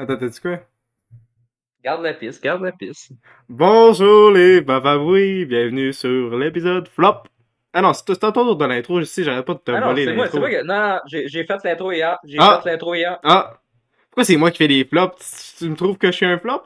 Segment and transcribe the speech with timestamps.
[0.00, 0.60] Attends, t'as-tu quoi?
[1.84, 3.12] Garde la piste, garde la piste.
[3.50, 7.24] Bonjour les bababouis, bienvenue sur l'épisode Flop.
[7.74, 10.06] Ah non, c'est ton tour de l'intro, je sais, j'arrête pas de te Ah voler
[10.06, 10.24] l'intro.
[10.32, 10.62] c'est moi que.
[10.64, 12.18] Non, j'ai fait l'intro hier.
[12.24, 12.62] J'ai Ah.
[12.64, 13.18] fait l'intro hier.
[13.22, 13.60] Ah!
[14.08, 15.56] Pourquoi c'est moi qui fais les flops?
[15.58, 16.62] Tu me trouves que je suis un flop?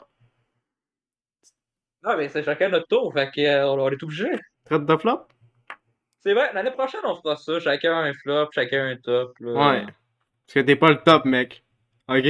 [2.05, 4.29] Non, mais c'est chacun notre tour, fait que, euh, on, on est obligé.
[4.63, 5.27] Traite de flop?
[6.21, 7.59] C'est vrai, l'année prochaine, on fera ça.
[7.59, 9.33] Chacun un flop, chacun un top.
[9.41, 9.51] Là.
[9.51, 9.81] Ouais.
[9.83, 11.65] Parce que t'es pas le top, mec.
[12.07, 12.25] Ok?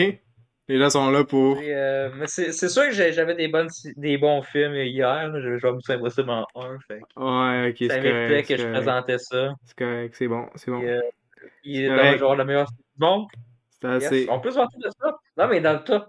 [0.68, 1.60] Les gens sont là pour.
[1.62, 5.28] Euh, mais c'est sûr que j'avais des, bonnes, des bons films hier.
[5.28, 5.40] là.
[5.40, 6.80] Je je vais me souvenir impossible en un.
[6.88, 8.48] Fait que Ouais, ok, c'est ça méritait correct.
[8.48, 9.54] que je correct, présentais ça.
[9.64, 10.82] c'est correct, c'est bon, c'est bon.
[10.82, 11.00] Et, euh,
[11.64, 13.28] il est dans genre le meilleur monde.
[13.82, 14.04] C'est Yes.
[14.06, 14.28] assez.
[14.30, 15.16] On peut se vanter de ça.
[15.38, 16.08] Non, mais dans le top.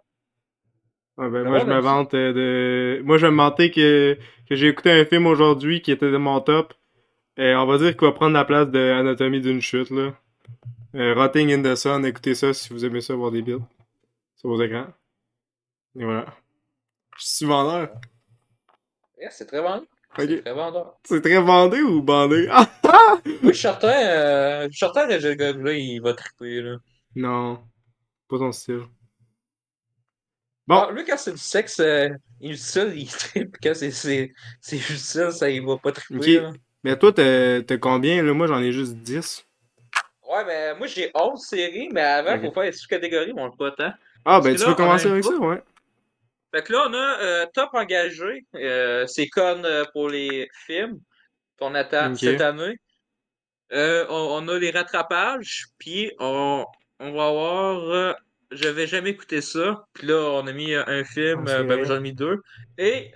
[1.19, 3.03] Ouais, ben, moi, je me vante euh, de.
[3.03, 4.17] Moi, je vais me vanter que,
[4.49, 6.73] que j'ai écouté un film aujourd'hui qui était de mon top.
[7.37, 10.15] Et on va dire qu'il va prendre la place de Anatomie d'une chute, là.
[10.95, 13.63] Euh, Rotting in the Sun, écoutez ça si vous aimez ça, voir des builds
[14.37, 14.87] sur vos écrans.
[15.99, 16.27] Et voilà.
[17.19, 17.91] Je suis vendeur.
[19.21, 19.83] Yes, c'est très vendeur.
[20.19, 20.25] Ok.
[20.29, 20.99] C'est très vendeur.
[21.05, 22.49] C'est très vendé ou bandé?
[23.27, 26.77] Oui, je suis certain, euh, je que ce gars-là, il va triper, là.
[27.15, 27.63] Non.
[28.29, 28.83] Pas son style.
[30.67, 30.77] Bon.
[30.77, 32.09] Ah, lui, quand c'est du sexe euh,
[32.41, 33.57] inutile, il tripe.
[33.63, 36.43] Quand c'est, c'est, c'est utile, ça, il va pas triper, Ok.
[36.43, 36.53] là.
[36.85, 38.33] Mais toi, t'as t'as combien, là?
[38.33, 39.47] Moi, j'en ai juste 10.
[40.29, 42.43] Ouais, mais moi, j'ai 11 séries, mais avant, Ok.
[42.43, 43.93] faut faire les sous-catégories, mais on le pas tant.
[44.29, 45.63] Ah, ben, tu là, veux on a commencer avec ça, ouais?
[46.53, 48.45] Fait que là, on a euh, top engagé.
[48.57, 50.99] Euh, c'est con euh, pour les films
[51.59, 52.77] qu'on attend cette année.
[53.73, 56.65] On, on a les rattrapages, puis on,
[56.99, 58.13] on va avoir euh,
[58.51, 59.87] Je vais jamais écouter ça.
[59.93, 62.43] Puis là, on a mis un film, Ah, ben, j'en ai mis deux.
[62.79, 63.13] Et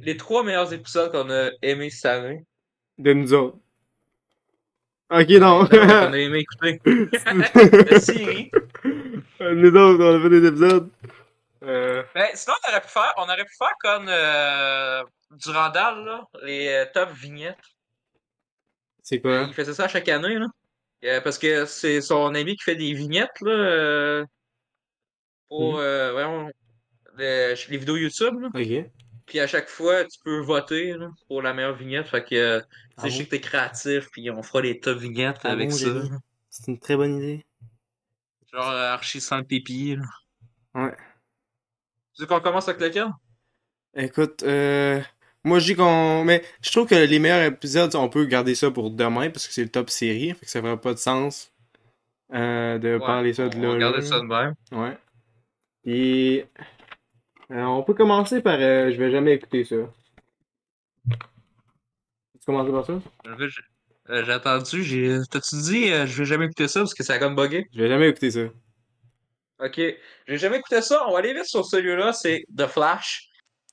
[0.00, 2.44] les trois meilleurs épisodes qu'on a aimés cette année.
[2.98, 3.58] De nous autres.
[5.10, 5.66] Ok, non.
[5.66, 6.80] qu'on a aimé écouter.
[7.90, 8.50] La série.
[9.40, 10.90] Nous autres, on a fait des épisodes.
[11.62, 15.02] Euh, Ben, sinon, on aurait pu faire, on aurait pu faire comme euh,
[15.32, 17.58] Durandal, là, les euh, top vignettes.
[19.02, 19.44] c'est quoi?
[19.48, 20.46] Il faisait ça chaque année, là.
[21.04, 24.24] Euh, parce que c'est son ami qui fait des vignettes, là, euh,
[25.48, 26.50] pour, euh, voyons,
[27.16, 28.48] le- les vidéos YouTube, là.
[28.54, 28.90] Ok.
[29.26, 32.08] Puis à chaque fois, tu peux voter, là, pour la meilleure vignette.
[32.08, 34.80] Fait que, euh, tu Ah sais, je sais que t'es créatif, puis on fera les
[34.80, 35.86] top vignettes Ah avec bon, ça.
[36.50, 37.44] C'est une très bonne idée.
[38.52, 40.04] Genre, euh, archi sans le pipi, là.
[40.74, 40.96] Ouais.
[42.14, 43.08] Tu veux qu'on commence avec lequel?
[43.94, 45.00] Écoute, euh,
[45.44, 46.24] moi je dis qu'on.
[46.24, 49.52] Mais je trouve que les meilleurs épisodes, on peut garder ça pour demain parce que
[49.52, 50.32] c'est le top série.
[50.34, 51.52] Fait que ça ferait pas de sens
[52.32, 53.68] euh, de Ouais, parler ça de on là.
[53.68, 54.06] va regarder là.
[54.06, 54.54] ça de même.
[54.72, 54.98] Ouais.
[55.84, 56.46] Et.
[57.50, 58.58] euh, on peut commencer par.
[58.60, 59.76] euh, je vais jamais écouter ça.
[62.38, 63.00] Tu commences par ça?
[64.10, 65.18] Euh, j'ai attendu, j'ai.
[65.30, 67.66] T'as-tu dit, euh, je vais jamais écouter ça parce que ça a comme bugué?
[67.72, 68.40] Je vais jamais écouter ça.
[69.60, 69.80] Ok.
[70.26, 71.06] J'ai jamais écouté ça.
[71.08, 73.28] On va aller vite sur celui-là, c'est The Flash.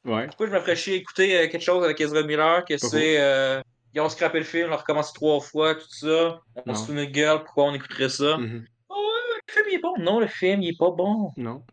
[0.05, 0.27] Ouais.
[0.27, 3.19] Pourquoi je me ferais chier à écouter euh, quelque chose avec Ezra Miller, que c'est.
[3.19, 3.61] Euh,
[3.93, 6.39] ils ont scrappé le film, on a recommencé trois fois, tout ça.
[6.65, 8.37] On se fout notre gueule, pourquoi on écouterait ça?
[8.37, 9.93] Oh, ouais, le film il est bon.
[9.97, 11.31] Non, le film il est pas bon.
[11.35, 11.63] Non.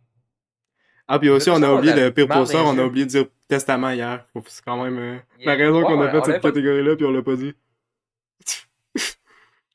[1.06, 3.26] Ah, puis aussi, on a oublié le pire poster, des on a oublié de dire
[3.46, 4.26] testament hier.
[4.46, 7.36] C'est quand même euh, la raison qu'on a fait cette catégorie-là, puis on l'a pas
[7.36, 7.52] dit.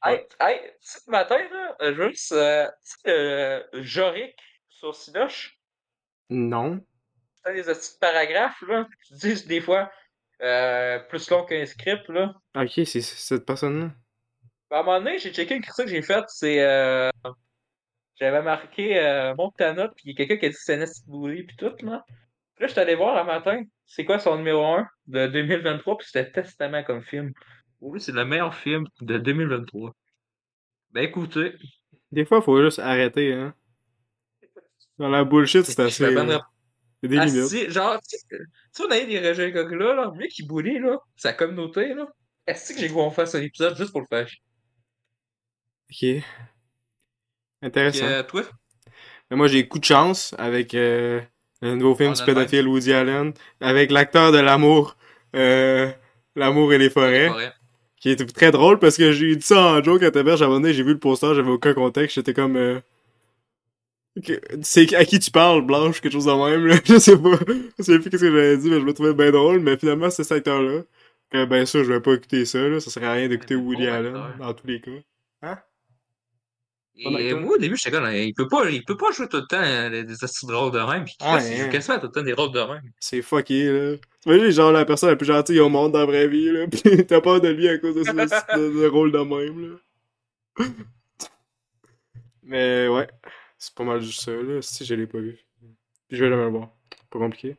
[0.04, 2.68] Hey, hey, ce matin, là, euh, juste, euh,
[3.08, 4.36] euh, Jorick
[4.70, 5.60] sur Sinoche,
[6.30, 6.80] Non.
[7.44, 9.92] t'as des petits paragraphes, là, qui disent des fois
[10.42, 12.34] euh, plus long qu'un script, là.
[12.56, 13.92] Ok, c'est cette personne-là.
[14.72, 16.62] À un moment donné, j'ai checké une critique que j'ai faite, c'est.
[16.62, 17.10] Euh,
[18.20, 21.56] J'avais marqué euh, Montana, puis il y a quelqu'un qui a dit que c'est puis
[21.58, 22.06] tout, là.
[22.56, 25.98] Puis là, je suis allé voir un matin, c'est quoi son numéro 1 de 2023,
[25.98, 27.34] puis c'était Testament comme film.
[27.81, 29.94] Oui, c'est le meilleur film de 2023.
[30.91, 31.53] Ben écoutez,
[32.12, 33.53] Des fois, faut juste arrêter, hein.
[34.97, 36.13] Dans la bullshit, c'est assez.
[36.13, 36.39] bonne euh,
[37.03, 37.72] Il des limites.
[37.72, 40.97] Genre, tu sais, on a eu des rejets comme là, là, lui qui bully, là,
[41.16, 42.07] sa communauté, là.
[42.45, 44.28] Est-ce que j'ai qu'on fasse un épisode juste pour le faire?
[45.91, 46.23] Ok.
[47.62, 48.06] Intéressant.
[48.06, 48.44] euh, toi?
[49.29, 51.22] Mais moi, j'ai coup de chance avec euh,
[51.62, 54.98] le nouveau film du pédophile Woody Allen, avec l'acteur de l'amour,
[55.36, 55.92] euh,
[56.36, 57.54] L'amour et les forêts, Forêt.
[58.00, 60.74] Qui était très drôle parce que j'ai dit ça en joke à ta mère, j'abonnais,
[60.74, 62.56] j'ai vu le poster, j'avais aucun contexte, j'étais comme...
[62.56, 62.80] Euh...
[64.63, 66.75] C'est à qui tu parles, Blanche, quelque chose de même, là.
[66.86, 67.38] Je sais pas.
[67.78, 70.10] Je sais plus qu'est-ce que j'avais dit, mais je me trouvais bien drôle, mais finalement,
[70.10, 70.81] c'est cet acteur-là.
[71.36, 72.80] Euh, ben ça, je vais pas écouter ça, là.
[72.80, 74.38] Ça serait à rien d'écouter Woody bon Allen, acteur.
[74.40, 74.92] dans tous les cas.
[75.44, 75.57] Hein?
[76.98, 79.48] Et moi, au début, j'étais comme, il peut pas, il peut pas jouer tout le
[79.48, 81.06] temps euh, des astuces de rôles de même.
[81.06, 81.69] Puis Chris, Ouais, il joue hein.
[81.69, 82.81] quasiment tout le temps des rôles de même.
[83.00, 83.95] C'est fucké, là.
[84.21, 87.06] T'imagines, genre, la personne la plus gentille au monde dans la vraie vie, là, pis
[87.06, 89.71] t'as peur de lui à cause de ce de, de rôle de même,
[90.57, 90.66] là.
[92.44, 93.07] Mais ouais,
[93.57, 95.39] c'est pas mal juste ça, là, si je l'ai pas vu.
[96.07, 96.69] Puis je vais le voir.
[97.10, 97.56] Pas compliqué.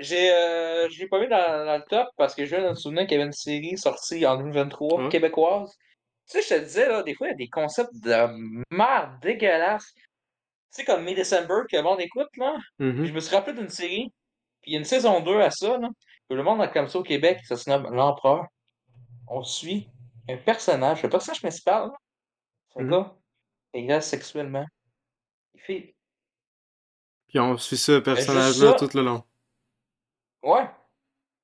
[0.00, 2.70] J'ai, euh, je l'ai pas mis dans, dans le top parce que je viens de
[2.70, 5.08] me souvenir qu'il y avait une série sortie en 2023 Ouais.
[5.10, 5.70] québécoise.
[6.28, 9.10] Tu sais, je te disais, là, des fois, il y a des concepts de merde
[9.22, 9.92] dégueulasses.
[9.94, 10.02] Tu
[10.70, 12.56] sais, comme May-December que le monde écoute, là.
[12.80, 13.04] Mhm.
[13.04, 14.12] je me suis rappelé d'une série,
[14.66, 15.88] puis il y a une saison 2 à ça, là.
[16.28, 18.46] que le monde a comme ça au Québec, ça se nomme L'Empereur.
[19.28, 19.88] On suit
[20.28, 21.92] un personnage, le personnage principal, là,
[22.72, 22.90] c'est un Mhm.
[22.90, 23.14] gars
[23.72, 24.66] qui agresse sexuellement.
[25.54, 25.94] Il fait.
[27.28, 28.86] Puis on suit ce personnage-là juste ça.
[28.88, 29.22] tout le long.
[30.42, 30.68] Ouais,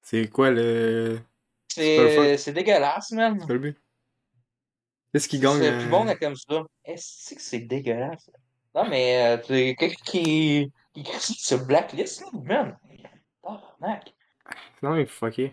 [0.03, 1.21] C'est quoi le.
[1.69, 3.39] C'est dégueulasse, man.
[3.47, 3.79] C'est le but?
[5.13, 5.59] Qu'est-ce qui gagne?
[5.61, 6.65] c'est euh, plus bon là, comme ça.
[6.85, 8.31] Est-ce que c'est dégueulasse?
[8.75, 12.79] Non, mais euh, quelqu'un qui, qui ça sur Blacklist, là, man.
[13.43, 14.15] Tabarnak.
[14.83, 15.53] Non, il faut fucker.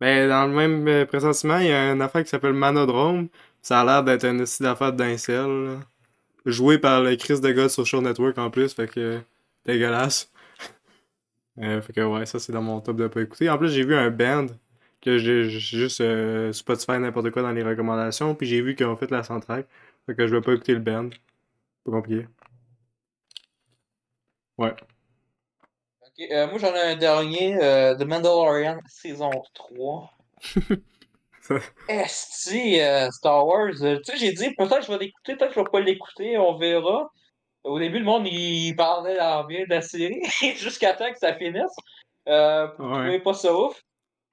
[0.00, 3.28] Ben, dans le même euh, pressentiment, il y a une affaire qui s'appelle Manodrome.
[3.62, 5.78] Ça a l'air d'être une style d'affaire d'incel.
[6.46, 9.20] Joué par le Chris de sur Show Network en plus, fait que.
[9.64, 10.32] Dégueulasse.
[11.60, 13.50] Euh, fait que ouais, ça c'est dans mon top de pas écouter.
[13.50, 14.46] En plus, j'ai vu un band
[15.02, 18.96] que j'ai juste euh, Spotify n'importe quoi dans les recommandations, puis j'ai vu qu'ils ont
[18.96, 19.66] fait la soundtrack.
[20.06, 21.10] Fait que je vais pas écouter le band.
[21.84, 22.28] Pas compliqué.
[24.58, 24.74] Ouais.
[26.20, 30.10] Euh, moi j'en ai un dernier, euh, The Mandalorian saison 3.
[31.88, 33.70] Esti, euh, Star Wars.
[33.82, 35.80] euh, tu sais, j'ai dit peut-être que je vais l'écouter, peut-être que je vais pas
[35.80, 37.08] l'écouter, on verra.
[37.64, 40.20] Au début, le monde il parlait en bien de la série,
[40.56, 41.74] jusqu'à temps que ça finisse.
[42.28, 43.20] Euh, Ouais.
[43.20, 43.80] pas ça ouf.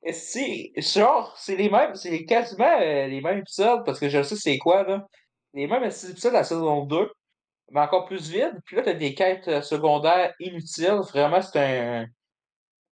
[0.03, 4.35] Esti, genre, c'est les mêmes, c'est quasiment euh, les mêmes épisodes, parce que je sais
[4.35, 5.07] c'est quoi, là.
[5.53, 7.09] Les mêmes épisodes de la saison 2,
[7.71, 8.59] mais encore plus vide.
[8.65, 10.99] Puis là, t'as des quêtes euh, secondaires inutiles.
[11.11, 12.07] Vraiment, c'est un.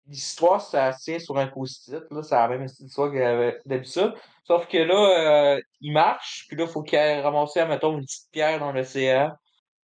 [0.06, 2.22] L'histoire, ça tient sur un post-it, là.
[2.22, 4.14] C'est la même histoire qu'il y avait d'habitude.
[4.44, 8.28] Sauf que là, euh, il marche, puis là, faut qu'il aille ramasser, mettons, une petite
[8.32, 9.30] pierre dans l'océan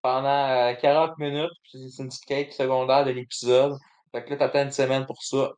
[0.01, 1.51] pendant euh, 40 minutes.
[1.63, 3.77] Puis c'est une petite quête secondaire de l'épisode.
[4.11, 5.51] Fait que là, t'attends une semaine pour ça.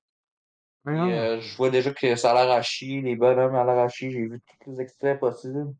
[0.86, 3.78] Puis, euh, je vois déjà que ça a l'air à chier, les bonhommes à l'air
[3.80, 4.12] à chier.
[4.12, 5.74] J'ai vu tous les extraits possibles.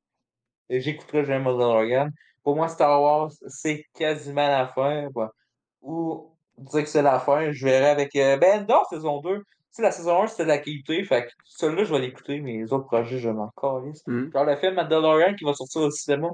[0.70, 2.10] Et j'écouterai jamais Mandalorian.
[2.44, 5.10] Pour moi, Star Wars, c'est quasiment la fin.
[5.14, 5.34] quoi.
[5.82, 9.38] Ou dire que c'est la fin, je verrai avec euh, Ben Endor saison 2.
[9.40, 11.04] Tu sais, la saison 1, c'était de la qualité.
[11.06, 14.06] Fait que celui-là, je vais l'écouter, mais les autres projets, je m'en calisse.
[14.08, 14.32] Mhm.
[14.34, 16.30] Genre le film Mandalorian qui va sortir au cinéma,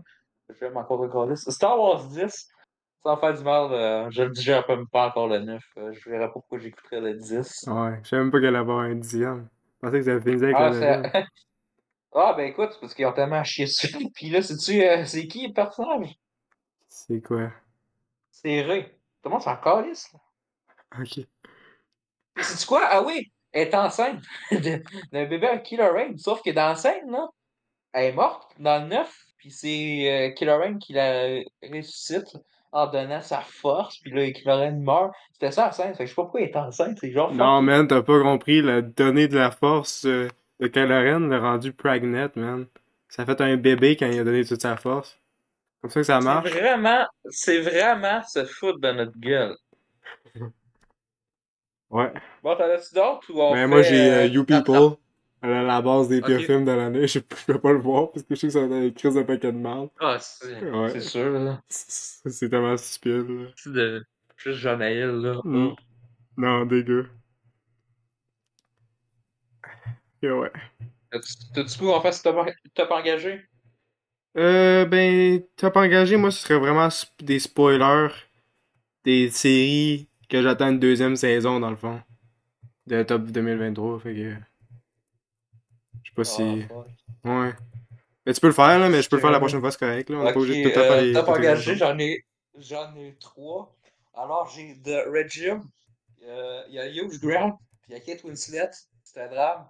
[0.50, 1.48] je vais m'en calisse.
[1.50, 2.50] Star Wars 10,
[3.04, 5.63] sans faire du mal, euh, je le digère même pas encore le 9.
[5.77, 7.65] euh, je verrai pas pourquoi j'écouterais le 10.
[7.68, 9.48] Ouais, je savais même pas qu'elle avoir un dixième.
[9.75, 11.21] Je pensais que ça avait fini avec Ah, le.
[12.18, 13.96] ah, ben écoute, c'est parce qu'ils ont tellement chié dessus.
[14.16, 16.16] Puis là, sais-tu, euh, c'est qui le personnage?
[16.90, 17.52] C'est quoi?
[18.31, 18.84] C'est Ray.
[18.84, 18.90] Tout
[19.25, 20.12] le monde s'en calisse.
[20.14, 20.19] là.
[21.00, 21.25] Ok.
[22.40, 22.88] Sais-tu quoi?
[22.90, 24.22] Ah oui, elle est enceinte
[24.52, 26.18] d'un bébé à Killer Rain.
[26.18, 27.28] Sauf que dans la scène, là,
[27.94, 29.25] elle est morte dans le 9.
[29.38, 32.38] Puis c'est euh, Killer Rain qui la ressuscite
[32.72, 33.98] en donnant sa force.
[34.00, 35.14] Puis là, Killer Rain meurt.
[35.34, 35.94] C'était ça la scène.
[35.96, 36.98] Fait que je sais pas pourquoi elle est enceinte.
[37.00, 37.34] C'est genre.
[37.34, 38.62] Non, man, t'as pas compris.
[38.62, 40.28] La donnée de la force euh,
[40.59, 42.65] de Kylo l'a rendu pregnant, man.
[43.09, 45.19] Ça a fait un bébé quand il a donné toute sa force.
[45.81, 46.51] Comme ça que ça marche.
[46.51, 49.56] C'est vraiment, c'est vraiment se foutre de notre gueule.
[51.89, 52.12] Ouais.
[52.44, 54.98] Bon, t'en as-tu d'autres ou on Mais fait, moi, j'ai euh, euh, You People.
[55.42, 57.07] À la, la base des pires films de l'année.
[57.07, 58.94] Je, je peux pas le voir parce que je sais que ça va être une
[58.94, 59.89] crise de paquet de mal.
[60.00, 61.00] Ah, c'est Ouais.
[61.00, 61.62] sûr, là.
[61.69, 63.50] C'est tellement stupide, là.
[63.56, 64.04] C'est de
[64.38, 65.42] juste Jean-Naël, là.
[65.44, 65.76] Mm.
[66.37, 67.07] Non, dégueu.
[70.21, 70.52] Et ouais.
[71.12, 73.42] T'as-tu coup, on fait ce top, top engagé?
[74.38, 78.09] Euh, ben, top engagé, moi, ce serait vraiment des spoilers
[79.04, 82.02] des séries que j'attends une deuxième saison, dans le fond,
[82.88, 84.36] de top 2023, fait que...
[86.04, 86.66] Je sais pas si...
[87.24, 87.30] Ah.
[87.30, 87.54] Ouais.
[88.26, 89.80] Mais tu peux le faire, là, mais je peux le faire la prochaine fois, c'est
[89.80, 90.18] correct, là.
[90.18, 91.14] On est pas Ok, obligé de tout à faire euh, les...
[91.14, 92.26] top les engagé, j'en ai,
[92.57, 93.74] j'en ai trois.
[94.14, 95.64] Alors, j'ai The Regime,
[96.26, 98.71] euh, il y a Hugh Grant, puis il y a Kate Winslet.
[99.04, 99.66] C'est un drame.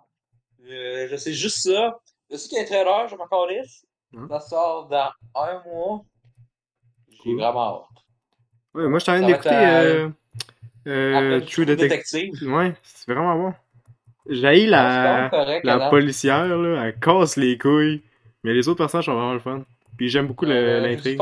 [0.69, 1.97] Euh, je sais juste ça.
[2.29, 3.85] Je sais qu'il y a un trailer, je m'en calisse.
[4.15, 4.27] Hein?
[4.29, 6.01] Ça sort dans un mois.
[7.09, 7.39] J'ai Cool.
[7.41, 8.03] vraiment hâte.
[8.73, 10.09] Ouais, moi, je Ça ai va d'écouter euh,
[10.87, 12.33] euh, euh, True Detective.
[12.43, 13.53] Ouais, c'est vraiment bon.
[14.29, 15.29] J'ai la...
[15.31, 15.89] correct, La Adam.
[15.89, 18.03] policière, là, elle casse les couilles.
[18.43, 19.63] Mais les autres personnages sont vraiment le fun.
[19.97, 21.19] Puis j'aime beaucoup Euh, l'intrigue.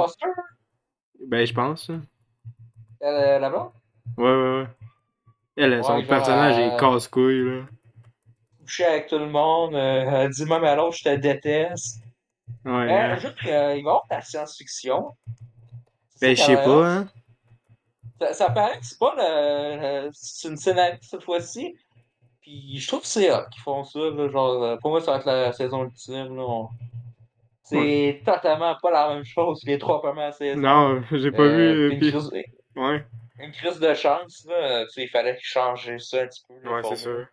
[1.28, 1.90] Ben, je pense.
[1.90, 3.70] euh, la blonde,
[4.18, 4.68] Ouais, ouais, ouais.
[5.56, 7.62] Elle, son Ouais, genre, personnage euh, est casse-couille, là.
[8.66, 12.02] Couchait avec tout le monde, euh, dit même à l'autre, je te déteste.
[12.66, 12.72] Ouais.
[12.72, 13.16] Euh, hein.
[13.18, 15.12] juste, euh, il va y avoir de la science-fiction.
[16.22, 17.08] Ben, je sais pas, hein.
[18.22, 21.76] Ça, ça paraît que c'est pas le, le- c'est une scénario cette fois-ci.
[22.42, 24.00] Puis je trouve que c'est hot qu'ils font ça.
[24.00, 26.36] Là, genre, euh, pour moi, ça va être la saison ultime.
[26.36, 26.70] Là, on-
[27.64, 30.60] C'est totalement pas la même chose que les trois premières saisons.
[30.62, 31.98] Non, j'ai pas Euh, vu.
[31.98, 32.32] puis- une crise-
[32.76, 33.06] Ouais,
[33.40, 34.86] Une crise de chance, là.
[34.86, 36.70] Tu sais, il fallait changer ça un petit peu.
[36.70, 37.26] ouais, c'est sûr.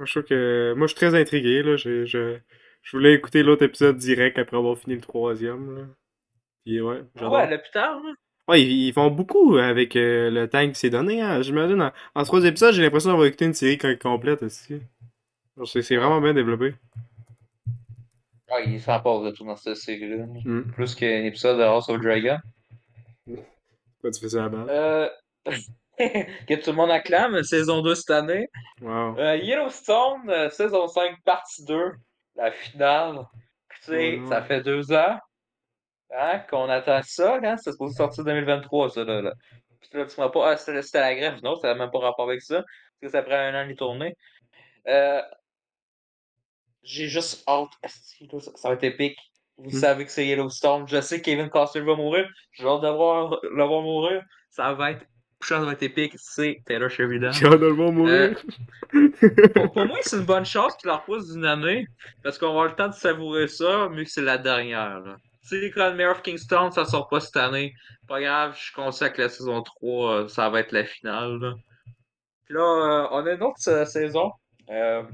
[0.00, 0.72] Moi, je trouve que.
[0.78, 1.76] Moi, je suis très intrigué, là.
[1.76, 2.38] Je, je,
[2.82, 5.82] je voulais écouter l'autre épisode direct après avoir fini le troisième, là.
[6.64, 7.32] Puis ouais, Ah j'adore.
[7.34, 8.12] ouais, l'hôpital, là.
[8.48, 11.42] Ouais, ils, ils font beaucoup avec euh, le temps qui s'est donné, hein.
[11.42, 14.80] J'imagine, en, en trois épisodes, j'ai l'impression d'avoir écouté une série co- complète aussi.
[15.66, 16.74] C'est c'est vraiment bien développé.
[18.48, 20.24] Ah, il s'en passe de tout dans cette série-là.
[20.44, 20.62] Hmm.
[20.72, 22.38] Plus qu'un épisode de House of Dragon.
[23.26, 24.66] Pourquoi tu fais ça à la balle?
[24.70, 25.08] Euh...
[26.48, 28.48] que tout le monde acclame, saison 2 cette année.
[28.80, 29.18] Wow.
[29.18, 31.92] Euh, Yellowstone, euh, saison 5, partie 2,
[32.36, 33.24] la finale.
[33.84, 35.18] Tu sais, ça fait deux ans
[36.12, 37.38] hein, qu'on attend ça.
[37.42, 39.04] Hein, c'est supposé sortir 2023, ça.
[39.04, 39.32] Là, là.
[39.80, 40.52] Puis là, tu m'as pas.
[40.52, 41.40] Ah, c'était la grève.
[41.42, 42.56] Non, ça n'a même pas rapport avec ça.
[43.00, 44.14] Parce que ça prend un an de tourner.
[44.88, 45.22] Euh,
[46.82, 47.70] J'ai juste hâte.
[48.56, 49.18] Ça, va être épique.
[49.58, 49.80] Vous Hmm.
[49.80, 50.88] savez que c'est Yellowstone.
[50.88, 52.26] Je sais que Kevin Costner va mourir.
[52.52, 54.22] J'ai hâte de voir le voir mourir.
[54.48, 55.04] Ça va être.
[55.42, 56.14] Ça va être épique.
[56.16, 57.30] C'est Taylor Sheridan.
[57.30, 58.36] Hâte de le voir mourir.
[59.54, 61.86] Pour, pour moi, c'est une bonne chance qu'il leur repousse d'une année,
[62.22, 65.00] parce qu'on va avoir le temps de savourer ça, mais que c'est la dernière.
[65.00, 65.16] Là.
[65.42, 67.74] Tu sais, quand Mayor of Kingston, ça sort pas cette année,
[68.08, 71.38] pas grave, je suis conscient que la saison 3, euh, ça va être la finale.
[71.38, 71.54] Là.
[72.44, 74.32] Puis là, euh, on a une autre euh, saison,
[74.70, 75.04] euh,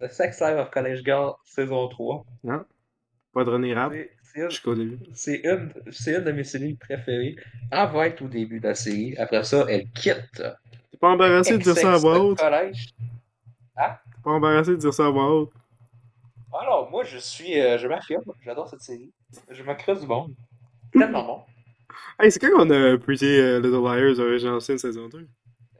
[0.00, 2.24] The Sex Life of College Girl, saison 3.
[2.44, 2.64] Non?
[3.32, 3.74] Pas de René
[4.34, 4.98] Une, jusqu'au début.
[5.14, 5.68] c'est une,
[6.24, 7.36] de mes séries préférées.
[7.70, 9.16] Elle va être au début de la série.
[9.18, 10.42] Après ça, elle quitte.
[10.90, 12.38] T'es pas embarrassé de dire ça à voix haute?
[12.38, 12.86] collège.
[13.76, 13.82] T'es
[14.24, 15.52] pas embarrassé de dire ça à voix haute?
[16.60, 17.58] Alors, moi, je suis.
[17.60, 18.24] euh, je m'affirme.
[18.44, 19.10] J'adore cette série.
[19.50, 20.34] Je me crée du monde.
[20.92, 21.42] Tellement bon.
[22.18, 25.28] Hey, c'est quand qu'on a prêté euh, Little Liars Original Sin saison 2?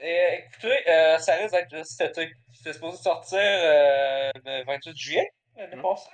[0.01, 2.33] Et, écoutez, euh, ça risque d'être cet été.
[2.53, 5.83] C'était supposé sortir euh, le 28 juillet l'année Mm.
[5.83, 6.09] passée.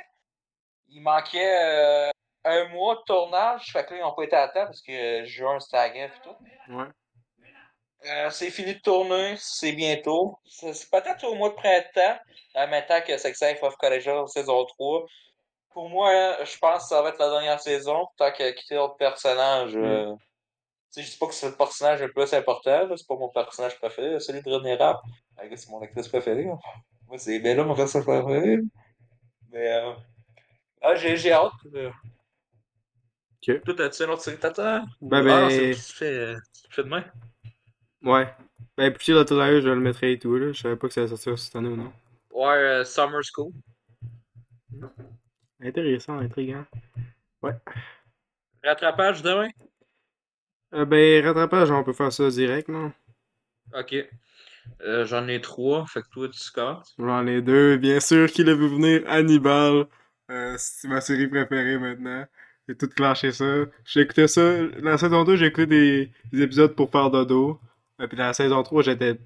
[0.90, 2.10] Il manquait euh,
[2.44, 3.70] un mois de tournage.
[3.72, 6.12] Fait que là, ils n'ont pas été à temps parce que juin, c'était la grève
[6.16, 6.74] et tout.
[6.76, 6.84] Ouais.
[8.06, 10.38] Euh, c'est fini de tourner, c'est bientôt.
[10.46, 12.18] C'est peut-être au mois de printemps,
[12.54, 15.04] en même temps que Sex Life of Collegial saison 3.
[15.70, 18.76] Pour moi, hein, je pense que ça va être la dernière saison, tant que quitter
[18.76, 19.76] d'autres personnages.
[19.76, 20.14] euh,
[20.92, 23.28] Tu sais, je dis pas que c'est le personnage le plus important, c'est pas mon
[23.30, 25.00] personnage préféré, celui de René Rapp.
[25.56, 26.44] C'est mon actrice préférée.
[26.44, 26.56] là.
[27.08, 28.58] Moi, c'est Bella, mon personnage préféré.
[29.50, 29.92] Mais, euh...
[30.82, 31.50] ah, j'ai j'ai hâte.
[31.74, 31.90] euh.
[33.48, 33.62] Ok.
[33.64, 34.84] Toi, t'as-tu une autre t'attends?
[35.00, 37.04] Ben, Ah, ben, c'est fais, euh, tu fais demain?
[38.02, 38.28] ouais.
[38.76, 40.52] Ben, Pretty Little Liars, je le mettrais et tout, là.
[40.52, 41.92] Je savais pas que ça allait sortir cette année ou non.
[42.30, 43.52] Ouais, euh, Summer School.
[45.60, 46.64] Intéressant, intriguant.
[48.62, 49.50] Rattrapage demain?
[50.74, 52.92] Euh, ben, rattrapage, on peut faire ça direct, non?
[53.74, 53.94] Ok.
[54.82, 56.84] Euh, J'en ai trois, fait que toi, tu scores.
[56.98, 59.86] J'en ai deux, bien sûr, qui l'a vu venir, Hannibal.
[60.30, 62.26] Euh, c'est ma série préférée maintenant.
[62.68, 63.64] J'ai tout clenché ça.
[63.86, 64.62] J'ai écouté ça.
[64.82, 67.58] La saison 2, j'ai écouté des, des épisodes pour faire dodo.
[68.00, 69.18] Et puis la saison 3, j'étais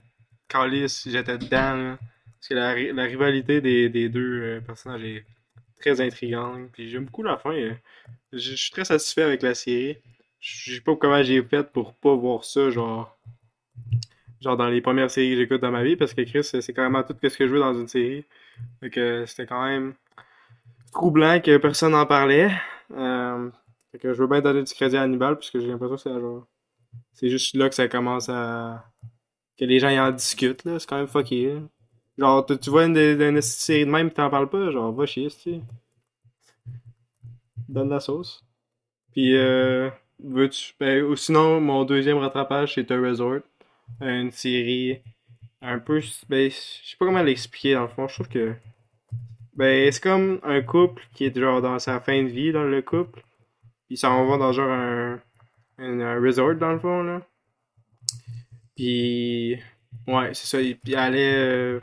[0.48, 1.74] calice, j'étais dedans.
[1.76, 1.98] là.
[2.38, 5.24] Parce que la, la rivalité des, des deux euh, personnages est
[5.80, 6.70] très intrigante.
[6.72, 7.52] Puis j'aime beaucoup la fin.
[7.52, 7.74] euh.
[8.32, 9.96] Je suis très satisfait avec la série.
[10.40, 13.16] Je sais pas comment j'ai fait pour pas voir ça, genre.
[14.40, 17.02] Genre dans les premières séries que j'écoute dans ma vie, parce que Chris, c'est carrément
[17.04, 18.24] tout ce que je veux dans une série.
[18.92, 19.94] Que c'était quand même
[20.92, 22.50] troublant que personne n'en parlait.
[22.92, 23.50] Euh,
[24.00, 26.46] que je veux bien donner du crédit à Hannibal, puisque j'ai l'impression que c'est genre.
[27.12, 28.84] C'est juste là que ça commence à.
[29.58, 30.78] que les gens y en discutent, là.
[30.78, 31.58] C'est quand même fucké.
[32.18, 35.60] Genre, tu vois une, série de même pis t'en parles pas, genre, va chier, tu
[37.68, 38.44] Donne la sauce.
[39.12, 39.90] Puis, euh.
[40.20, 43.40] Ben, ou sinon, mon deuxième rattrapage, c'est The Resort.
[44.00, 45.00] Une série
[45.60, 46.00] un peu.
[46.28, 48.06] Ben, je sais pas comment l'expliquer dans le fond.
[48.08, 48.54] Je trouve que.
[49.54, 52.80] Ben, c'est comme un couple qui est genre dans sa fin de vie, dans le
[52.82, 53.22] couple.
[53.90, 55.20] Ils s'en vont dans genre un,
[55.78, 57.20] un, un resort, dans le fond, là.
[58.76, 59.58] Puis.
[60.06, 60.58] Ouais, c'est ça.
[60.58, 61.80] Puis elle allait euh,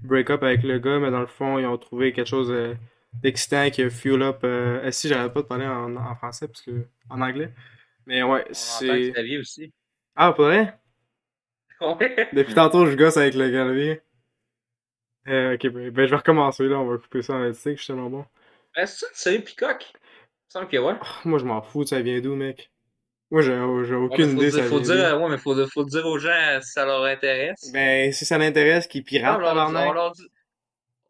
[0.00, 2.74] break up avec le gars, mais dans le fond, ils ont trouvé quelque chose euh,
[3.22, 4.40] d'excitant qui a fuel up.
[4.44, 4.90] Euh...
[4.92, 6.86] si, j'arrête pas de parler en, en français, parce que.
[7.10, 7.52] en anglais.
[8.06, 9.38] Mais ouais, c'est.
[9.38, 9.72] aussi.
[10.16, 10.78] Ah, pour vrai?
[11.80, 12.28] Ouais.
[12.32, 14.00] Depuis tantôt, je gosse avec le clavier.
[15.28, 17.82] Euh, ok, ben, ben, je vais recommencer là, on va couper ça en éditing, je
[17.82, 18.24] suis tellement bon.
[18.76, 19.92] Ben, c'est ça, c'est Peacock?
[19.94, 20.94] Il semble que ouais.
[21.00, 22.70] Oh, moi, je m'en fous, ça vient d'où, mec?
[23.30, 25.84] Moi, j'ai Ouais, aucune idée, dire, ça faut vient dire, euh, ouais, mais faut, faut
[25.84, 27.70] dire aux gens euh, si ça leur intéresse.
[27.72, 29.94] Ben, si ça l'intéresse, qu'ils piratent, on leur dit, on tabarnak.
[29.94, 30.28] leur dit.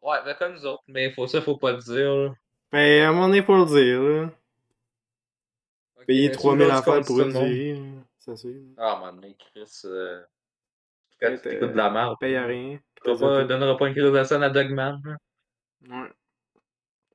[0.01, 0.83] Ouais, ben comme nous autres.
[0.87, 2.15] Mais faut ça, faut pas le dire.
[2.15, 2.33] Là.
[2.71, 4.31] Ben, à un moment donné, faut le dire, là.
[5.97, 7.81] Ok, Payer mais tu 3000 veux en qu'on fait dise pour une série,
[8.19, 8.55] ça c'est.
[8.77, 9.81] Ah, man, mais Chris.
[9.85, 10.21] Euh...
[11.19, 12.79] Quand tu de la merde, Paye à rien.
[13.05, 15.01] Tu vas pas, donneras pas une scène à Dogman.
[15.05, 15.17] là.
[15.89, 16.09] Ouais.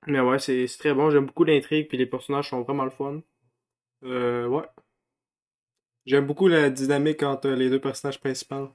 [0.07, 3.21] Mais ouais, c'est très bon, j'aime beaucoup l'intrigue, puis les personnages sont vraiment le fun.
[4.05, 4.65] Euh, ouais.
[6.07, 8.71] J'aime beaucoup la dynamique entre les deux personnages principaux.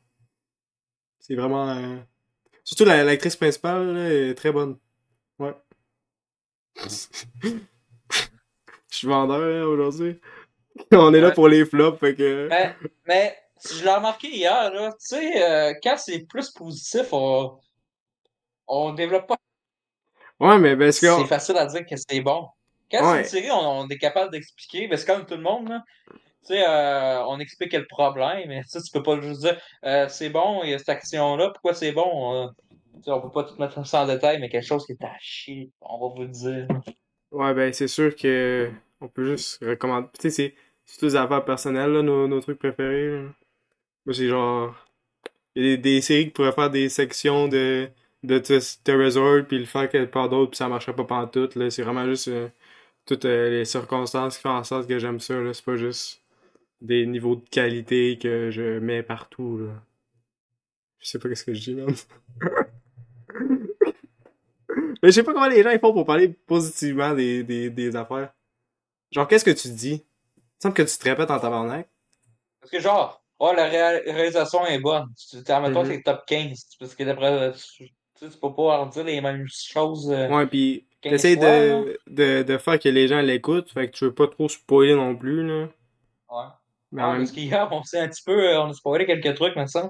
[1.20, 1.70] C'est vraiment.
[1.72, 1.98] euh,
[2.64, 4.78] Surtout la- l'actrice principale là, est très bonne.
[5.40, 5.56] Ouais.
[8.92, 10.20] Je suis vendeur là, aujourd'hui.
[10.92, 11.34] On est là Ouais.
[11.34, 12.48] pour les flops, fait que.
[12.50, 12.76] Mais,
[13.08, 17.58] mais je l'ai remarqué hier, là, tu sais, euh, quand c'est plus positif, on,
[18.68, 19.38] on développe pas.
[20.40, 21.08] Ouais, mais parce que.
[21.08, 22.48] C'est facile à dire que c'est bon.
[22.92, 23.24] Quand Ouais.
[23.24, 25.84] c'est une série, on, on est capable d'expliquer, mais c'est comme tout le monde, là.
[26.12, 30.30] Tu sais, euh, on explique le problème, mais tu peux pas juste dire euh, c'est
[30.30, 32.52] bon, il y a cette action-là, pourquoi c'est bon?
[32.98, 35.04] tu sais, on peut pas tout mettre ça en détail, mais quelque chose qui est
[35.04, 36.68] à chier, on va vous le dire.
[37.32, 38.72] Ouais, ben c'est sûr que.
[39.02, 40.08] On peut juste recommander.
[40.20, 40.56] Tu sais, c'est.
[40.88, 43.10] C'est toutes des affaires personnelles, là, nos, nos trucs préférés.
[43.10, 43.30] là.
[44.06, 44.76] Moi, c'est genre.
[45.56, 47.90] Il y a des, séries qui pourraient faire des sections de.
[48.24, 51.70] De The Resort, puis le faire quelque part d'autre, puis ça marcherait pas pantoute, là.
[51.70, 52.28] C'est vraiment juste.
[52.30, 52.50] euh,
[53.06, 55.54] toutes euh, les circonstances qui font en sorte que j'aime ça, là.
[55.54, 56.22] C'est pas juste.
[56.82, 59.74] Des niveaux de qualité que je mets partout, là.
[61.00, 61.94] Je sais pas qu'est-ce que je dis, même.
[65.04, 67.96] Mais je sais pas comment les gens ils font pour parler positivement des, des, des
[67.96, 68.34] affaires.
[69.12, 70.04] Genre, qu'est-ce que tu dis?
[70.36, 71.88] Il me semble que tu te répètes en tabarnak.
[72.60, 75.06] Parce que genre, oh, la ré- réalisation est bonne.
[75.30, 79.46] Tu admettons que c'est top 15, parce que d'après, tu, peux pas dire les mêmes
[79.48, 80.12] choses.
[80.12, 83.96] euh, Ouais, pis 15 t'essayes de, de, de faire que les gens l'écoutent, fait que
[83.98, 85.68] tu veux pas trop spoiler non plus, là.
[86.30, 86.46] Ouais.
[86.92, 87.18] Mais Ah, même...
[87.20, 89.90] parce qu'hier, on s'est un petit peu, euh, on a spoilé quelques trucs, mais ça.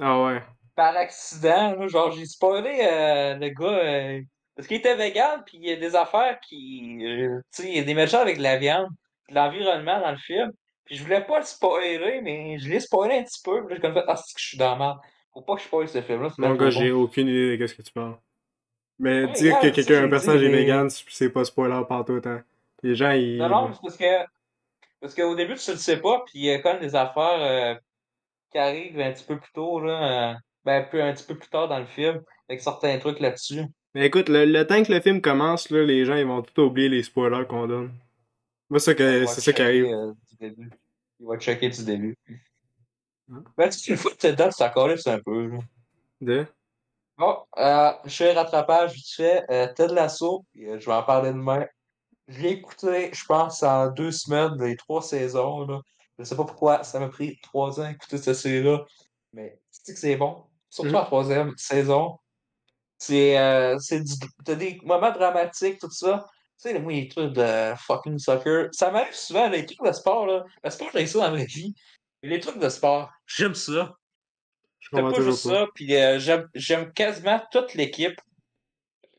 [0.00, 0.42] Ah ouais.
[0.74, 4.20] Par accident, là, genre, j'ai spoilé euh, le gars, euh,
[4.54, 7.76] parce qu'il était vegan, puis il y a des affaires qui, euh, tu sais, il
[7.76, 8.88] y a des méchants avec de la viande,
[9.30, 10.50] de l'environnement dans le film.
[10.86, 13.60] Puis je voulais pas le spoiler, mais je l'ai spoilé un petit peu.
[13.66, 14.98] Puis là, j'ai comme fait, ah, c'est que je suis dans la merde.
[15.34, 17.82] Faut pas que je spoil ce film-là, Mon gars, j'ai aucune idée de ce que
[17.82, 18.16] tu parles.
[18.98, 22.40] Mais Ouais, dire que quelqu'un, un personnage est vegan, c'est pas spoiler par tout temps.
[22.82, 23.36] Les gens, ils.
[23.36, 24.30] Non, non, c'est parce que,
[25.00, 27.38] parce qu'au début, tu le sais pas, puis il y a quand même des affaires
[27.40, 27.74] euh,
[28.52, 31.68] qui arrivent un petit peu plus tôt, là, euh, ben, un petit peu plus tard
[31.68, 33.62] dans le film, avec certains trucs là-dessus.
[33.94, 36.62] Mais écoute, le, le temps que le film commence, là, les gens, ils vont tout
[36.62, 37.92] oublier les spoilers qu'on donne.
[38.70, 39.84] Moi, c'est ça, Il que, va c'est ça qui arrive.
[39.86, 40.70] euh, du début.
[41.20, 42.18] Il va checker du début.
[43.32, 43.42] Hein?
[43.56, 45.58] Ben, tu fois que t'es dedans, tu t'en c'est un peu, là.
[46.20, 46.46] De?
[47.18, 49.44] Bon, euh, je fais rattrapage vite fait.
[49.50, 51.66] Euh, Ted Lasso, euh, je vais en parler demain.
[52.28, 55.80] Je l'ai écouté, je pense, en deux semaines, les trois saisons, là.
[56.18, 58.84] Je sais pas pourquoi, ça m'a pris trois ans à écouter cette série-là.
[59.32, 60.44] Mais tu sais que c'est bon.
[60.70, 60.94] Surtout Mhm.
[60.94, 62.18] la troisième saison.
[62.98, 66.26] C'est euh, du t'as des moments dramatiques, tout ça.
[66.62, 68.68] Tu sais, moi, les trucs de fucking soccer.
[68.72, 70.44] Ça m'arrive souvent, les trucs de sport, là.
[70.64, 71.74] Le sport, j'ai ça dans ma vie.
[72.22, 73.92] Mais les trucs de sport, j'aime ça.
[74.78, 76.18] Je comprends pas juste ça, puis euh,
[76.54, 78.16] j'aime quasiment toute l'équipe.
[78.16, 79.10] Tu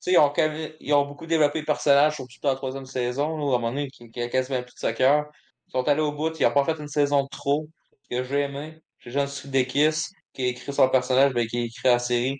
[0.00, 2.86] sais, ils ont, quand même- ils ont beaucoup développé le personnage, surtout dans la troisième
[2.86, 5.24] saison, là, à un moment donné, qui, qui a quasiment plus de soccer.
[5.68, 7.68] Ils sont allés au bout, ils n'ont pas fait une saison de trop,
[8.10, 8.80] que j'ai aimé.
[9.00, 12.38] J'ai Jean Sudeikis, qui a écrit son personnage, ben, qui a écrit la série.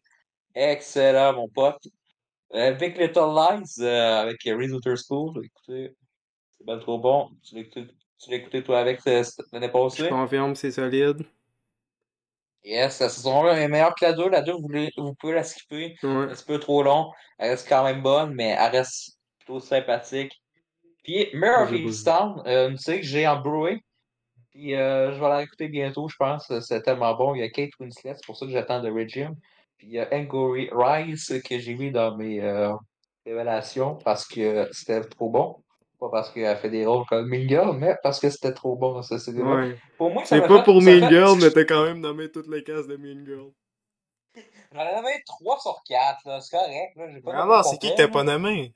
[0.55, 1.83] Excellent, mon pote.
[2.54, 5.94] Euh, Big Little Lies, euh, avec Reese Witherspoon, écoutez,
[6.50, 7.30] c'est bien trop bon.
[7.42, 7.87] Tu l'as écouté,
[8.30, 10.09] écouté, toi, avec euh, l'année Je passée?
[10.09, 11.26] confirme, c'est solide.
[12.64, 14.28] Yes, la saison 1 est meilleure que la 2.
[14.28, 15.96] La 2, vous, vous pouvez la skipper.
[16.02, 16.09] Ouais.
[16.09, 17.12] un petit peu trop long.
[17.38, 20.32] Elle reste quand même bonne, mais elle reste plutôt sympathique.
[21.04, 21.78] Puis, vu.
[21.78, 23.80] Easttown, euh, une série que j'ai en Blu-ray.
[24.50, 26.50] Puis, euh, je vais la réécouter bientôt, je pense.
[26.61, 27.35] C'est tellement bon.
[27.37, 29.37] Il y a Kate Winslet, c'est pour ça que j'attends The Regime.
[29.79, 32.73] Puis, il y a Angourie Rice que j'ai mis dans mes euh,
[33.25, 35.62] révélations parce que c'était trop bon.
[35.99, 39.01] Pas parce qu'elle fait des rôles comme Mean Girl, mais parce que c'était trop bon,
[39.03, 39.45] cette série-là.
[39.45, 39.79] Ouais.
[39.97, 42.01] Pour moi, ça C'est pas fait- pour ça Mean fait- Girl, mais t'as quand même
[42.01, 43.51] nommé toutes les cases de Mean Girl.
[44.75, 46.41] J'en ai nommé 3 sur 4, là.
[46.43, 47.07] C'est correct, là.
[47.25, 48.73] Pas au c'est qui que t'as pas nommé?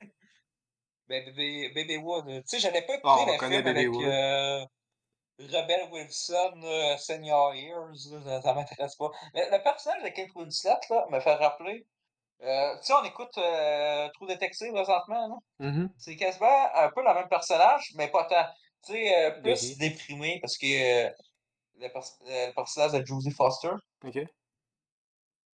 [1.07, 2.25] Ben, Bébé, Wood.
[2.25, 4.65] Tu sais, j'avais pas Ah, on le connaît film avec euh,
[5.47, 9.09] Rebel Wilson, euh, Senior Years, ça, ça m'intéresse pas.
[9.33, 11.85] Mais le personnage de Kate Winslet, là, me fait rappeler.
[12.43, 15.43] Euh, tu sais, on écoute euh, True Detective présentement.
[15.59, 15.89] Mhm.
[15.97, 18.45] C'est quasiment un peu le même personnage, mais pas tant.
[18.85, 20.65] Tu sais, euh, plus déprimé parce que
[21.79, 23.71] le, pers- le personnage de Josie Foster.
[24.03, 24.17] Ok.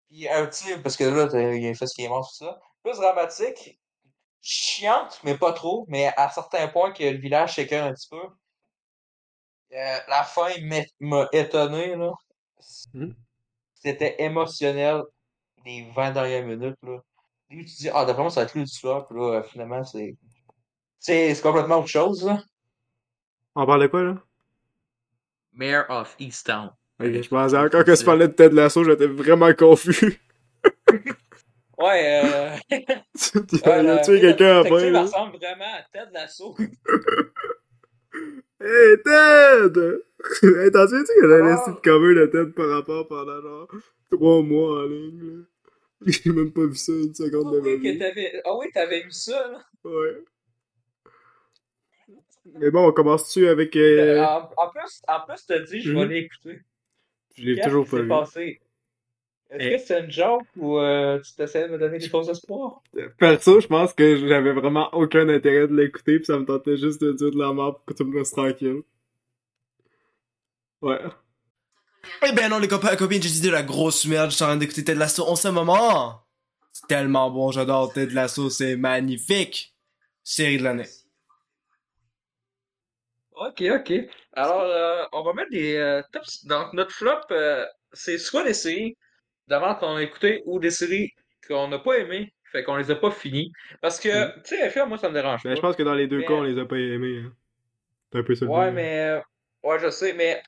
[0.09, 2.59] Puis un petit, parce que là, il a fait ce qui est mort, tout ça.
[2.83, 3.79] Plus dramatique,
[4.41, 8.21] chiante, mais pas trop, mais à certains points que le village s'écoeure un petit peu.
[9.73, 10.49] Euh, la fin
[10.99, 12.11] m'a étonné, là.
[12.93, 13.15] Mhm.
[13.75, 15.03] C'était émotionnel
[15.65, 16.99] les 20 dernières minutes, là.
[17.49, 19.43] Début, tu dis, ah, d'après moi, ça va être lui du soir, puis là, euh,
[19.43, 20.15] finalement, c'est.
[20.99, 22.41] C'est c'est complètement autre chose, là.
[23.55, 24.15] On parle de quoi, là?
[25.53, 26.71] Mayor of Easttown.
[26.99, 30.21] Ok, je pensais encore que tu parlais de Ted Lasso, j'étais vraiment confus.
[31.77, 32.49] Ouais, euh.
[33.65, 35.03] a le- tué quelqu'un après, là.
[35.03, 36.57] ressemble vraiment à Ted Lasso.
[38.59, 39.77] Hey, Ted!
[40.43, 41.51] hey, t'en souviens-tu que j'ai Ah.
[41.51, 43.67] laissé de cover de tête par rapport pendant genre
[44.11, 45.43] 3 mois en ligne, là?
[46.07, 48.41] J'ai même pas vu ça une seconde de ma vie.
[48.45, 49.63] ah oui, t'avais vu ça, là.
[49.83, 50.23] Ouais.
[52.59, 53.75] Mais bon, on commence-tu avec.
[53.75, 56.09] euh, En, en plus, en plus, t'as dit, je vais Mhm.
[56.09, 56.59] l'écouter.
[57.35, 58.07] Je l'ai toujours pas vu.
[58.09, 58.59] passé?
[59.49, 62.81] Est-ce que c'est une joke ou euh, tu t'essayes de me donner des faux espoirs?
[63.17, 67.01] Perso, je pense que j'avais vraiment aucun intérêt de l'écouter, pis ça me tentait juste
[67.01, 68.81] de dire de la merde pour que tu me laisses tranquille.
[70.81, 70.99] Ouais.
[72.25, 74.43] Eh ben non, les copains et copines, j'ai dit de la grosse merde, je suis
[74.43, 76.21] en train d'écouter Ted Lasso en ce moment.
[76.73, 79.73] C'est tellement bon, j'adore Ted Lasso, c'est magnifique.
[80.23, 80.87] Série de l'année.
[83.31, 83.93] Ok, ok.
[84.33, 86.45] Alors, euh, on va mettre des euh, tops.
[86.45, 88.97] Donc, notre flop, euh, c'est soit des séries
[89.47, 91.11] d'avant qu'on a écouté ou des séries
[91.47, 93.51] qu'on n'a pas aimées, fait qu'on les a pas finies.
[93.81, 94.41] Parce que, Mhm.
[94.43, 95.67] tu sais, films, moi, ça me dérange Ben, je pas.
[95.67, 97.23] pense que dans les deux Mais- cas, on les a pas aimés.
[97.25, 97.33] Hein.
[98.11, 98.99] C'est un peu ça Ouais, mais.
[99.09, 99.21] euh,
[99.63, 100.41] Ouais, je sais, mais.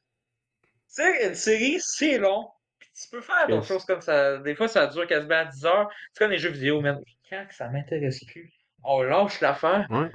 [0.61, 0.67] Tu
[1.03, 2.47] sais, une série, c'est long.
[2.79, 3.67] Puis tu peux faire d'autres Yes.
[3.67, 4.37] choses comme ça.
[4.37, 5.89] Des fois, ça dure quasiment à 10 heures.
[6.13, 6.99] C'est comme les jeux vidéo, man.
[7.29, 8.51] Quand que ça m'intéresse plus,
[8.83, 9.85] on lâche l'affaire.
[9.89, 10.09] Ouais.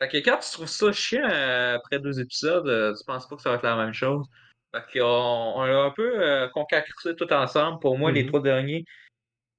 [0.00, 3.36] Fait que quand tu trouves ça chiant euh, après deux épisodes, euh, tu penses pas
[3.36, 4.26] que ça va être la même chose.
[4.74, 7.78] Fait qu'on on a un peu euh, concacré tout ensemble.
[7.80, 8.28] Pour moi, les Mhm.
[8.28, 8.84] trois derniers,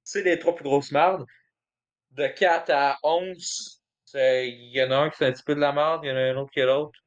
[0.04, 1.26] c'est les trois plus grosses mardes.
[2.12, 5.56] De 4 à 11, c'est- il y en a un qui fait un petit peu
[5.56, 6.99] de la marde, il y en a un autre qui est l'autre.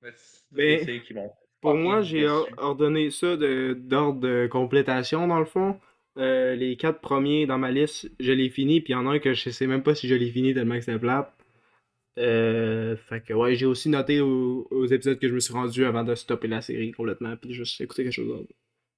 [0.00, 2.26] Mais c'est des Ben, qui m'ont Pour moi, j'ai
[2.58, 5.78] ordonné ça de- d'ordre de, complétation, dans le fond.
[6.18, 9.12] Euh, les quatre premiers dans ma liste, je les finis, puis il y en a
[9.12, 11.32] un que je sais même pas si je l'ai fini tellement que c'est plate.
[12.18, 15.84] Euh, fait que ouais, j'ai aussi noté au- aux, épisodes que je me suis rendu
[15.84, 18.52] avant de stopper la série complètement, puis juste écouter quelque chose d'autre.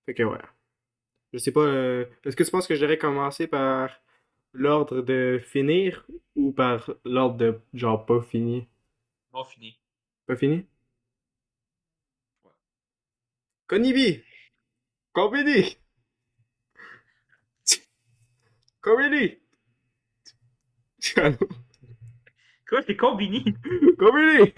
[0.06, 0.38] Fait que ouais.
[1.32, 3.90] Je sais pas, euh, est-ce que tu penses que je devrais commencer par
[4.54, 8.68] l'ordre de finir ou par l'ordre de genre pas fini?
[9.32, 9.78] Bon, fini.
[10.26, 10.66] Pas fini?
[13.68, 14.24] Conibi!
[15.14, 15.76] Combini!
[18.80, 19.40] Combini!
[21.16, 21.63] Allô?
[22.74, 23.44] Quoi, c'est Combini?
[24.00, 24.52] Combini!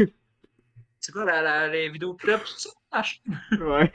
[1.01, 2.17] C'est quoi la, la, les tout
[2.57, 2.71] ça?
[2.91, 3.93] Ah, je- Ouais.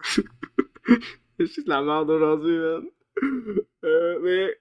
[1.38, 2.84] C'est juste de la merde aujourd'hui, man.
[3.82, 4.58] Euh, mais.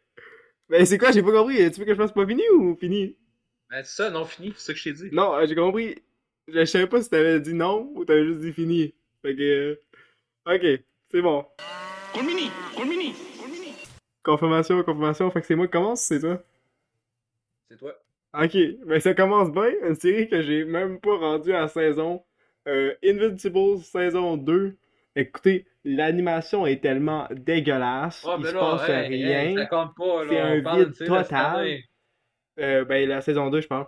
[0.70, 1.58] Mais c'est quoi, j'ai pas compris.
[1.74, 3.18] Tu veux que je fasse pas fini ou fini?
[3.70, 5.10] Ben, c'est ça, non, fini, c'est ça que je t'ai dit.
[5.12, 6.02] Non, euh, j'ai compris.
[6.48, 8.94] Je je savais pas si t'avais dit non ou t'avais juste dit fini.
[9.24, 9.42] Fait que.
[9.42, 9.76] euh,
[10.48, 11.46] Ok, c'est bon.
[12.14, 13.14] Colmini, Colmini.
[14.24, 15.30] Confirmation, confirmation.
[15.32, 16.42] Fait que c'est moi qui commence, c'est toi?
[17.70, 18.05] C'est toi.
[18.42, 19.72] Ok, ben ça commence bien.
[19.88, 22.24] Une série que j'ai même pas rendue à la saison.
[22.68, 24.76] Euh, Invincible saison 2.
[25.16, 28.26] Écoutez, l'animation est tellement dégueulasse.
[28.28, 29.40] Ah, il ben se passe rien.
[29.42, 29.94] hey, pas.
[30.28, 31.78] C'est un vide de total.
[32.60, 33.88] Euh, ben la saison 2, je pense.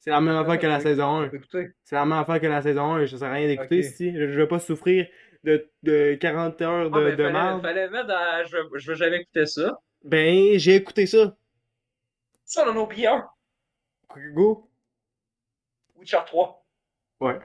[0.00, 1.30] C'est la même affaire que la saison 1.
[1.30, 3.06] Écoutez, C'est la même affaire que la saison 1.
[3.06, 3.84] Ça sert à rien d'écouter, Ok.
[3.84, 4.12] si.
[4.12, 5.06] Je, je vais pas souffrir
[5.44, 7.62] de, de 40 heures de, ah, ben, de fallait, merde.
[7.62, 8.44] fallait mettre dans.
[8.46, 9.78] Je je veux jamais écouter ça.
[10.04, 11.36] Ben, j'ai écouté ça.
[12.52, 13.26] Ça, on en a oublié un.
[14.34, 14.68] Go.
[15.96, 16.66] Witcher 3.
[17.20, 17.38] Ouais.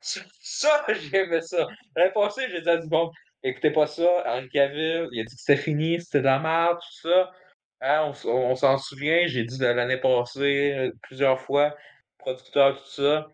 [0.00, 1.68] Ça, ça, j'ai aimé ça.
[1.94, 3.12] L'année passée, j'ai dit à du monde,
[3.44, 6.78] écoutez pas ça, Henri Cavill, il a dit que c'était fini, c'était de la merde,
[6.80, 7.30] tout ça.
[7.80, 11.76] Hein, on, on s'en souvient, j'ai dit de l'année passée euh, plusieurs fois,
[12.18, 13.28] producteur, tout ça.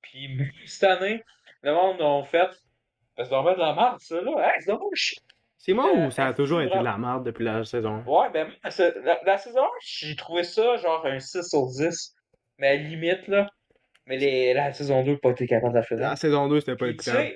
[0.00, 1.22] Puis cette année,
[1.60, 2.48] le monde a fait,
[3.18, 4.54] c'est vraiment de la merde, ça, là.
[4.54, 5.20] Hey, c'est chiant.
[5.64, 8.02] C'est moi Euh, ou ça a est-ce toujours été de la merde depuis la saison
[8.02, 8.04] 1?
[8.04, 12.14] Ouais, ben, la, la saison 1, j'ai trouvé ça genre un 6 sur 10.
[12.58, 13.48] Mais à la limite, là.
[14.06, 15.98] Mais les, la saison 2, pas été capable de la faire.
[15.98, 17.30] La saison 2, c'était pas écoutable.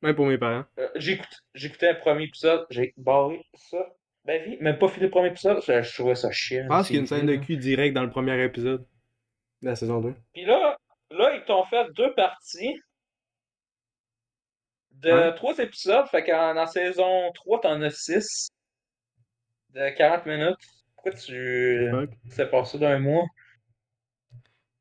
[0.00, 0.64] Même pour mes parents.
[0.78, 3.78] Euh, J'écoutais le premier épisode, j'ai barré ça.
[4.24, 6.62] Ma vie, même pas fini le premier épisode, je, je trouvais ça chiant.
[6.62, 8.86] Je pense qu'il y a une scène de cul direct dans le premier épisode
[9.60, 10.14] de la saison 2.
[10.32, 10.78] Puis là,
[11.10, 12.74] là, ils t'ont fait deux parties
[15.04, 16.06] de trois épisodes.
[16.08, 18.48] Fait qu'en en saison 3, t'en as six
[19.70, 20.56] de 40 minutes.
[20.94, 22.10] Pourquoi tu Fuck.
[22.30, 23.24] fais pas ça d'un mois?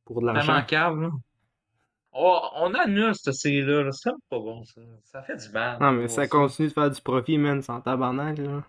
[0.06, 0.66] Pour de Vraiment l'argent.
[0.66, 1.10] cave, là.
[2.16, 3.92] Oh, on annule cette série-là, là.
[3.92, 4.82] c'est même pas bon, ça.
[5.04, 5.80] Ça fait du mal.
[5.80, 8.64] Non, mais ça continue de faire du profit, man, sans tabarnak, là.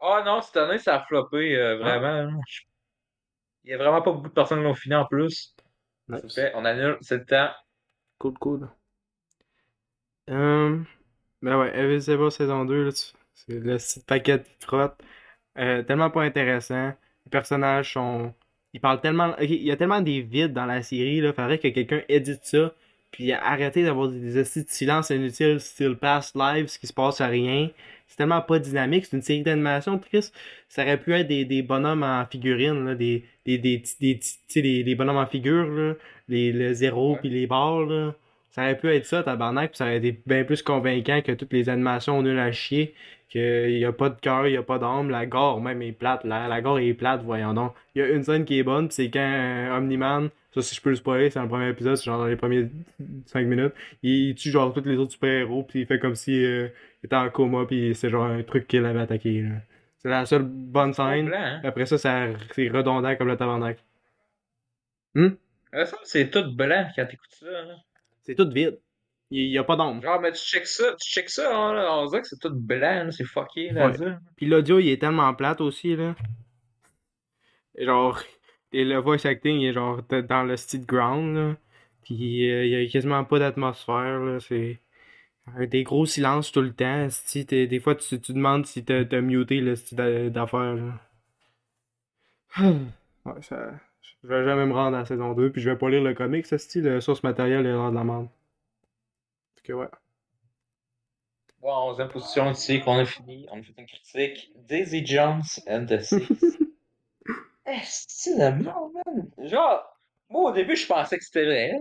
[0.00, 2.40] Ah non, cette année, ça a floppé, euh, vraiment.
[3.64, 5.54] Il y a vraiment pas beaucoup de personnes qui l'ont fini en plus.
[6.08, 6.34] Nice.
[6.34, 7.50] fait, on annule, c'est le temps.
[8.18, 8.68] Cool, cool.
[10.30, 10.78] Euh,
[11.42, 14.96] ben ouais, Invisible saison 2, là, tu- c'est le petit paquet de frotte.
[15.58, 16.88] Euh, tellement pas intéressant.
[17.26, 18.34] Les personnages sont.
[18.74, 19.36] Ils parlent tellement.
[19.40, 21.32] il y a tellement des vides dans la série, là.
[21.32, 22.74] Faudrait que quelqu'un édite ça.
[23.12, 27.20] Puis arrêter d'avoir des, hosties de silence inutiles, style past live, ce qui se passe
[27.20, 27.70] à rien.
[28.06, 29.06] C'est tellement pas dynamique.
[29.06, 30.34] C'est une série d'animation triste.
[30.68, 32.94] Ça aurait pu être des, des bonhommes en figurines, là.
[32.94, 34.20] Des, des, des, des,
[34.56, 35.94] des, des bonhommes en figure, là.
[36.28, 38.14] Les, le zéro puis les barres, là.
[38.58, 41.52] Ça aurait pu être ça, tabarnak, puis ça aurait été bien plus convaincant que toutes
[41.52, 42.92] les animations nulles à chier,
[43.28, 45.92] qu'il y a pas de cœur, il y a pas d'âme, la gore même est
[45.92, 47.72] plate, la, la gore est plate, voyons donc.
[47.94, 50.80] Il y a une scène qui est bonne, c'est quand euh, Omni-Man, ça si je
[50.80, 52.68] peux le spoiler, c'est dans le premier épisode, c'est genre dans les premiers
[53.26, 56.66] 5 minutes, il tue genre tous les autres super-héros, puis il fait comme si euh,
[57.04, 59.42] il était en coma, puis c'est genre un truc qu'il avait attaqué.
[59.42, 59.50] là.
[59.98, 61.26] C'est la seule bonne scène.
[61.26, 61.60] blanc, hein?
[61.62, 63.78] Après ça, ça c'est redondant comme le tabarnak.
[65.72, 67.46] Ça, c'est tout blanc quand t'écoutes ça.
[67.46, 67.76] Là.
[68.28, 68.78] C'est tout vide.
[69.30, 70.02] Il y a pas d'ombre.
[70.02, 72.54] Genre, mais tu check ça, tu check ça, hein, là, on dirait que c'est tout
[72.54, 74.16] blanc, c'est fucké, là, Ouais.
[74.36, 76.14] Puis l'audio, il est tellement plate aussi, là.
[77.78, 78.22] Genre,
[78.72, 81.56] et le voice acting, il est genre dans le style ground, là.
[82.02, 84.40] Puis euh, il y a quasiment pas d'atmosphère, là.
[84.40, 84.78] C'est
[85.70, 87.08] des gros silences tout le temps.
[87.10, 91.00] Si des fois, tu, tu demandes si t'as muté le style d'a- d'affaires, là.
[93.24, 93.72] Ouais, ça...
[94.22, 96.14] Je vais jamais me rendre à la saison 2, puis je vais pas lire le
[96.14, 98.28] comic, ce style, le source matériel est l'air de la merde.
[99.56, 99.88] Fait que ouais.
[101.60, 103.46] Bon, 11e position ici qu'on a fini.
[103.50, 104.52] On a fait une critique.
[104.68, 106.58] Daisy Jones and the Six.
[107.66, 109.48] Est-ce le monde, man?
[109.48, 109.98] Genre,
[110.30, 111.72] moi au début, je pensais que c'était vrai.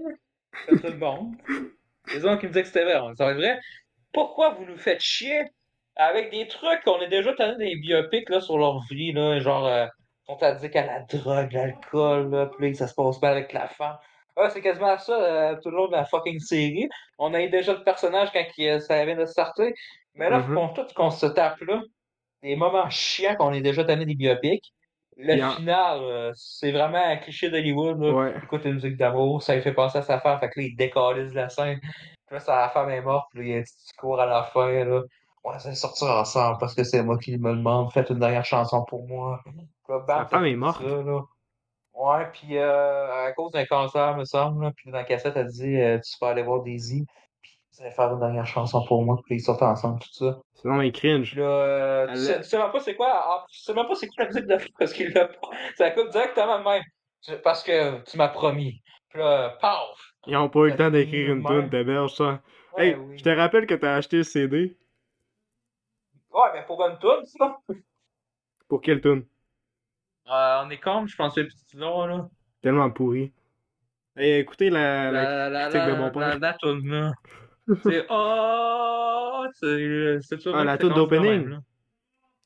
[0.65, 1.35] C'était tout le monde.
[2.13, 2.99] Les gens qui me disaient que c'était vrai.
[2.99, 3.59] On ça vrai.
[4.13, 5.43] Pourquoi vous nous faites chier
[5.95, 9.65] avec des trucs qu'on est déjà tanné des biopics là, sur leur vie, là, genre,
[9.65, 9.87] euh,
[10.27, 13.53] on t'a dit qu'à la drogue, l'alcool, là, puis là, ça se passe pas avec
[13.53, 13.97] la femme.
[14.35, 16.87] Ouais, c'est quasiment ça euh, tout le long de la fucking série.
[17.17, 19.67] On a eu déjà le personnage quand il, euh, ça vient de sortir.
[20.15, 20.55] Mais là, faut Mhm.
[20.55, 21.81] qu'on tout qu'on se tape là.
[22.43, 24.73] Des moments chiants qu'on est déjà tanné des biopics.
[25.19, 27.99] Le final, euh, c'est vraiment un cliché d'Hollywood.
[27.99, 28.11] là.
[28.13, 28.33] Ouais.
[28.43, 30.75] Écoute une musique d'amour, ça lui fait penser à sa femme, fait que là, il
[30.75, 31.79] décalise la scène.
[31.81, 34.27] Puis là, sa femme est morte, puis là, il y a un petit discours à
[34.27, 35.01] la fin, là.
[35.59, 38.83] Ça va sortir ensemble parce que c'est moi qui me demande, faites une dernière chanson
[38.83, 39.41] pour moi.
[40.07, 40.81] Sa femme est morte.
[40.81, 41.21] ça, là.
[41.93, 45.47] Ouais, puis euh, à cause d'un cancer, me semble, là, puis dans la cassette, elle
[45.47, 47.05] dit, euh, tu peux aller voir Daisy,
[47.41, 50.37] puis vous allez faire une dernière chanson pour moi, puis ils sortent ensemble, tout ça.
[50.53, 51.31] Sinon, mais cringe.
[51.31, 53.87] Puis là, euh, tu, sais, tu sais même pas c'est quoi, ah, tu sais même
[53.87, 55.49] pas c'est quoi la musique de fou parce qu'il l'a pas.
[55.75, 56.83] Ça coupe directement de même.
[57.43, 58.79] Parce que tu m'as promis.
[59.09, 59.79] Puis là, paf!
[60.27, 62.41] Ils ont pas eu le temps d'écrire une de tune, t'héberges ça.
[62.77, 63.17] Ouais, Hey, oui.
[63.17, 64.77] je te rappelle que t'as acheté le CD.
[66.31, 67.57] Ouais, mais pour une tune, ça.
[68.67, 69.25] Pour quelle tune?
[70.29, 72.27] Euh, on est comme, je pense que c'est petit nom, là.
[72.61, 73.31] Tellement pourri.
[74.15, 75.49] Hey, écoutez la, la...
[75.49, 76.21] La, la, de mon père.
[76.21, 77.11] la, la tune, là.
[77.83, 79.45] C'est Oh!
[79.53, 80.51] C'est ça.
[80.53, 81.57] Ah, la tune d'opening?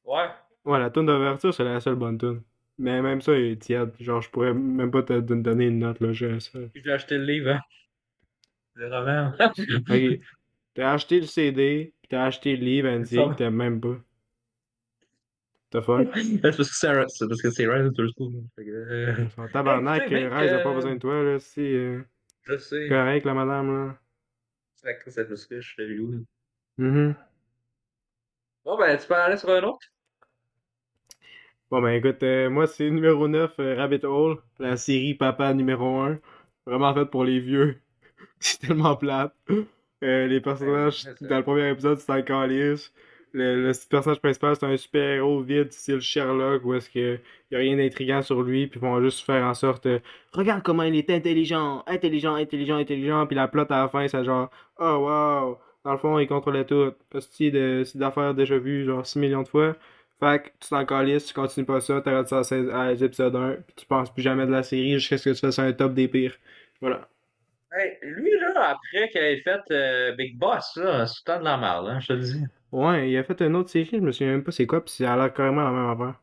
[0.03, 0.27] Ouais.
[0.65, 2.41] Ouais, la tune d'ouverture, c'est la seule bonne tune.
[2.77, 3.93] Mais même ça, il est tiède.
[3.99, 6.11] Genre, je pourrais même pas te donner une note, là.
[6.13, 6.39] Je...
[6.39, 6.59] ça.
[6.73, 7.59] J'ai acheté le livre, hein.
[8.75, 9.31] Le roman.
[9.89, 10.19] Ok.
[10.73, 13.97] T'as acheté le CD, pis t'as acheté le livre, Andy, que t'aimes même pas.
[15.71, 16.07] T'as fuck?
[16.15, 18.33] c'est parce que c'est c'est parce que c'est Rise of the School.
[18.55, 21.39] Fait que, euh, tabarnak, Rise a pas besoin de toi, là.
[21.39, 22.01] Si, euh,
[22.43, 22.87] Je sais.
[22.89, 23.97] correct, la madame, là.
[24.75, 26.25] C'est la crise, c'est plus que je l'ai vu.
[26.77, 27.15] Mhm.
[28.65, 29.79] Bon, ben, tu peux aller sur un autre?
[31.69, 35.99] Bon, ben écoute, euh, moi c'est numéro 9, euh, Rabbit Hole, la série Papa numéro
[36.01, 36.19] 1.
[36.65, 37.79] Vraiment faite pour les vieux.
[38.39, 39.33] c'est tellement plate.
[40.03, 42.93] Euh, les personnages, Ouais, dans le premier épisode, c'est un calice.
[43.33, 47.19] Le, le personnage principal, c'est un super-héros vide, style Sherlock, où est-ce que
[47.51, 49.99] y a rien d'intriguant sur lui, puis ils vont juste faire en sorte euh,
[50.33, 54.23] Regarde comment il est intelligent, intelligent, intelligent, intelligent, puis la plot à la fin, c'est
[54.25, 55.57] genre Oh wow!
[55.83, 56.93] Dans le fond, il contrôlait tout.
[57.13, 57.51] Hostie
[57.95, 59.75] d'affaires déjà vues, genre 6 millions de fois.
[60.19, 63.35] Fait que tu t'en calisses, tu continues pas ça, t'arrêtes ça à, 16 à l'épisode
[63.35, 65.73] 1, puis tu penses plus jamais de la série jusqu'à ce que tu fasses un
[65.73, 66.35] top des pires.
[66.79, 67.07] Voilà.
[67.73, 71.57] Hey, lui, là, après qu'il ait fait euh, Big Boss, là, c'est tout de la
[71.57, 72.43] merde, hein, je te le dis.
[72.73, 74.93] Ouais, il a fait une autre série, je me souviens même pas c'est quoi, puis
[74.93, 76.21] ça a l'air carrément la même affaire.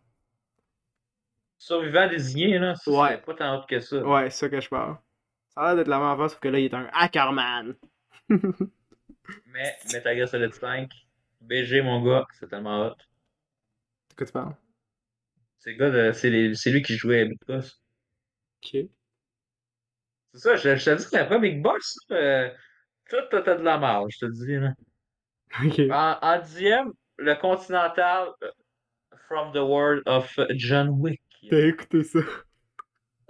[1.58, 3.18] Survivant désigné, là, c'est Ouais.
[3.18, 4.02] pas tant autre que ça.
[4.02, 4.96] Ouais, c'est ça que je parle.
[5.50, 7.76] Ça a l'air d'être la même affaire, sauf que là, il est un hackerman.
[9.46, 10.92] Mais Metal Solid 5,
[11.40, 12.94] BG, mon gars, c'est tellement hot.
[14.11, 14.54] De quoi tu parles?
[15.58, 17.80] C'est le gars de- c'est les- c'est lui qui jouait à Big Boss.
[18.64, 18.88] Ok.
[20.32, 22.50] C'est ça, je, je te dis qu'après Big Boss, euh,
[23.11, 24.74] tout t'as de la merde, je te dis, là.
[25.90, 28.50] En, en dixième, le Continental euh,
[29.28, 31.20] From the World of John Wick.
[31.50, 32.20] T'as écouté ça?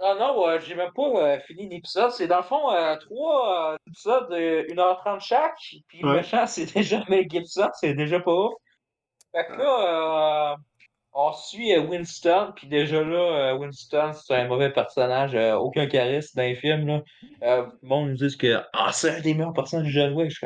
[0.01, 2.11] Ah non, euh, j'ai même pas euh, fini l'épisode.
[2.11, 5.57] C'est dans le fond euh, trois euh, épisodes de 1h30 chaque.
[5.87, 6.15] Puis le Ouais.
[6.17, 8.53] méchant, c'est déjà Mel Gibson, c'est déjà pas ouf.
[9.35, 10.55] Fait que là, euh,
[11.13, 16.43] on suit Winston, puis déjà là, Winston, c'est un mauvais personnage, euh, aucun charisme dans
[16.43, 16.87] les films.
[16.87, 17.01] Là.
[17.43, 20.31] Euh, le monde nous dit que ah, c'est un des meilleurs personnages de John Wick.
[20.31, 20.45] Je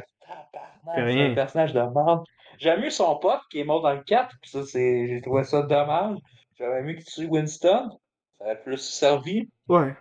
[0.96, 1.32] c'est rien.
[1.32, 2.24] un personnage de merde.
[2.60, 5.44] J'aime mieux son pote qui est mort dans le 4, puis ça, c'est, j'ai trouvé
[5.44, 6.18] ça dommage.
[6.58, 7.90] J'avais mieux qu'il tue Winston.
[8.38, 9.50] Ça aurait plus servi.
[9.68, 9.96] Ouais.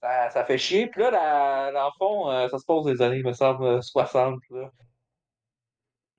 [0.00, 0.86] Ça, ça fait chier.
[0.88, 3.64] Puis là, la- dans le fond, euh, ça se passe des années, il me semble,
[3.64, 4.40] euh, 60.
[4.50, 4.70] Là.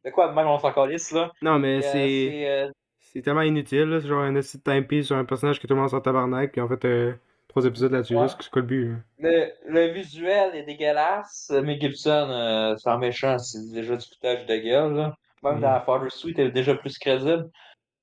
[0.06, 1.32] De quoi de même on s'en calisse, là?
[1.42, 2.72] Non, mais euh, c'est.
[3.00, 4.02] c'est, euh, tellement inutile, là.
[4.02, 6.52] C'est genre un esti de timepiece sur un personnage que tout le monde s'en tabarnak,
[6.52, 7.14] puis en fait, euh,
[7.54, 8.28] trois épisodes là-dessus, Ouais.
[8.28, 13.38] c'est quoi le but, le, le visuel est dégueulasse, mais Gibson, euh, c'est en méchant,
[13.38, 15.16] c'est déjà du foutage de gueule, là.
[15.44, 15.62] Même Mm.
[15.62, 17.50] dans Father Suite, elle est déjà plus crédible.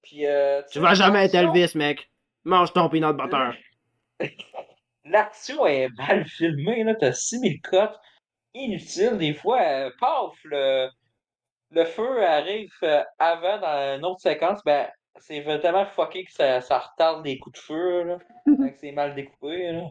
[0.03, 2.09] Puis, euh, Tu vas jamais être Elvis, mec!
[2.45, 3.51] Mange ton peanut butter!
[5.05, 6.95] L'action est mal filmée, là.
[6.95, 7.99] T'as 6000 cotes
[8.55, 9.17] inutiles.
[9.19, 10.89] Des fois, euh, paf, le,
[11.71, 14.61] le feu arrive euh, avant dans une autre séquence.
[14.65, 14.87] Ben,
[15.19, 18.19] c'est vraiment fucké que ça, ça retarde les coups de feu, là.
[18.81, 19.91] C'est mal découpé, là.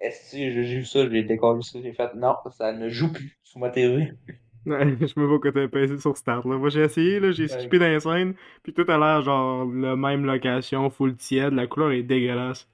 [0.00, 3.38] Est-ce que j'ai vu ça, j'ai décollé ça, j'ai fait non, ça ne joue plus
[3.42, 4.12] sur ma TV.
[4.66, 6.56] Ouais, je me vois que t'as pesé sur Start, là.
[6.56, 9.94] Moi, j'ai essayé, là, j'ai skippé dans les scènes, puis tout a l'air, genre, la
[9.94, 12.66] même location, full tiède, la couleur est dégueulasse.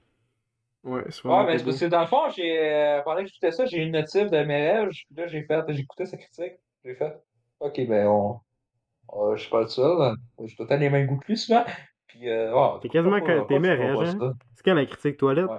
[0.85, 3.51] Ouais, c'est Ouais, mais c'est parce que dans le fond, j'ai, euh, pendant que j'écoutais
[3.51, 4.89] ça, j'ai eu une notif de mes rêves.
[4.89, 6.53] Puis là, j'ai fait, j'ai écouté sa critique.
[6.85, 7.13] J'ai fait,
[7.59, 8.39] ok, ben, on,
[9.09, 10.15] on- je suis pas le seul.
[10.45, 11.65] Je tout le temps les mêmes goûts que lui, souvent.
[12.07, 14.33] Puis, euh, ouais, T'es quasiment t'es pas hein?
[14.55, 15.47] C'est quand la critique toilette?
[15.47, 15.57] Ouais.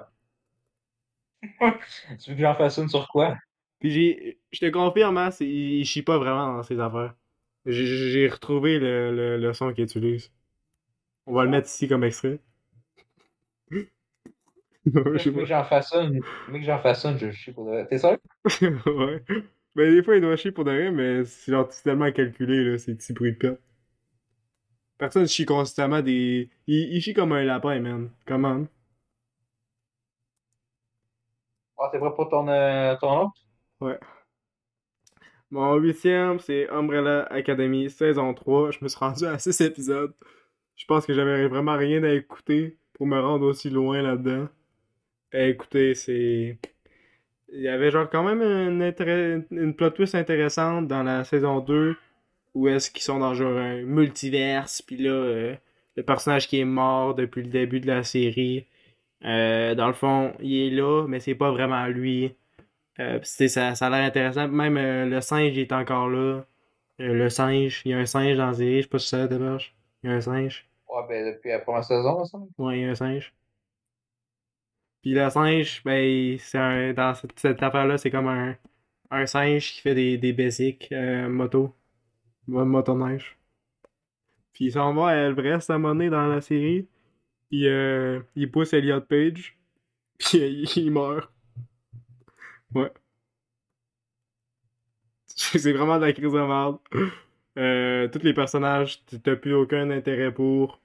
[2.20, 3.36] Tu veux que j'en fasse une sur quoi?
[3.80, 7.14] Puis j'ai, je te confirme, hein, il, chie pas vraiment dans ses affaires.
[7.66, 10.32] J'ai, retrouvé le, le, le son qu'il utilise.
[11.26, 12.40] On va le mettre ici comme extrait.
[14.84, 16.20] Non, je Je veux que j'en fasse une.
[16.48, 17.86] Mais que j'en fasse une, je chie pour vrai.
[17.86, 18.16] T'es sûr?
[18.86, 19.22] ouais.
[19.74, 22.78] Ben des fois il doit chier pour de rien, mais c'est genre tellement calculé là,
[22.78, 23.60] ces petits bruits de pète.
[24.96, 26.48] Personne chie constamment des.
[26.66, 28.10] Il, il chie comme un lapin, man.
[28.26, 28.64] Comment?
[31.78, 33.34] Ah, t'es prêt pour ton, euh, ton autre?
[33.80, 33.98] Ouais.
[35.50, 38.70] Mon huitième, c'est Umbrella Academy, saison 3.
[38.72, 40.14] Je me suis rendu à 6 épisodes.
[40.76, 44.48] Je pense que j'avais vraiment rien à écouter pour me rendre aussi loin là-dedans.
[45.32, 46.58] Eh, écoutez, c'est...
[47.52, 48.94] Il y avait genre quand même une,
[49.50, 51.96] une plot twist intéressante dans la saison 2
[52.54, 55.56] où est-ce qu'ils sont dans genre un multiverse, puis là, euh,
[55.96, 58.66] le personnage qui est mort depuis le début de la série,
[59.24, 62.34] euh, dans le fond, il est là, mais c'est pas vraiment lui.
[63.00, 64.48] Euh, ça, ça a l'air intéressant.
[64.48, 64.76] Même
[65.08, 66.44] le singe il est encore là.
[67.00, 69.08] Euh, le singe, il y a un singe dans la série, je sais pas si
[69.08, 69.74] ça démarche.
[70.02, 70.66] Il y a un singe.
[70.88, 72.38] Ouais, ben, depuis la première saison, ça.
[72.58, 73.32] Ouais, il y a un singe.
[75.02, 76.92] Puis le singe, ben, c'est un.
[76.94, 78.56] Dans cette, affaire-là, c'est comme un,
[79.26, 81.74] singe qui fait des, des basics euh, moto.
[82.48, 83.38] Mo- Motoneige.
[84.52, 86.88] Puis il s'en va à Everest à donné dans la série.
[87.50, 89.56] Puis euh, il pousse Elliot Page.
[90.18, 91.30] Puis il, il meurt.
[92.74, 92.92] Ouais.
[95.26, 96.78] C'est vraiment de la crise de merde.
[97.58, 100.80] Euh, tous les personnages, t'as plus aucun intérêt pour.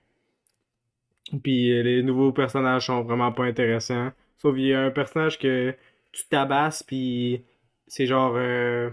[1.44, 4.12] Puis euh, les nouveaux personnages sont vraiment pas intéressants.
[4.38, 5.74] Sauf qu'il y a un personnage que
[6.12, 7.44] tu tabasses, puis
[7.88, 8.34] c'est genre.
[8.38, 8.90] euh,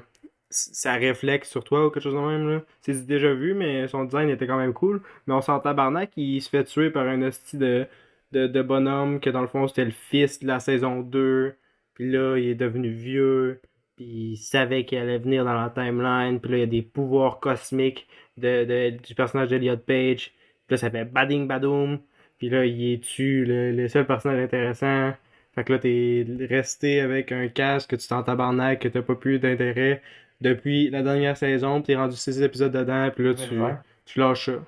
[0.51, 2.49] ça reflète sur toi ou quelque chose de même.
[2.49, 2.63] là.
[2.81, 5.03] C'est déjà vu, mais son design était quand même cool.
[5.27, 7.87] Mais on s'en tabarnak, il se fait tuer par un hostie de,
[8.33, 11.55] de, bonhomme que dans le fond c'était le fils de la saison 2.
[11.95, 13.61] Puis là, il est devenu vieux.
[13.97, 16.41] Puis il savait qu'il allait venir dans la timeline.
[16.41, 20.33] Puis là, il y a des pouvoirs cosmiques de- du personnage d'Eliot Page.
[20.67, 21.99] Puis là, ça fait bading badoum.
[22.39, 25.13] Puis là, il est tu le, le seul personnage intéressant?
[25.55, 29.15] Fait que là, t'es resté avec un casque que tu t'en tabarnak, que t'as pas
[29.15, 30.03] plus d'intérêt
[30.41, 31.77] depuis la dernière saison.
[31.81, 33.11] Puis t'es rendu 6 épisodes dedans.
[33.15, 33.83] Puis là, tu, 2020.
[34.05, 34.65] tu lâches ça.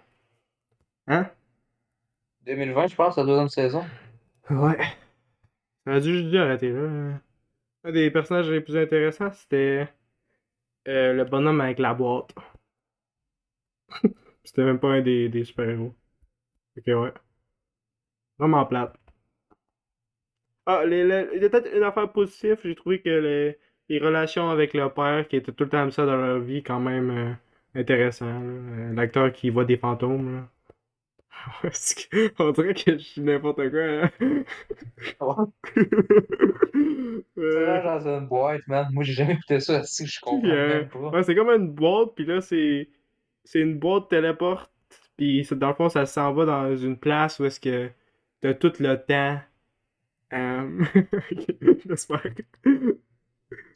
[1.09, 1.31] Hein?
[2.47, 3.85] 2020, je pense, la deuxième saison.
[4.51, 4.79] Ouais.
[5.85, 7.21] Ça a dû juste dû arrêter là.
[7.85, 9.89] Un des personnages les plus intéressants, c'était
[10.89, 12.35] euh, le bonhomme avec la boîte.
[14.45, 15.95] c'était même pas un des, des super-héros.
[16.77, 17.13] Ok, ouais.
[18.39, 18.97] Vraiment plate.
[20.67, 22.59] Ah, les, les- il y a peut-être une affaire positive.
[22.65, 25.91] J'ai trouvé que les, les relations avec le père, qui étaient tout le temps comme
[25.93, 28.27] ça dans leur vie, quand même euh, intéressant.
[28.43, 30.35] Euh, L'acteur qui voit des fantômes.
[30.37, 30.49] Là.
[32.39, 33.81] On dirait que je suis n'importe quoi.
[33.83, 34.11] hein?
[37.51, 38.89] C'est Euh, là dans une boîte, man.
[38.93, 41.13] Moi, j'ai jamais écouté ça, si je comprends euh, même pas?
[41.13, 42.89] ouais, c'est comme une boîte, puis là, c'est
[43.45, 44.71] c'est une boîte téléporte,
[45.17, 47.91] puis dans le fond, ça s'en va dans une place où est-ce que
[48.41, 49.41] t'as tout le temps.
[50.33, 50.85] Euh...
[51.87, 52.23] J'espère.
[52.23, 52.99] que-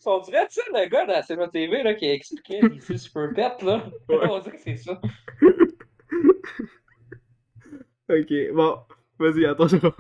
[0.07, 3.33] On dirait, tu sais, le gars dans la TV là, qui a expliqué ici Super
[3.35, 3.89] Pet, là.
[4.09, 4.19] Ouais.
[4.31, 5.01] On dirait que c'est ça.
[8.09, 8.79] Ok, bon,
[9.19, 9.95] vas-y, attention.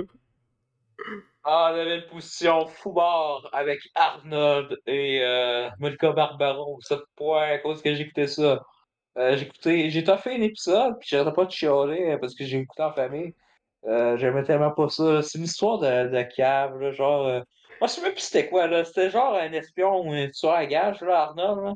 [1.44, 6.78] Ah, on avait une position foubard avec Arnold et euh, Monica Barbaro.
[6.82, 8.62] Ça point à cause que j'écoutais ça.
[9.16, 12.44] Euh, j'ai écouté, j'ai toffé un épisode, puis j'arrêtais pas de chialer euh, parce que
[12.44, 13.34] j'ai écouté en famille.
[13.86, 15.22] Euh, j'aimais tellement pas ça.
[15.22, 17.26] C'est une histoire de, de cave, là, genre.
[17.26, 17.40] euh,
[17.80, 18.84] Moi, je sais même plus c'était quoi, là.
[18.84, 21.72] C'était genre un espion ou un tueur à gage, là, Arnold, là.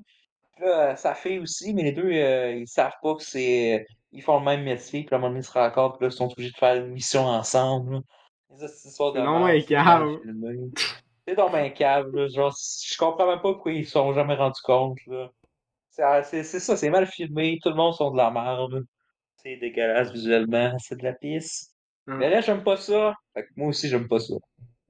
[0.57, 3.86] Puis là, euh, sa fille aussi, mais les deux, euh, ils savent pas que c'est.
[4.12, 6.12] Ils font le même métier, puis à un moment donné, ils se rencontrent, puis là,
[6.12, 8.00] ils sont obligés de faire une mission ensemble, là.
[8.50, 10.09] Une histoire de non, mal cave.
[11.26, 12.28] C'est dans un cave, là.
[12.28, 15.30] Genre, je comprends même pas pourquoi ils se sont jamais rendus compte, là.
[15.90, 18.84] C'est c'est- c'est ça, c'est mal filmé, tout le monde sont de la merde.
[19.36, 21.74] C'est dégueulasse visuellement, c'est de la pisse.
[22.07, 22.16] Ah.
[22.16, 23.14] Mais là, j'aime pas ça.
[23.34, 24.34] Fait que moi aussi, j'aime pas ça.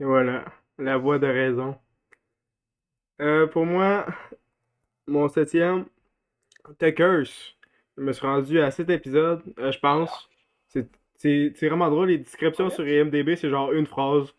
[0.00, 0.44] Et voilà,
[0.78, 1.76] la voix de raison.
[3.20, 4.06] Euh, pour moi,
[5.06, 5.86] mon septième,
[6.78, 7.54] Tuckers.
[7.96, 10.28] Je me suis rendu à cet épisode, euh, je pense.
[11.16, 14.34] C'est vraiment drôle, les descriptions sur IMDB, c'est genre une phrase.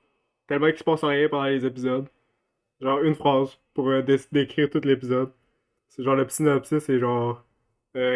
[0.47, 2.07] Tellement qu'il se passe rien pendant les épisodes.
[2.81, 5.31] Genre une phrase pour euh, dé- décrire tout l'épisode.
[5.89, 7.43] C'est genre le synopsis, c'est genre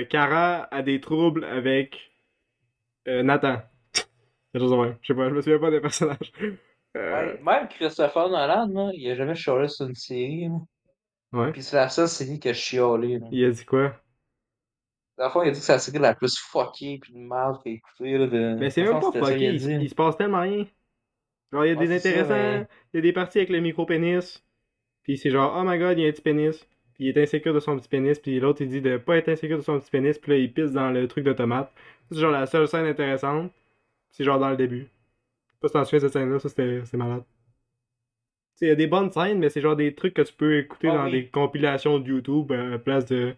[0.09, 2.11] Kara a des troubles avec
[3.07, 3.61] Nathan.
[4.53, 4.97] Quelque chose de même.
[5.01, 6.31] Je sais pas, je me souviens pas des personnages.
[6.41, 6.55] Euh,
[6.95, 10.47] Ouais, même Christopher Nolan, là, il a jamais chialé sur une série.
[10.49, 10.57] là.
[11.39, 11.51] ouais.
[11.51, 13.19] Puis c'est la seule série que je chialé.
[13.19, 13.27] Là.
[13.31, 13.93] Il a dit quoi?
[15.17, 17.19] Dans le fond, il a dit que c'est la série la plus fuckée puis de
[17.19, 18.17] merde qu'il a écoutée.
[18.17, 18.55] Là, de...
[18.59, 20.65] Mais c'est même pas fucké, il, il se passe tellement rien.
[21.51, 23.49] Genre, il y a Ouais, des ça, intéressants, mais- il y a des parties avec
[23.49, 24.43] le micro-pénis,
[25.03, 27.21] puis c'est genre, oh my god, il y a un petit pénis, puis il est
[27.21, 29.79] insécure de son petit pénis, puis l'autre il dit de pas être insécure de son
[29.79, 31.71] petit pénis, puis là il pisse dans le truc de tomate.
[32.11, 33.51] C'est genre la seule scène intéressante,
[34.11, 34.89] c'est genre dans le début.
[35.47, 37.23] Je sais pas si t'en cette scène-là, ça c'était c'est malade.
[38.61, 40.91] Il y a des bonnes scènes, mais c'est genre des trucs que tu peux écouter
[40.91, 41.09] Ah dans oui.
[41.09, 43.35] des compilations de YouTube euh, à la place de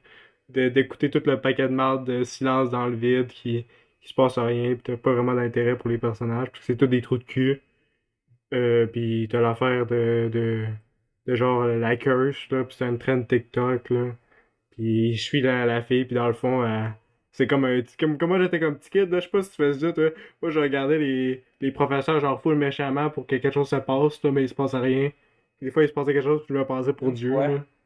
[0.50, 3.66] de- d'écouter tout le paquet de merde de silence dans le vide qui,
[4.02, 6.78] qui se passe rien, pis t'as pas vraiment d'intérêt pour les personnages, parce que c'est
[6.78, 7.62] tout des trous de cul.
[8.54, 10.68] Euh, pis t'as l'affaire de, de,
[11.28, 14.16] de genre la curse, là, pis c'est une trend TikTok, là.
[14.72, 16.94] Pis je suis la, la fille, pis dans le fond, elle-
[17.32, 19.52] c'est comme un comme, comme moi j'étais comme petit kid, là, je sais pas si
[19.52, 20.10] tu fais ça, toi.
[20.42, 24.22] Moi je regardais les, les professeurs genre full méchamment pour que quelque chose se passe,
[24.24, 25.12] là, mais il se passe rien.
[25.62, 27.34] Des fois il se passait quelque chose, puis je me passais pour Dieu,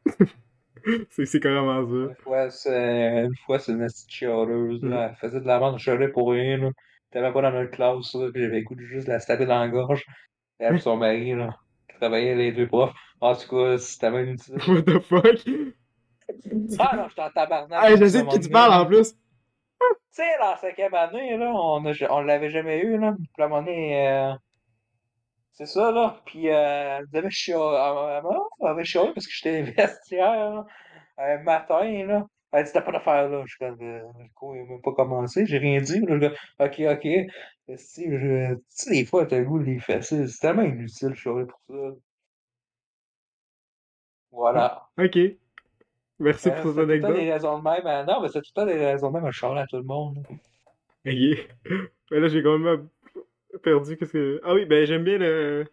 [1.10, 1.96] c'est c'est carrément ça.
[1.96, 4.84] Une fois, c'est une fois, c'est une petite chialeuse.
[4.84, 5.10] Là.
[5.10, 6.58] Elle faisait de la merde, je pour rien.
[6.58, 6.70] Là.
[7.14, 8.14] Même pas dans notre classe.
[8.14, 10.06] Là, puis j'avais le de juste la stabber dans la gorge.
[10.60, 11.58] Elle et son mari, là,
[11.90, 12.94] qui travaillaient les deux profs.
[13.22, 14.56] En tout cas, c'était même utile.
[14.68, 15.40] What the fuck?
[16.80, 17.86] Ah non, j'étais en tabarnak.
[17.86, 19.16] Hey, je sais de qui tu parles en plus.
[19.82, 23.14] Tu sais, la cinquième année, là, on, a, on l'avait jamais eu, là.
[23.34, 23.48] Puis à
[24.34, 24.36] euh,
[25.54, 26.22] c'est ça, là.
[26.26, 27.06] Puis euh, elle
[28.62, 30.66] m'avait chialé parce que j'étais vestiaire, là,
[31.18, 32.26] un matin, là.
[32.54, 33.44] Elle dit, t'as pas d'affaire, là.
[33.46, 35.46] Je suis comme, euh, le cours, il n'a même pas commencé.
[35.46, 36.20] J'ai rien dit, là.
[36.20, 37.08] Je ok, ok.
[37.70, 40.28] Je- Tu sais, des fois, t'as le goût de les fesser.
[40.28, 41.76] C'est tellement inutile, de chialer pour ça.
[44.32, 44.92] Voilà.
[44.98, 45.18] Ok.
[46.20, 47.16] Merci Euh, pour c'est cette anecdote.
[47.16, 47.88] des raisons de même.
[47.88, 49.78] à- Non, mais c'est tout le temps des raisons de même à chialer à tout
[49.78, 50.20] le monde.
[51.06, 51.48] Ok.
[52.12, 52.88] Mais là, j'ai quand même
[53.64, 53.98] perdu.
[53.98, 54.42] Qu'est-ce que.
[54.44, 55.66] Ah oui, ben j'aime bien le.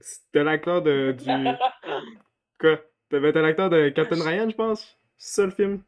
[0.00, 1.12] C'était l'acteur de.
[1.18, 1.24] du.
[2.60, 2.80] Quoi?
[3.10, 4.98] T'avais l'acteur de Captain Ryan, je pense?
[5.18, 5.82] C'est ça le film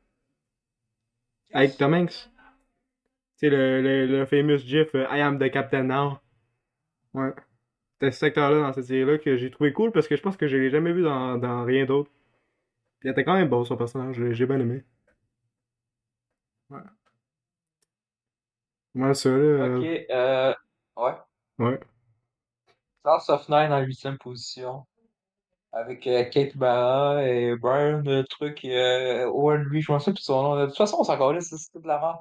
[1.52, 2.12] Avec Tom Hanks?
[3.38, 6.18] Tu sais, le, le, le famous GIF euh, I am the Captain Now.
[7.14, 7.32] Ouais.
[7.94, 10.48] C'était cet acteur-là dans cette série-là que j'ai trouvé cool parce que je pense que
[10.48, 12.10] je l'ai jamais vu dans, dans rien d'autre.
[13.06, 14.84] Il était quand même beau son personnage, j'ai bien aimé.
[16.70, 16.82] Ouais.
[18.94, 19.34] Moi, ça, là.
[19.36, 20.54] euh, Ok, euh,
[20.96, 21.14] ouais.
[21.58, 21.78] Ouais.
[23.02, 24.86] Class of Nine en huitième position.
[25.72, 30.22] Avec euh, Kate Mara et Brian, le truc, euh, Owen Lee, je m'en souviens plus
[30.22, 30.56] de son nom.
[30.60, 32.18] De toute façon, on s'en calait, c'est c'est de la merde.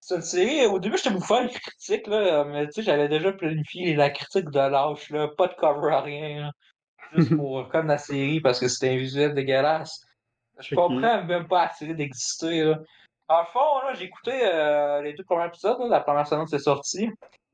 [0.00, 3.32] C'est une série, au début, j'étais bouffant les critiques, là, mais tu sais, j'avais déjà
[3.32, 6.52] planifié la critique de lâche, là, pas de cover à rien, là.
[7.14, 10.04] Juste pour, comme la série, parce que c'était un visuel dégueulasse.
[10.60, 12.78] Je comprends même pas la série d'exister, là.
[13.28, 16.58] En fond, là, j'ai écouté euh, les deux premiers épisodes, là, la première semaine c'est
[16.58, 17.10] sorti.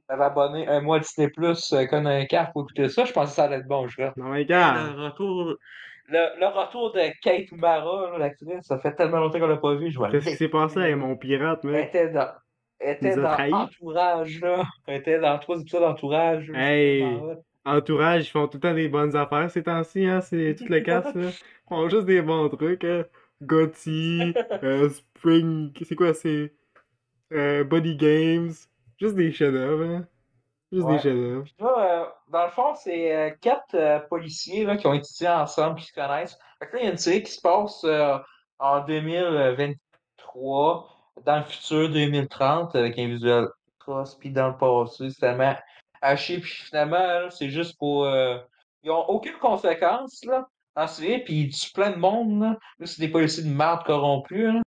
[0.08, 3.04] J'avais abonné un mois Disney Plus euh, comme un carte pour écouter ça.
[3.04, 3.88] Je pensais que ça allait être bon.
[3.88, 4.02] Je.
[4.16, 5.54] Non, mais Le retour,
[6.08, 9.92] le, le retour de Kate Mara, l'actrice, ça fait tellement longtemps qu'on l'a pas vu.
[10.10, 12.28] Qu'est-ce qui s'est passé avec mon pirate, Elle était dans,
[12.78, 13.36] elle était dans.
[13.52, 14.62] Entourage, là.
[14.86, 16.50] Elle était dans trois épisodes d'Entourage.
[16.54, 17.04] Hey.
[17.66, 20.20] Entourage, ils font tout le temps des bonnes affaires ces temps-ci, hein?
[20.20, 21.30] C'est tout le casse, là.
[21.30, 23.04] Ils font juste des bons trucs, hein.
[23.42, 26.52] Gotti, euh, Spring, c'est quoi, c'est.
[27.32, 28.52] Euh, Body Games.
[29.00, 30.06] Juste des chefs-d'œuvre, hein.
[30.72, 30.96] Juste Ouais.
[30.96, 31.44] des chefs-d'œuvre.
[31.62, 36.38] Euh, dans le fond, c'est quatre policiers là, qui ont étudié ensemble qui se connaissent.
[36.58, 37.84] Fait que là, il y a une série qui se passe
[38.58, 40.90] en 2023,
[41.24, 43.46] dans le futur 2030, avec un visuel
[43.78, 45.54] cross, puis dans le passé, c'est tellement
[46.04, 48.04] haché, puis finalement, c'est juste pour.
[48.04, 48.38] euh,
[48.82, 50.46] ils ont aucune conséquence, là,
[50.76, 52.58] en série, puis ils tuent plein de monde, là.
[52.84, 54.62] C'est des policiers de merde corrompus, là.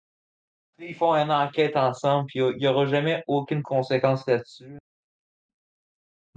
[0.79, 4.77] Ils font une enquête ensemble, puis il n'y aura jamais aucune conséquence là-dessus.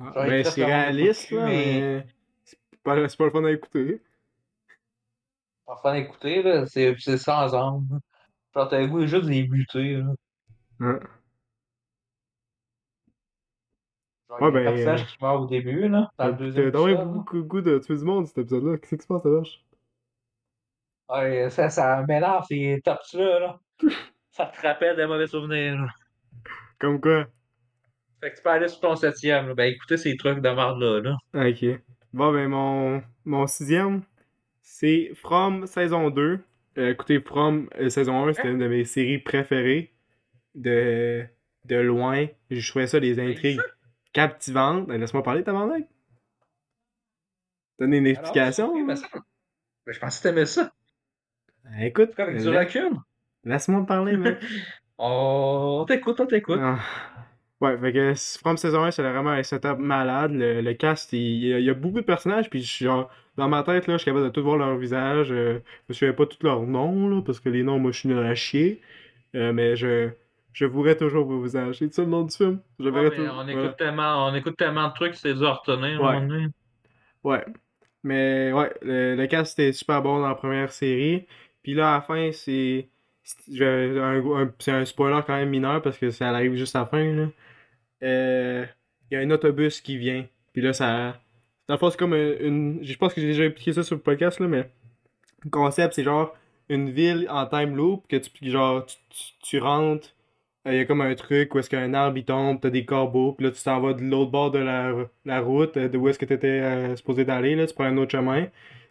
[0.03, 2.07] Ah, ben, c'est le réaliste, là, mais- mais
[2.45, 4.03] c'est pas, c'est pas le fun à écouter.
[5.67, 8.01] Enfin, écouter, là, c'est c'est sans âme.
[8.55, 10.13] Genre, t'as le goût juste de les buter, là.
[10.81, 11.01] Hein.
[14.31, 17.05] Genre, Ouais, ben, qui meurent au début, là, dans le deuxième T'as là.
[17.05, 18.79] beaucoup de goût de tuer du monde, cet épisode-là.
[18.79, 19.61] Qu'est-ce qui se passe, ça vache?
[21.09, 23.61] Ouais, ça, ça mélange ces tops-là, là.
[24.33, 25.89] Ça te rappelle des mauvais souvenirs, là.
[26.79, 27.27] Comme quoi?
[28.23, 29.55] Fait que tu peux aller sur ton septième, là.
[29.55, 31.17] Ben, écoutez ces trucs de merde-là, là.
[31.35, 31.65] Ah, Ok.
[32.13, 34.03] Bon, ben, mon, mon sixième,
[34.63, 36.39] c'est From saison 2.
[36.79, 39.93] Euh, écoutez, From euh, saison 1, c'était une de mes séries préférées.
[40.55, 41.25] De,
[41.65, 42.27] de loin.
[42.51, 43.61] Je trouvais ça des intrigues
[44.13, 44.87] captivantes.
[44.87, 45.85] Ben, Laisse-moi parler, tabarnak.
[47.79, 48.73] Donner une explication.
[48.73, 50.73] ok, ben, ça- ben, je pensais que t'aimais ça.
[51.81, 52.91] Écoute, comme du recul.
[53.45, 54.39] laisse-moi parler, mec.
[54.99, 56.59] Oh, on t'écoute, on t'écoute.
[56.61, 56.79] Ah.
[57.61, 60.33] Ouais, fait que From saison 1, c'est vraiment un setup malade.
[60.33, 63.63] Le, le cast, il, il y a- beaucoup de personnages, puis je genre, dans ma
[63.63, 65.31] tête, là, je suis capable de tout voir leur visage.
[65.31, 68.01] Euh, je me souviens pas tous leurs noms, là, parce que les noms, moi, je
[68.01, 68.81] suis nul à chier.
[69.35, 70.11] Euh, mais je,
[70.53, 71.77] je verrai toujours vos visages.
[71.79, 72.61] C'est ça le nom du film?
[72.79, 73.53] Je Ouais, on, voilà.
[73.53, 76.03] écoute tellement, on écoute tellement de trucs, c'est dur à retenir.
[76.03, 76.47] Ouais.
[77.23, 77.45] Ouais.
[78.03, 81.27] Mais ouais, le, le cast était super bon dans la première série.
[81.63, 82.89] Puis là, à la fin, c'est.
[83.23, 86.81] c'est- un, un- c'est un spoiler quand même mineur parce que ça arrive juste à
[86.81, 87.31] la fin.
[88.03, 88.65] Euh,
[89.11, 90.25] Il y a un autobus qui vient.
[90.53, 91.21] Puis là, ça.
[91.69, 92.79] Dans le c'est comme une.
[92.83, 94.71] Je pense que j'ai déjà expliqué ça sur le podcast, là, mais.
[95.45, 96.35] Le concept, c'est genre
[96.69, 98.31] une ville en time loop que tu.
[98.51, 100.09] Genre, tu, tu- tu rentres.
[100.71, 103.33] Il y a comme un truc où est-ce qu'un arbre il tombe, t'as des corbeaux,
[103.33, 104.93] puis là tu t'en vas de l'autre bord de la,
[105.25, 107.97] la route, euh, de où est-ce que t'étais euh, supposé d'aller, là, tu prends un
[107.97, 108.47] autre chemin.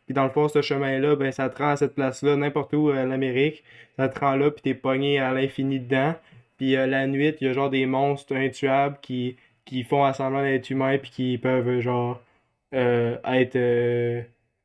[0.05, 2.89] Puis dans le fond, ce chemin-là, ben ça te rend à cette place-là, n'importe où
[2.89, 3.63] euh, en Amérique.
[3.97, 6.15] Ça te rend là, puis t'es pogné à l'infini dedans.
[6.57, 10.41] Puis euh, la nuit, il y a genre des monstres intuables qui, qui font semblant
[10.41, 12.19] d'être humains, puis qui peuvent euh, genre
[12.73, 14.21] euh, être euh,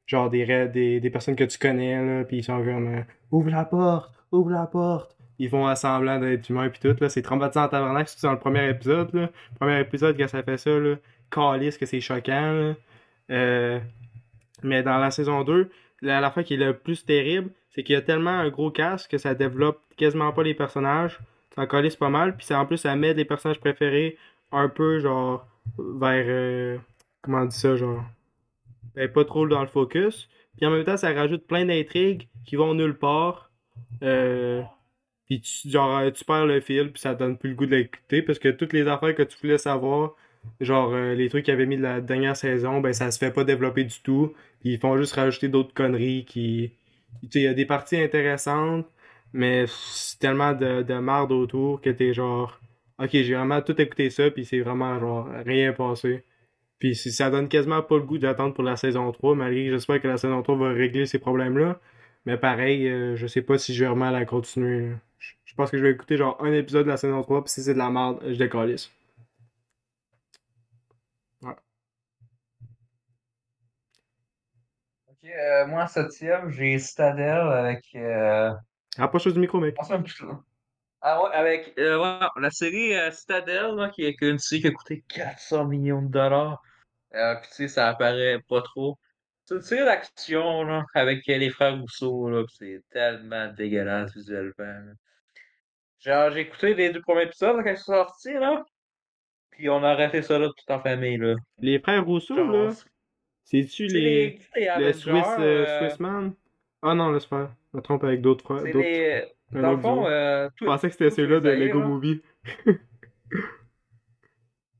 [0.07, 3.51] genre des, des, des personnes que tu connais, là, puis ils sont comme euh, Ouvre
[3.51, 5.14] la porte, ouvre la porte.
[5.39, 7.09] Ils font à semblant d'être humains, puis tout, là.
[7.09, 9.31] C'est traumatisant en tabarnak, surtout dans le premier épisode, là.
[9.59, 10.97] Premier épisode, quand ça fait ça, là.
[11.31, 12.75] Calisse que c'est choquant.
[13.31, 13.81] Euh,
[14.63, 15.71] mais dans la saison 2,
[16.03, 18.71] la, la fois qui est le plus terrible, c'est qu'il y a tellement un gros
[18.71, 21.19] casque que ça développe quasiment pas les personnages.
[21.55, 22.37] Ça calisse pas mal.
[22.37, 24.17] Puis en plus, ça met les personnages préférés
[24.53, 25.47] un peu, genre,
[25.79, 26.25] vers.
[26.29, 26.79] euh,
[27.23, 28.05] comment on dit ça, genre.
[28.95, 30.29] Ben, pas trop dans le focus.
[30.57, 33.51] Puis en même temps, ça rajoute plein d'intrigues qui vont nulle part.
[34.03, 34.63] Euh,
[35.27, 37.77] puis tu, genre, euh, tu perds le fil, puis ça donne plus le goût de
[37.77, 40.15] l'écouter parce que toutes les affaires que tu voulais savoir,
[40.61, 43.31] genre euh, les trucs qu'ils avaient mis de la dernière saison, ben ça se fait
[43.31, 44.35] pas développer du tout.
[44.65, 46.73] Ils font juste rajouter d'autres conneries qui.
[47.23, 48.87] Tu sais, il y a des parties intéressantes,
[49.33, 52.61] mais c'est tellement de, de merde autour que t'es genre.
[52.99, 56.25] Ok, j'ai vraiment tout écouté ça, puis c'est vraiment genre rien passé.
[56.79, 60.01] Puis ça donne quasiment pas le goût d'attendre pour la saison 3, malgré que j'espère
[60.03, 61.81] que la saison 3 va régler ces problèmes-là.
[62.27, 64.93] Mais pareil, euh, je sais pas si je vais vraiment la continuer.
[65.19, 67.53] Je je pense que je vais écouter genre un épisode de la saison 3, puis
[67.53, 68.91] si c'est de la merde, je décalisse.
[75.07, 77.85] Ok, euh, moi en septième, j'ai Citadel avec.
[77.95, 78.53] Euh...
[78.99, 79.77] Rapproche du micro, mec.
[79.77, 80.27] peu.
[81.07, 84.69] Ah ouais, avec euh, ouais, la série euh, Citadel, là, qui est une série qui
[84.69, 86.63] a coûté 400 millions de dollars.
[87.15, 88.99] Euh, puis tu sais, ça apparaît pas trop.
[89.45, 94.53] C'est une série d'action, là, avec euh, les frères Rousseau, là, c'est tellement dégueulasse visuellement.
[94.59, 94.93] là.
[96.01, 98.65] Genre, j'ai écouté les deux premiers épisodes quand ils sont sortis, là.
[99.51, 101.35] Puis on a arrêté ça là tout en famille, là.
[101.59, 102.71] Les frères Rousseau, Genre, là,
[103.45, 104.39] c'est-tu c'est les.
[104.57, 106.35] les, Le Swiss, euh, euh, Swissman?
[106.83, 107.51] Ah non, laisse faire.
[107.73, 108.63] Je me trompe avec d'autres frères.
[108.65, 109.25] les...
[109.53, 111.87] Dans le fond, euh, Je pensais que c'était ceux-là de Lego là.
[111.87, 112.23] Movie.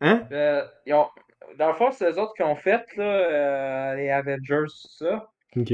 [0.01, 0.27] hein?
[0.33, 1.09] Euh, ils ont-
[1.59, 5.31] Dans le fond, c'est eux autres qui ont fait là, euh, les Avengers, tout ça.
[5.57, 5.73] Ok.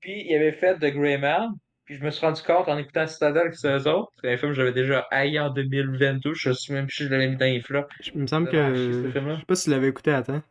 [0.00, 1.50] Puis ils avaient fait The Grey Man.
[1.84, 4.12] Puis je me suis rendu compte en écoutant Citadel que c'est eux autres.
[4.20, 6.34] C'est un film que j'avais déjà haï en 2022.
[6.34, 7.88] Je sais même plus si je l'avais mis dans les flops.
[8.00, 8.74] Je- Il me semble que.
[8.74, 10.42] Je sais pas si tu l'avais écouté à temps.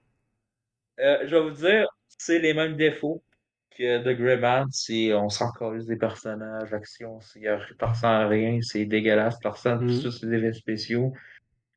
[0.99, 3.21] Euh, je vais vous dire, c'est les mêmes défauts
[3.77, 4.67] que The Grey Man.
[4.71, 7.19] C'est, on s'en des personnages, action,
[7.77, 9.89] personne à rien, c'est dégueulasse, personne, Mhm.
[10.01, 11.13] tout ça, c'est des effets spéciaux.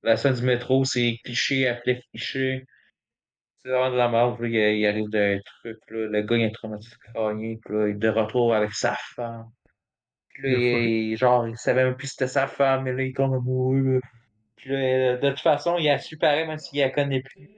[0.02, 2.64] La scène du métro, c'est cliché après cliché.
[3.62, 4.38] C'est vraiment de la merde.
[4.38, 6.06] Puis là, il, arrive d'un truc, là.
[6.06, 9.50] Le gars, il crânien, puis là, il est de retour avec sa femme.
[10.30, 13.12] Puis là, il, genre, il savait même plus si c'était sa femme, mais là, il
[13.12, 13.94] tombe amoureux.
[13.94, 14.00] là.
[14.56, 17.48] Puis là, euh, de toute façon, il a su pareil, même s'il la connaît plus.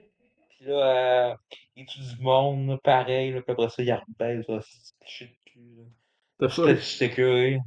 [0.49, 1.35] Puis là, euh,
[1.75, 4.45] il tue du monde, pareil, là, puis après ça, il rebaise,
[6.39, 6.77] J'étais fuck?
[6.77, 7.59] j'étais curieux.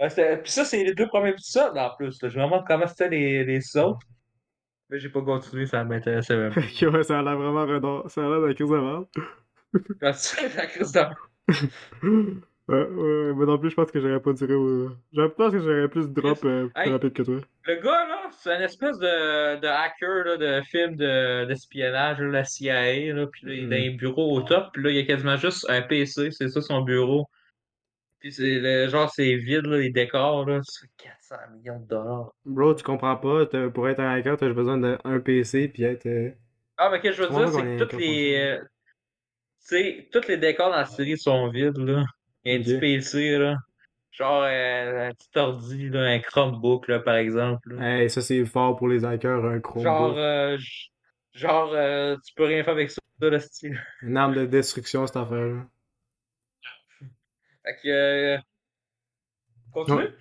[0.00, 2.28] Ouais, c'était- puis ça, c'est les deux premiers épisodes, en plus, là.
[2.28, 4.06] Je me demande comment c'était les, les autres.
[4.90, 6.52] Mais j'ai pas continué, ça m'intéressait même.
[6.56, 8.08] Ok, ouais, ça a l'air vraiment redondant.
[8.08, 9.06] Ça a l'air d'un crise de merde.
[10.00, 11.10] La crise d'en-
[12.68, 14.90] Ouais, ouais, moi non plus, je pense que j'aurais pas duré au...
[15.14, 16.90] Je pense que j'aurais plus drop euh, plus Hey.
[16.92, 17.36] rapide que toi.
[17.64, 22.26] Le gars, là, c'est un espèce de, de hacker là, de film de- d'espionnage, là,
[22.28, 23.82] la CIA, là, puis là, il est dans Mhm.
[23.82, 26.60] les bureaux au top, puis là, il y a quasiment juste un PC, c'est ça
[26.60, 27.26] son bureau.
[28.20, 30.88] Puis c'est genre, c'est vide, là, les décors, là, c'est
[31.28, 32.32] 400 millions de dollars.
[32.44, 35.82] Bro, tu comprends pas, t'as- pour être un hacker, t'as juste besoin d'un PC puis
[35.84, 36.06] être...
[36.06, 36.30] euh,
[36.76, 38.34] Ah, mais ce que je veux dire, c'est que toutes les...
[38.36, 38.58] euh,
[39.68, 42.04] Tu sais, tous les décors dans la série sont vides, là.
[42.44, 42.64] Il y a un Ok.
[42.64, 43.56] petit PC, là.
[44.12, 47.74] Genre euh, un petit ordi, là, un Chromebook, là, par exemple.
[47.76, 48.00] là.
[48.00, 49.84] Hey, ça c'est fort pour les hackers, un Chromebook.
[49.92, 50.90] Genre, euh, j-
[51.34, 53.80] genre euh, tu peux rien faire avec ça, le style.
[54.02, 55.66] Une arme de destruction, cette affaire-là.
[57.64, 58.38] Fait que.
[59.80, 59.98] Continue.
[59.98, 60.12] Ouais.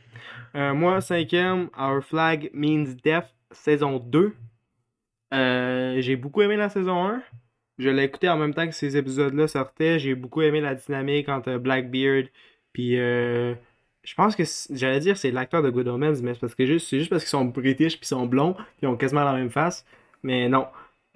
[0.56, 4.34] Euh, moi, cinquième, Our Flag Means Death, saison 2.
[5.34, 7.22] Euh, j'ai beaucoup aimé la saison 1.
[7.78, 10.00] Je l'ai écouté en même temps que ces épisodes-là sortaient.
[10.00, 12.28] J'ai beaucoup aimé la dynamique entre Blackbeard
[12.78, 13.56] puis euh,
[14.04, 17.24] je pense que j'allais dire c'est l'acteur de Good Omens, mais c'est juste juste parce
[17.24, 19.84] qu'ils sont british puis sont blonds ils ont quasiment la même face.
[20.22, 20.68] Mais non.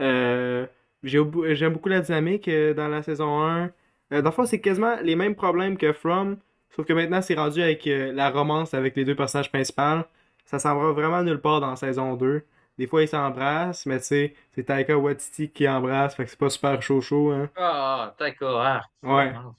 [0.01, 0.65] Euh,
[1.03, 3.65] j'aime beaucoup la dynamique dans la saison 1.
[4.11, 6.37] Euh, dans le fond, c'est quasiment les mêmes problèmes que From,
[6.75, 10.03] sauf que maintenant c'est rendu avec euh, la romance avec les deux personnages principaux.
[10.45, 12.43] Ça s'en va vraiment nulle part dans saison 2.
[12.77, 16.39] Des fois, ils s'embrassent, mais tu sais, c'est Taika Waititi qui embrasse, fait que c'est
[16.39, 17.49] pas super chaud chaud, hein.
[17.55, 18.25] Ah, ah, c'est
[19.03, 19.31] Ouais.
[19.33, 19.55] ça.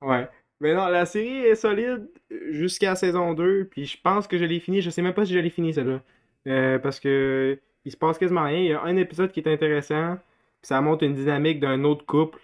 [0.00, 0.28] Ouais.
[0.60, 2.08] Mais non, la série est solide
[2.50, 4.80] jusqu'à saison 2, puis je pense que je l'ai fini.
[4.80, 6.00] Je sais même pas si je l'ai fini, celle-là.
[6.46, 8.58] Euh, parce que il se passe quasiment rien.
[8.58, 12.06] Il y a un épisode qui est intéressant, puis ça montre une dynamique d'un autre
[12.06, 12.38] couple.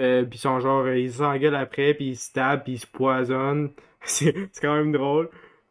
[0.00, 2.78] Euh, puis ils sont genre, euh, ils s'engueulent après, puis ils se tapent, puis ils
[2.78, 3.72] se poisonnent.
[4.02, 5.28] C'est c'est quand même drôle.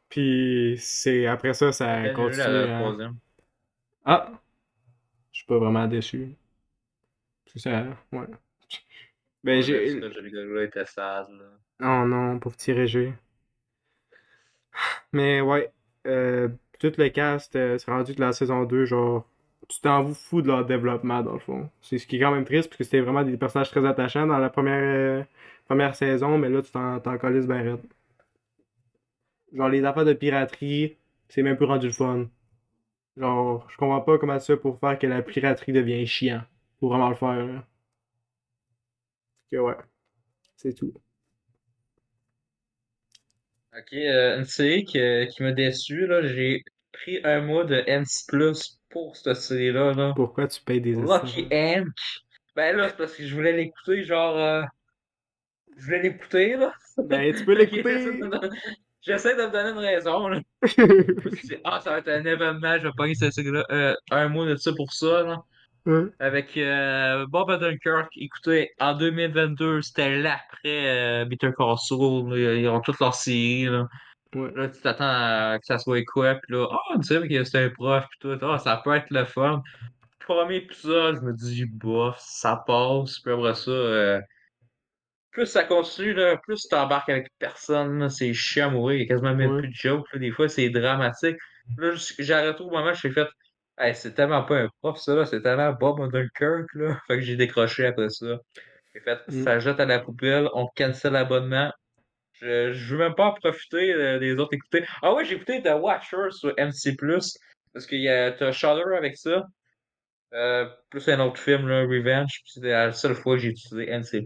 [0.10, 2.44] Puis c'est après ça, ça continue.
[4.06, 4.32] Ah!
[5.32, 6.36] Je suis pas vraiment déçu.
[7.48, 8.28] C'est ça, ouais.
[9.44, 10.00] Ben, Ouais, j'ai.
[11.40, 11.46] là.
[12.04, 13.14] Oh non, pauvre petit Régé.
[15.14, 15.72] Mais ouais,
[16.08, 16.50] euh,
[16.80, 19.26] tout le cast, euh, c'est rendu que la saison 2, genre,
[19.68, 21.70] tu t'en fous de leur développement, dans le fond.
[21.82, 24.26] C'est ce qui est quand même triste, parce que c'était vraiment des personnages très attachants
[24.28, 25.24] dans la première, euh,
[25.66, 27.80] première saison, mais là, tu t'en t'en calisses ben.
[29.53, 30.97] Genre, les affaires de piraterie,
[31.28, 32.28] c'est même plus rendu le fun.
[33.18, 36.43] Genre, je comprends pas comment ça pour faire que la piraterie devient chiant.
[36.80, 37.66] Faut vraiment le faire, là.
[39.51, 39.76] Que ouais,
[40.57, 40.93] c'est tout.
[43.74, 44.99] Ok, euh, une série qui
[45.43, 46.22] m'a déçu, là.
[46.28, 46.64] J'ai
[47.02, 48.26] pris un mois de MC+,
[48.89, 50.14] pour cette série-là, là.
[50.16, 51.88] Pourquoi tu payes des Lucky Hank.
[52.56, 54.38] Ben là, c'est parce que je voulais l'écouter, genre.
[54.38, 54.62] euh,
[55.78, 56.74] Je voulais l'écouter, là.
[56.97, 57.84] Ben, tu peux l'écouter.
[57.84, 58.58] j'essaie de me donner-
[59.02, 60.39] J'essaie de me donner une raison, là.
[60.64, 60.82] Je
[61.30, 63.66] me suis dit, ah, ça va être un événement, je vais pogner cette série-là.
[63.72, 65.41] Euh, un mois de ça pour ça, là.
[66.20, 68.10] Avec euh, Bob Odenkirk.
[68.18, 72.30] Écoutez, en 2022, c'était l'après euh, Saul.
[72.36, 72.54] là.
[72.56, 73.88] Ils ont toutes leurs séries, là.
[74.36, 74.52] Ouais.
[74.56, 77.64] Là, tu t'attends à que ça soit quoi, puis là, ah, tu sais que c'est
[77.66, 79.64] un prof, puis tout, ah, ça peut être le fun.
[80.20, 84.22] Premier épisode, je me dis, bof, ça passe, puis après ça, euh,
[85.32, 89.08] plus ça continue, là, plus tu t'embarques avec personne, c'est chiant à mourir, il a
[89.08, 89.60] quasiment même Ouais.
[89.62, 91.38] plus de jokes, là, des fois, c'est dramatique.
[91.78, 93.28] Là, j- j'ai arrêté au moment où j'ai fait,
[93.80, 97.00] hey, c'est tellement pas un prof, ça, là, c'est tellement Bob Odenkirk, là.
[97.08, 98.38] Fait que j'ai décroché après ça.
[98.94, 99.44] J'ai fait, Mm.
[99.44, 101.72] ça jette à la poubelle, on cancelle l'abonnement.
[102.42, 104.86] Je, je veux même pas en profiter euh, des autres écouter.
[105.02, 106.96] Ah ouais, j'ai écouté The Watcher sur MC+.
[107.74, 109.46] Parce qu'il y a t'as Shudder avec ça.
[110.34, 112.42] Euh, plus un autre film, là, Revenge.
[112.46, 114.24] C'était la seule fois que j'ai utilisé MC+.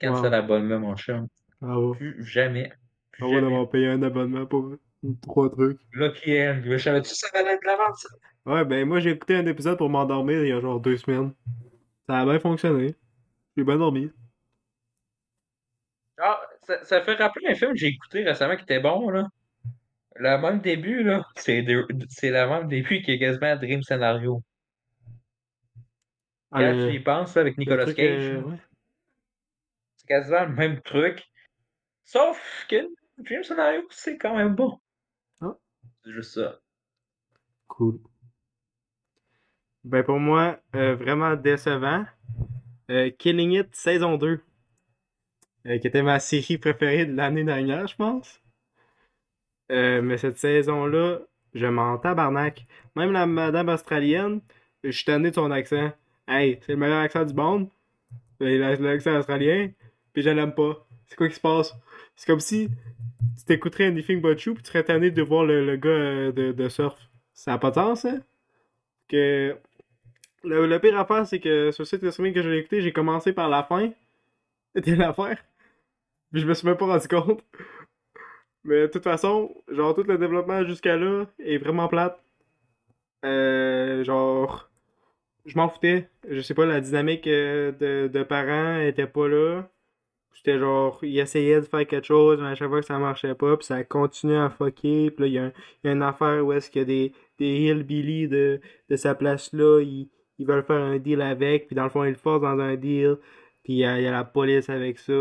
[0.00, 0.30] Cancel Wow.
[0.30, 1.28] l'abonnement, mon chum.
[1.60, 1.94] Bravo.
[1.94, 2.72] Plus jamais.
[3.12, 3.40] Plus jamais.
[3.40, 4.74] d'avoir payé un abonnement pour
[5.22, 5.78] trois trucs.
[5.92, 6.62] Lucky End.
[6.64, 8.08] Je savais-tu ça allait être la vente, ça?
[8.44, 11.32] Ouais, ben moi j'ai écouté un épisode pour m'endormir il y a genre deux semaines.
[12.08, 12.94] Ça a bien fonctionné.
[13.56, 14.10] J'ai bien dormi.
[16.18, 19.28] Ah, ça, ça fait rappeler un film que j'ai écouté récemment qui était bon, là.
[20.16, 21.26] Le même début, là.
[21.36, 24.42] C'est de- c'est le même début qui est quasiment Dream Scenario.
[26.52, 28.22] Ah, Quand le- tu y penses, là, avec Nicolas Cage.
[28.22, 28.56] euh, ouais.
[29.96, 31.22] C'est quasiment le même truc.
[32.04, 32.76] Sauf que
[33.18, 34.78] Dream Scenario, c'est quand même bon.
[35.40, 35.56] Ah.
[36.04, 36.58] C'est juste ça.
[37.66, 37.98] Cool.
[39.84, 42.04] Ben pour moi, euh, vraiment décevant.
[42.90, 44.40] Euh, Killing It saison 2.
[45.66, 48.40] Euh, qui était ma série préférée de l'année dernière, je pense.
[49.72, 51.18] Euh, mais cette saison-là,
[51.54, 52.66] je m'en tabarnak.
[52.94, 54.40] Même la madame australienne,
[54.84, 55.92] je suis tanné de son accent.
[56.28, 57.68] Hey, c'est le meilleur accent du monde.
[58.42, 59.70] Euh, la- L'accent australien.
[60.12, 60.86] Puis je l'aime pas.
[61.08, 61.74] C'est quoi qui se passe?
[62.16, 62.68] C'est comme si
[63.38, 66.52] tu t'écouterais Anything But You puis tu serais tanné de voir le, le gars de,
[66.52, 66.98] de surf.
[67.34, 68.20] Ça n'a pas de sens, hein?
[69.08, 69.56] Que
[70.44, 73.48] Le, le pire affaire, c'est que sur ce site que j'ai écouté, j'ai commencé par
[73.48, 73.92] la fin
[74.76, 75.38] de l'affaire.
[76.32, 77.44] Puis je me suis même pas rendu compte.
[78.64, 82.20] Mais de toute façon, genre, tout le développement jusqu'à là est vraiment plate.
[83.24, 84.70] Euh, genre,
[85.46, 86.08] je m'en foutais.
[86.28, 89.68] Je sais pas, la dynamique euh, de, de parents était pas là.
[90.34, 93.34] C'était genre, ils essayaient de faire quelque chose, mais à chaque fois que ça marchait
[93.34, 95.10] pas, puis ça continuait à fucker.
[95.10, 95.52] Puis là, il y, a
[95.84, 98.60] y a une affaire où est-ce qu'il y a des, des hillbillies de,
[98.90, 100.08] de sa place-là, ils,
[100.38, 102.76] ils veulent faire un deal avec, puis dans le fond, ils le forcent dans un
[102.76, 103.16] deal.
[103.64, 105.12] Puis il y a la police avec ça.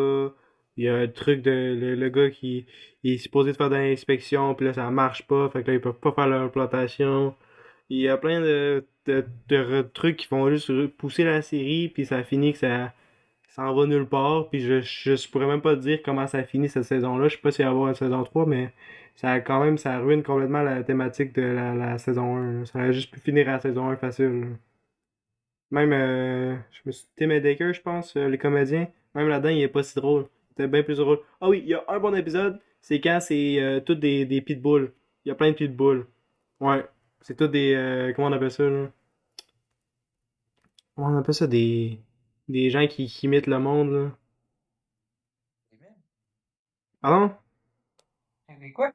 [0.77, 2.65] Il y a un truc de le, le gars qui
[3.03, 5.73] il est supposé de faire de l'inspection, puis là, ça marche pas, fait que là,
[5.75, 7.35] ils peuvent pas faire leur implantation.
[7.89, 12.23] Il y a plein de, de, trucs qui font juste pousser la série, puis ça
[12.23, 12.93] finit que ça
[13.49, 16.67] ça en va nulle part, puis je, je, pourrais même pas dire comment ça finit
[16.67, 17.29] cette saison-là.
[17.29, 18.73] Je sais pas s'il va y avoir une saison 3, mais
[19.15, 22.59] ça quand même, ça ruine complètement la thématique de la, la saison 1.
[22.59, 22.65] là.
[22.65, 24.57] Ça aurait juste pu finir à la saison 1 facile.
[25.71, 27.07] Même, euh, je me suis...
[27.15, 30.27] Tim Heidecker, je pense, euh, les comédiens, même là-dedans, il est pas si drôle.
[30.55, 31.19] C'était bien plus drôle.
[31.41, 34.41] Ah oui, il y a un bon épisode, c'est quand c'est euh, tous des, des
[34.41, 34.93] pitbulls.
[35.25, 36.07] Il y a plein de pitbulls.
[36.61, 36.87] Ouais,
[37.19, 37.73] c'est tous des...
[37.75, 38.89] euh, comment on appelle ça, là?
[40.95, 41.45] Comment on appelle ça?
[41.47, 41.99] Des...
[42.47, 44.17] Des gens qui, qui imitent le monde, là?
[47.01, 47.35] Pardon?
[48.59, 48.93] Mais quoi?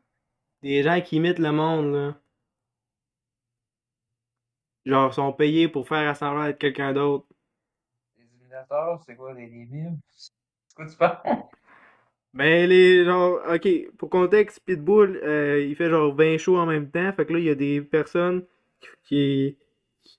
[0.62, 2.20] Des gens qui imitent le monde, là.
[4.86, 7.26] Genre, sont payés pour faire assembler être quelqu'un d'autre.
[8.16, 9.98] Les imitateurs, c'est quoi, les débiles?
[10.76, 10.84] Tu?
[12.34, 13.68] Ben, les, genre, ok,
[13.98, 17.12] pour contexte, Pitbull, euh, il fait genre 20 shows en même temps.
[17.12, 18.44] Fait que là, il y a des personnes
[19.04, 19.56] qui,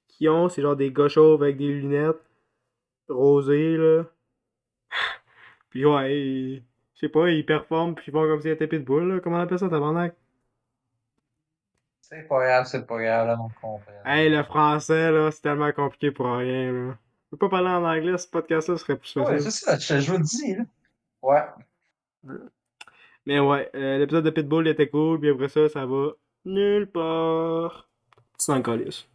[0.09, 2.21] qui ont, c'est genre des gars chauves avec des lunettes
[3.09, 4.05] rosées, là.
[5.69, 6.63] Puis ouais, ils-
[6.95, 9.19] je sais pas, ils performent, puis ils font comme s'ils étaient Pitbull, là.
[9.21, 10.15] Comment on appelle ça, tabarnak?
[12.01, 13.93] C'est pas grave, c'est pas grave, là, on comprend.
[14.05, 16.97] Hey, le français, là, c'est tellement compliqué pour rien, là.
[17.31, 19.51] Je peux pas parler en anglais, ce podcast-là serait plus Ouais, facile.
[19.51, 20.63] c'est ça, je, vous le dis, là.
[21.21, 22.35] Ouais.
[23.25, 26.09] Mais ouais, euh, l'épisode de Pitbull était cool, puis après ça, ça va
[26.45, 27.89] nulle part.
[28.45, 29.07] T'en calisses.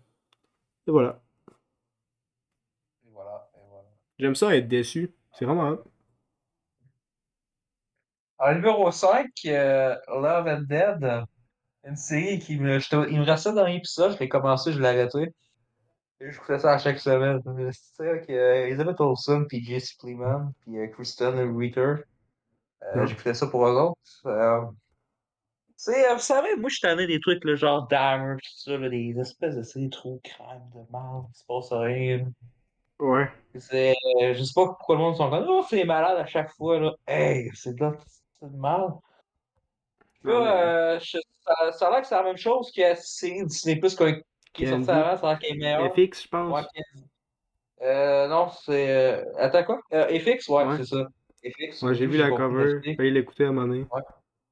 [0.87, 1.21] Et voilà.
[3.05, 3.89] Et voilà, et voilà.
[4.19, 5.13] J'aime ça être déçu.
[5.33, 5.85] C'est vraiment hot.
[8.39, 11.25] En numéro 5, euh, Love and Dead,
[11.85, 12.79] une série qui me.
[13.11, 15.35] Il me restait dans l'épisode, je l'ai commencé, je l'ai arrêté.
[16.21, 17.43] Je ça à chaque semaine.
[17.43, 21.95] Tu sais, avec euh, Elizabeth Olsen, puis Jesse Plemons, puis euh, Kristen Ritter.
[22.83, 23.07] Euh.
[23.07, 23.99] J'écoutais ça pour eux autres.
[24.27, 28.37] Euh, tu sais, euh, vous savez, moi, je suis tanné des trucs, le genre Dahmer,
[28.37, 31.73] pis tout ça, là, des espèces de séries trop crème de mal, il se passe
[31.73, 32.31] rien.
[32.99, 33.29] Ouais.
[33.59, 36.51] C'est, euh, je sais pas pourquoi le monde sont comme, oh, c'est malade à chaque
[36.53, 36.93] fois, là.
[37.07, 37.91] Hey, c'est de
[38.41, 38.89] c'est mal.
[40.25, 43.45] Là, euh, je- ça, ça a l'air que c'est la même chose que la série
[43.45, 44.03] Disney Plus qui
[44.57, 44.91] qui est Candy.
[44.91, 45.95] avant, ça a l'air est meilleure.
[45.95, 46.67] FX, je pense.
[47.83, 48.91] Euh, non, c'est.
[48.91, 49.81] euh, Attends, quoi?
[49.93, 50.77] Euh, FX, ouais, Ouais.
[50.79, 51.07] c'est ça.
[51.45, 51.83] FX.
[51.83, 52.81] Ouais, j'ai vu la cover.
[52.97, 53.87] Failli l'écouter à un moment donné.
[53.93, 54.01] Ouais.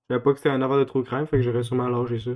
[0.08, 2.18] Je savais pas que c'était un affaire de true crime, fait que j'aurais sûrement lâché
[2.20, 2.30] ça.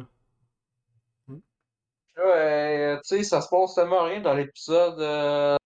[2.18, 5.56] Euh, tu sais, ça se passe tellement rien dans l'épisode euh,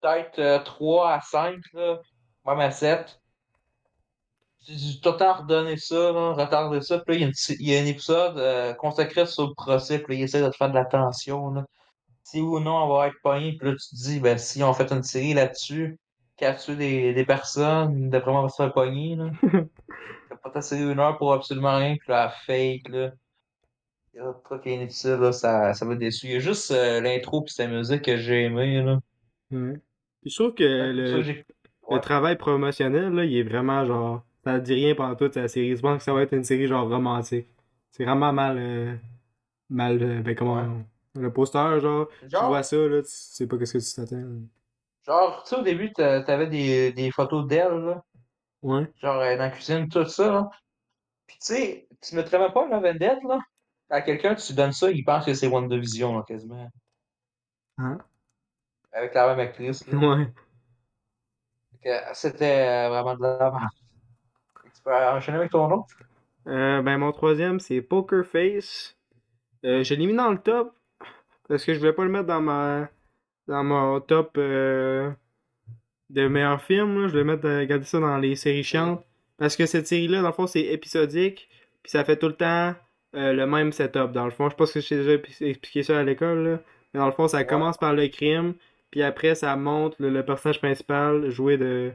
[0.00, 2.00] peut-être euh, 3 à 5, là,
[2.46, 3.19] même à 7.
[5.02, 6.98] Temps redonné ça, là, retardé ça.
[6.98, 9.54] Puis là, il y a, une il y a un épisode euh, consacré sur le
[9.54, 11.50] procès, puis là, il essaie de te faire de l'attention.
[11.50, 11.64] là.
[12.22, 14.72] Si ou non on va être pogné, puis là, tu te dis, ben, si on
[14.74, 15.98] fait une série là-dessus,
[16.36, 19.16] qui a tué des, des personnes, d'après moi, on va se faire pogner.
[19.16, 19.30] Là.
[20.30, 23.12] T'as pas ta série une heure pour absolument rien, puis là, fake, là.
[24.12, 26.26] Il y a pas qu'il y ait un épisode, là, ça, ça m'a déçu.
[26.26, 28.98] Il y a juste euh, l'intro puis sa musique que j'ai aimé, là.
[29.50, 29.74] Ouais.
[30.20, 31.44] Puis je trouve que Ouais, ça le,
[31.96, 34.22] le travail promotionnel, là, il est vraiment genre.
[34.44, 35.76] Ça dit rien pendant toute sa série.
[35.76, 37.46] Je pense que ça va être une série genre romantique.
[37.90, 38.56] C'est vraiment mal.
[38.58, 38.96] euh,
[39.70, 40.02] mal.
[40.02, 40.82] euh, ben, comment.
[41.14, 42.08] Le poster, genre.
[42.20, 44.26] Tu vois ça, là, tu sais pas qu'est-ce que tu t'attends.
[45.06, 48.04] genre, tu sais, au début, t'a- t'avais des, des photos d'elle, là.
[48.62, 48.90] Ouais.
[49.02, 50.50] Genre, euh, dans la cuisine, tout ça, là.
[51.26, 53.38] Puis, tu sais, tu mettrais même pas and Dead, là?
[53.90, 56.70] À quelqu'un, tu donnes ça, il pense que c'est WandaVision, là, quasiment.
[57.78, 57.98] Hein?
[58.92, 59.98] Avec la même actrice, là.
[59.98, 60.28] Ouais.
[62.14, 63.79] C'était vraiment de la merde.
[64.80, 65.84] Tu peux enchaîner avec ton nom?
[66.46, 68.96] Euh, ben, mon troisième, c'est Poker Face.
[69.64, 70.74] Euh, je l'ai mis dans le top
[71.48, 72.88] parce que je voulais pas le mettre dans ma
[73.46, 75.10] dans mon top euh,
[76.08, 77.02] de meilleurs films.
[77.02, 77.06] là.
[77.08, 79.04] Je voulais mettre, euh, garder ça dans les séries chiantes.
[79.38, 81.48] Parce que cette série-là, dans le fond, c'est épisodique.
[81.82, 82.74] Puis ça fait tout le temps
[83.12, 84.12] le même setup.
[84.12, 86.44] Dans le fond, je pense que j'ai déjà expliqué ça à l'école.
[86.46, 86.58] là.
[86.94, 87.46] Mais dans le fond, ça Ouais.
[87.46, 88.54] commence par le crime.
[88.90, 91.92] Puis après, ça monte le, le personnage principal joué de.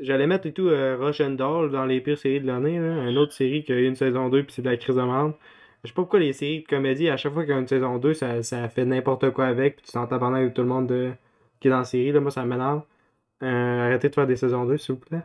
[0.00, 2.78] J'allais mettre et tout euh, Rush and Doll dans les pires séries de l'année.
[2.78, 3.08] là.
[3.08, 5.02] Une autre série qui a eu une saison 2 puis c'est de la crise de
[5.02, 5.34] merde.
[5.84, 7.66] Je sais pas pourquoi les séries de comédie, à chaque fois qu'il y a une
[7.66, 10.68] saison 2, ça, ça fait n'importe quoi avec, puis tu t'entends parler avec tout le
[10.68, 11.12] monde de...
[11.60, 12.82] qui est dans la série, là, moi ça m'énerve.
[13.42, 15.22] Euh, arrêtez de faire des saisons 2, s'il vous plaît.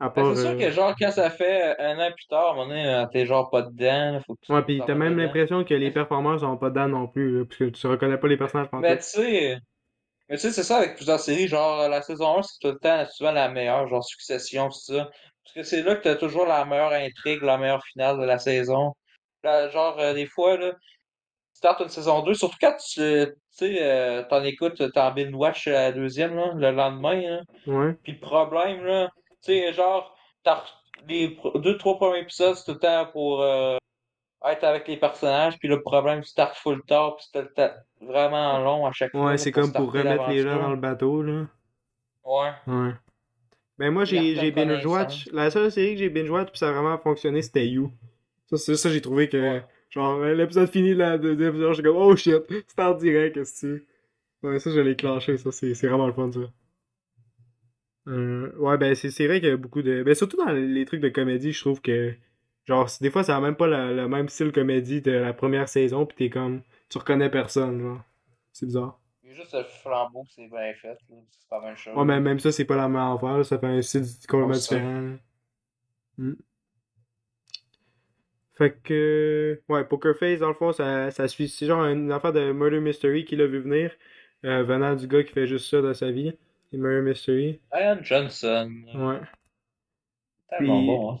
[0.00, 3.04] Ben, c'est sûr euh, que genre quand ça fait un an plus tard, donné, euh,
[3.12, 6.40] t'es genre pas dedans, faut que tu Ouais, pis t'as même l'impression que les performeurs
[6.40, 8.96] sont pas dedans non plus, là, parce que tu reconnais pas les personnages pendant Mais
[8.96, 9.58] tu sais,
[10.30, 12.78] mais tu sais, c'est ça avec plusieurs séries, genre la saison 1, c'est tout le
[12.78, 15.10] temps souvent la meilleure, genre Succession, tout ça.
[15.42, 18.38] Parce que c'est là que t'as toujours la meilleure intrigue, la meilleure finale de la
[18.38, 18.92] saison.
[19.42, 20.78] Là, genre, euh, des fois, là, tu
[21.54, 26.36] startes une saison 2, surtout quand tu sais, euh, t'en écoutes, t'en binge-watch la deuxième,
[26.36, 27.40] là, le lendemain, là.
[27.66, 27.94] Ouais.
[28.04, 29.08] Puis le problème, là,
[29.42, 30.62] tu sais, genre, t'as
[31.08, 33.78] les deux, trois premiers épisodes, c'est tout le temps pour euh,
[34.46, 37.70] être avec les personnages, puis le problème, tu startes full tard, puis temps
[38.00, 39.26] vraiment long à chaque fois.
[39.26, 41.46] Ouais, c'est comme pour remettre les gens dans le bateau, là.
[42.24, 42.50] Ouais.
[42.66, 42.92] Ouais.
[43.78, 45.28] Ben moi, j'ai ta binge-watch.
[45.32, 47.92] La seule série que j'ai binge-watch, puis ça a vraiment fonctionné, c'était You.
[48.46, 49.36] Ça, c'est ça, j'ai trouvé que.
[49.36, 49.64] Ouais.
[49.90, 53.82] Genre, l'épisode fini, la deuxième épisode, j'étais comme, oh shit, c'est en direct, qu'est-ce que
[54.42, 54.46] c'est.
[54.46, 56.40] Ouais, ça, je l'ai clenché, ça, c'est vraiment le fun, ça.
[58.08, 60.02] Euh, ouais, ben, c'est c'est vrai qu'il y a beaucoup de.
[60.02, 62.14] Ben, surtout dans les trucs de comédie, je trouve que.
[62.70, 65.68] Genre, des fois, ça a même pas la- le même style comédie de la première
[65.68, 66.62] saison, pis t'es comme.
[66.88, 68.00] Tu reconnais personne, genre.
[68.52, 69.00] C'est bizarre.
[69.24, 70.96] Il y a juste le flambeau, c'est bien fait.
[71.08, 71.96] C'est pas la même chose.
[71.96, 74.54] Ouais, mais même ça, c'est pas la même affaire, là, ça fait un style complètement
[74.54, 75.16] différent.
[76.16, 76.34] Hmm.
[78.54, 79.60] Fait que.
[79.68, 81.48] Ouais, Poker Face, dans le fond, ça, ça suit.
[81.48, 83.90] C'est genre une affaire de Murder Mystery qu'il a vu venir,
[84.44, 86.32] euh, venant du gars qui fait juste ça dans sa vie.
[86.72, 87.60] Et Murder Mystery.
[87.74, 88.70] Ian Johnson.
[88.94, 89.20] Ouais.
[90.50, 91.20] Tellement Puis- bon, hein.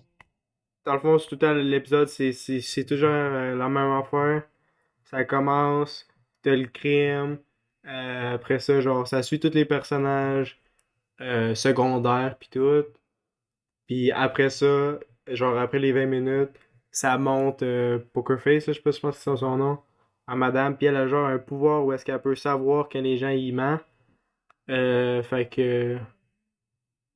[0.84, 4.44] Dans le fond, tout le temps l'épisode, c'est, toujours euh, la même affaire.
[5.04, 6.08] Ça commence,
[6.42, 7.38] t'as le crime.
[7.86, 10.60] euh, après ça, genre, ça suit tous les personnages
[11.20, 12.84] euh, secondaires pis tout.
[13.86, 16.50] Puis après ça, genre après les 20 minutes,
[16.92, 17.64] ça monte
[18.12, 19.78] Poker Face, là, je sais pas si que c'est son nom,
[20.26, 20.76] à madame.
[20.76, 23.52] Puis elle a genre un pouvoir où est-ce qu'elle peut savoir quand les gens y
[23.52, 23.84] mentent.
[24.68, 25.98] Fait que...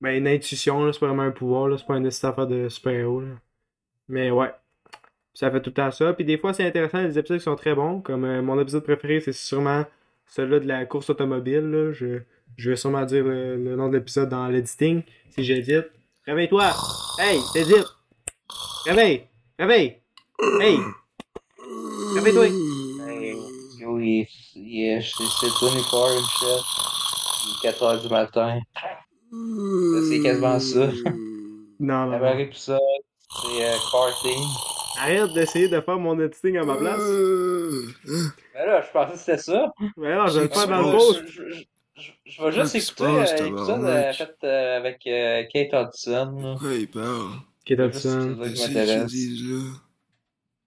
[0.01, 3.23] Ben, une intuition, c'est pas vraiment un pouvoir, c'est pas une affaire de super-héros.
[4.09, 4.53] Mais ouais.
[5.35, 6.13] Ça fait tout le temps ça.
[6.13, 8.01] Puis des fois, c'est intéressant, les épisodes qui sont très bons.
[8.01, 9.85] Comme euh, mon épisode préféré, c'est sûrement
[10.27, 11.71] celui-là de la course automobile.
[11.71, 11.93] Là.
[11.93, 12.21] Je,
[12.57, 15.91] je vais sûrement dire le, le nom de l'épisode dans l'editing, si j'édite.
[16.27, 16.73] Réveille-toi!
[17.19, 17.87] Hey, t'édites!
[18.87, 19.27] Réveille!
[19.59, 19.99] Réveille!
[20.61, 20.79] Hey!
[22.15, 22.47] Réveille-toi!
[22.47, 23.37] Hey,
[23.81, 26.65] yo, il est, il est, c'est c'est 24 and shit.
[27.47, 28.61] Il est 4 heures du matin.
[30.09, 30.89] C'est quasiment ça.
[31.81, 32.81] Non, non, épisode,
[33.43, 33.75] c'est euh.
[35.01, 37.01] Arrête d'essayer de faire mon editing à ma place.
[38.55, 39.73] Mais là, je pensais que c'était ça.
[39.97, 41.23] Mais alors, je vais le faire dans le post.
[41.27, 41.65] Je, je,
[41.97, 46.59] je, je vais juste écouter euh, l'épisode euh, fait euh, avec euh, Kate Hudson.
[46.63, 47.31] Ouais, il parle?
[47.65, 48.39] Kate Hudson.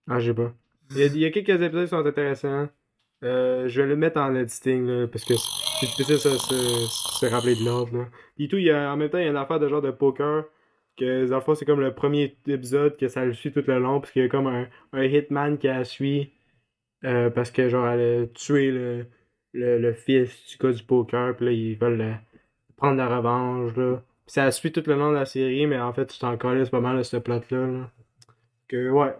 [0.09, 0.51] Ah, je sais pas.
[0.91, 2.67] Il y, a, il y a quelques épisodes qui sont intéressants.
[3.23, 5.33] Euh, je vais le mettre en editing, là, parce que
[5.79, 8.05] c'est difficile de se, rappeler de l'ordre.
[8.35, 9.81] Puis tout, il y a, en même temps, il y a une affaire de genre
[9.81, 10.45] de poker,
[10.97, 13.79] que dans le fond, c'est comme le premier épisode que ça le suit tout le
[13.79, 16.33] long, parce qu'il y a comme un, un hitman qui la suit,
[17.05, 19.05] euh, parce que genre, elle a tué le,
[19.53, 22.17] le, le fils du gars du poker, puis là, ils veulent
[22.75, 24.01] prendre la revanche, là.
[24.25, 26.69] Puis ça suit tout le long de la série, mais en fait, tu t'en colles
[26.69, 27.91] pas mal de ce plot-là, là.
[28.67, 29.13] Que, ouais.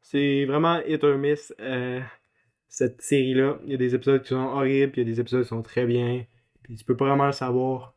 [0.00, 2.00] C'est vraiment hit or miss, euh,
[2.68, 3.58] cette série-là.
[3.64, 5.48] Il y a des épisodes qui sont horribles, puis il y a des épisodes qui
[5.48, 6.24] sont très bien.
[6.62, 7.94] Puis tu peux pas vraiment le savoir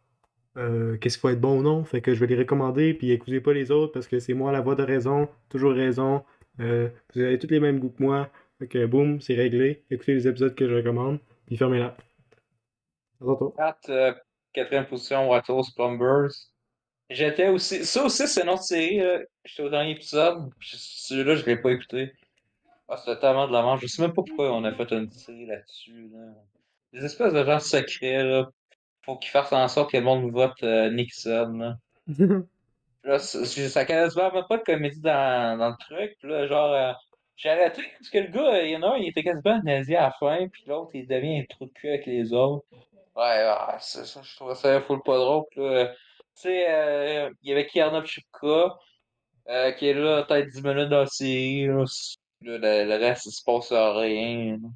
[0.57, 1.83] euh, qu'est-ce qu'il faut être bon ou non.
[1.83, 4.51] Fait que je vais les recommander, puis écoutez pas les autres, parce que c'est moi
[4.51, 6.23] la voix de raison, toujours raison.
[6.59, 8.29] Euh, vous avez tous les mêmes goûts que moi.
[8.59, 9.83] Fait que boum, c'est réglé.
[9.89, 11.97] Écoutez les épisodes que je recommande, puis fermez-la.
[13.57, 14.13] À euh,
[14.53, 16.31] quatrième position, Watos Plumbers.
[17.09, 17.85] J'étais aussi.
[17.85, 19.01] Ça aussi, c'est une autre série.
[19.43, 20.49] J'étais au dernier épisode.
[20.61, 22.11] Celui-là, je l'ai pas écouté.
[22.87, 23.81] Ah, c'était tellement de la manche.
[23.81, 26.09] Je sais même pas pourquoi on a fait une série là-dessus.
[26.13, 26.19] Là.
[26.93, 28.23] Des espèces de gens secrets.
[28.23, 28.49] Là.
[29.05, 31.53] Faut qu'ils fassent en sorte que le monde vote euh, Nixon.
[31.57, 31.77] Là.
[33.03, 36.17] Là, ça quasiment même pas de comédie dans, dans le truc.
[36.19, 36.91] Puis là, genre, euh,
[37.35, 39.61] j'ai arrêté parce que le gars, euh, il y en a un, il était quasiment
[39.63, 42.65] nazi à la fin, puis l'autre, il devient un trou de cul avec les autres.
[43.15, 45.43] Ouais, ah, c'est ça, je trouvais ça full pas drôle.
[45.51, 45.95] Puis là, tu
[46.33, 48.75] sais, euh, il y avait Kierna Chipka,
[49.49, 51.67] euh, qui est là, peut-être 10 minutes dans la série.
[51.67, 51.85] Là,
[52.41, 54.57] le, le reste, il se passe rien.
[54.61, 54.67] là.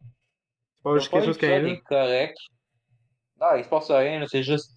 [0.76, 2.38] C'est pas juste quelque chose épisode est correct.
[3.40, 4.72] Non, il se passe rien, c'est juste.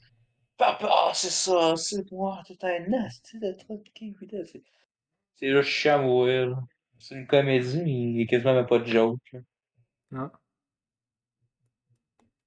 [0.56, 4.14] Papa, c'est ça, c'est moi, t'es un nasty de truc qui.
[4.46, 4.62] C'est
[5.36, 6.56] c'est juste chiant mourir.
[6.98, 9.20] C'est une comédie, mais il y a quasiment même pas de joke.
[10.14, 10.30] Ah.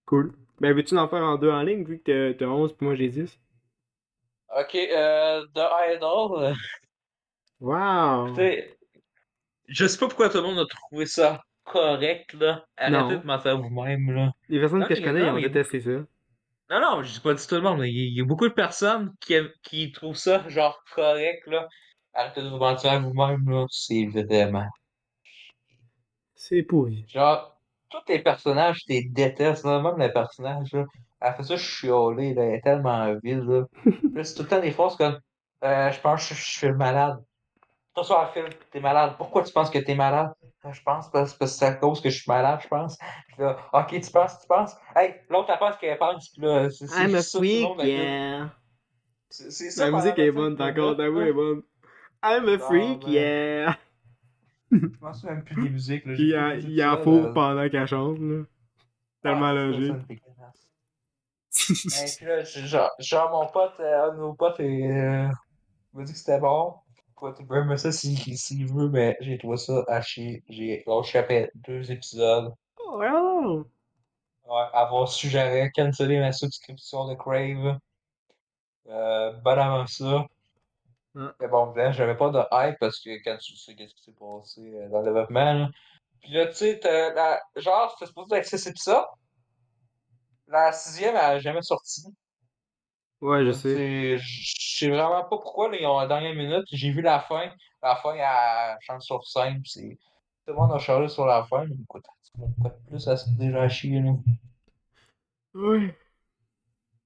[0.08, 0.34] Cool.
[0.60, 2.96] Ben, veux-tu en faire en deux en ligne, vu que t'as- t'as 11 puis moi
[2.96, 3.40] j'ai 10?
[4.50, 6.54] Ok, euh, The Idol, euh,
[7.60, 8.28] Wow!
[8.28, 8.78] écoutez,
[9.68, 12.66] Je sais pas pourquoi tout le monde a trouvé ça correct, là.
[12.78, 13.10] Arrêtez Non.
[13.20, 14.32] de mentir vous-même, là.
[14.50, 15.92] Les personnes Non, que je connais, non, ils ont détesté ça.
[16.70, 18.54] Non, non, je dis pas dit tout le monde, mais il y, a- beaucoup de
[18.54, 21.68] personnes qui, qui trouvent ça, genre, correct, là.
[22.14, 23.66] Arrêtez de vous mentir à vous-même, là.
[23.70, 24.68] C'est vraiment.
[26.36, 27.06] C'est pourri.
[27.08, 27.58] Genre,
[27.90, 29.82] tous les personnages, tu les détestes, là.
[29.82, 30.86] Même le personnage, là.
[31.22, 32.44] Elle fait ça chialer, là.
[32.44, 33.66] Elle est tellement vide, là.
[34.14, 35.20] Là, c'est tout le temps des phrases comme,
[35.64, 37.18] euh, je pense que je, suis malade.
[38.04, 39.14] Sur la file, t'es malade.
[39.18, 40.34] Pourquoi tu penses que t'es malade?
[40.66, 42.98] Euh, Je pense parce, parce que c'est à cause que je suis malade, je pense.
[43.28, 44.76] Puis là, ok, tu penses, tu penses.
[44.96, 48.50] Hey, l'autre, elle pense qu'elle pense, puis là, c'est c'est I'm a freak, la yeah.
[49.30, 49.90] C'est c'est ça.
[49.90, 51.28] La musique est bonne, le d'accord, gars, ta voix là.
[51.30, 51.62] est bonne.
[52.24, 53.12] I'm a Non, freak, ben.
[53.12, 53.78] yeah.
[54.72, 54.78] Je
[55.14, 56.14] souviens même plus des musiques, là.
[56.16, 57.32] Puis J'ai il, plus il en ça, faut là.
[57.34, 58.44] pendant qu'elle chante, là.
[59.24, 60.08] Tellement Ah, logique.
[62.18, 65.28] puis là, genre, genre, mon pote, euh, un de nos potes, et, euh,
[65.94, 66.74] m'a dit que c'était bon.
[67.16, 70.44] Pote, il peut aimer ça s'il s'il veut, mais j'ai trouvé ça à chier.
[70.50, 72.54] J'ai lâché après deux épisodes.
[72.80, 73.66] Oh, hello.
[74.46, 77.80] Ouais, avoir su, j'aurais cancellé ma subscription de Crave.
[78.88, 80.26] Euh, ben avant ça.
[81.16, 81.30] Ouais.
[81.40, 84.12] Mais bon, là, j'avais pas de hype parce que quand tu sais qu'est-ce qui s'est
[84.14, 85.70] passé euh, dans le développement, là.
[86.22, 89.06] Puis là, tu sais, la- genre, c'était supposé être six épisodes.
[90.48, 92.04] La sixième, elle a jamais sorti.
[93.22, 94.18] Ouais, je sais.
[94.18, 96.66] Je sais vraiment pas pourquoi, là, ils ont la dernière minute.
[96.72, 97.52] J'ai vu la fin.
[97.82, 99.62] La fin, elle chante sur scène.
[99.62, 99.98] puis c'est-
[100.46, 101.66] Tout le monde a chargé sur la fin.
[101.66, 102.06] Mais écoute,
[102.90, 104.12] plus, ça se déjà à chier, là.
[105.54, 105.96] Ouais.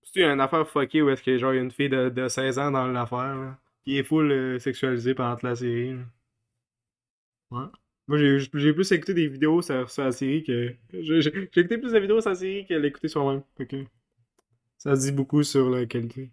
[0.03, 2.27] C'est une affaire fuckée où est-ce que genre il y a une fille de, de
[2.27, 5.93] 16 ans dans l'affaire là, qui est full euh, sexualisée pendant toute la série.
[5.93, 6.03] là.
[7.51, 7.65] Ouais.
[8.07, 10.75] Moi j'ai j'ai plus écouté des vidéos sur, sur la série que.
[10.93, 13.43] J'ai écouté plus de vidéos sur la série que l'écouter sur même.
[13.57, 13.75] Fait que
[14.79, 16.31] ça dit beaucoup sur la qualité.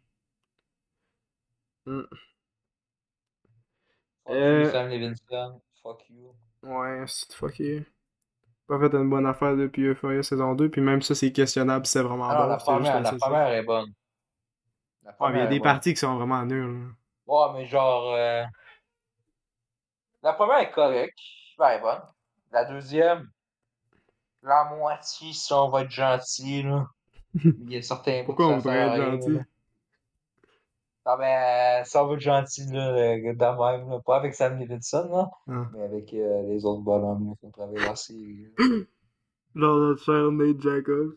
[1.86, 2.02] Mm.
[4.26, 4.64] Fuck Euh.
[4.64, 5.60] you, Sam Levinson.
[5.82, 6.34] Fuck you.
[6.62, 7.86] Ouais, c'est fucké.
[8.66, 11.92] Pas fait une bonne affaire depuis Euphoria saison 2, puis même ça c'est questionnable si
[11.92, 12.48] c'est vraiment Alors, bon.
[12.50, 13.92] la première, la première est bonne.
[15.04, 15.64] La Ouais, mais il y première a des bonne.
[15.64, 16.82] parties qui sont vraiment nulles.
[16.82, 16.88] là.
[17.26, 18.14] Ouais, mais genre.
[18.14, 18.44] euh,
[20.22, 21.18] La première est correcte.
[21.58, 22.02] Ben, elle est bonne.
[22.50, 23.30] La deuxième,
[24.42, 26.88] la moitié, si on va être gentil, là.
[27.44, 29.30] Il y a certains Pourquoi on ça voudrait être gentil?
[29.32, 29.44] là.
[31.06, 34.00] Non, mais euh, si on veut être gentil, là, euh, de même, là.
[34.04, 35.68] Pas avec Sam Levinson, là, Ah.
[35.72, 38.48] mais avec euh, les autres bonhommes qui ont travaillé la série.
[39.54, 41.16] Genre notre cher Nate Jacobs.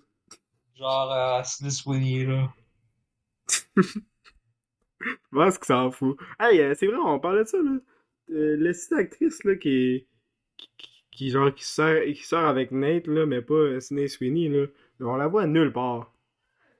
[0.75, 2.49] Genre, euh, Sidney Sweeney, là.
[5.31, 6.17] Voir ce que ça en fout.
[6.39, 7.77] Hey, euh, c'est vrai, on parlait de ça, là.
[8.31, 10.07] Euh, le site actrice, là, qui est.
[10.57, 14.49] Qui, qui- qui, genre, qui sort, qui sort avec Nate, là, mais pas Sydney Sweeney,
[14.49, 14.67] là.
[14.99, 16.13] On la voit nulle part.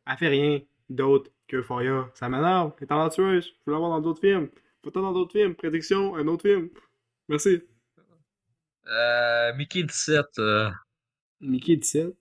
[0.07, 0.59] Elle fait rien
[0.89, 2.09] d'autre que Foya.
[2.13, 2.73] Ça m'énerve.
[2.77, 3.55] Elle est talentueuse.
[3.65, 4.49] Faut l'avoir dans d'autres films.
[4.83, 5.55] Faut dans d'autres films.
[5.55, 6.69] Prédiction, un autre film.
[7.27, 7.61] Merci.
[8.87, 10.39] Euh, Mickey 17.
[10.39, 10.69] euh,
[11.41, 12.15] Mickey 17.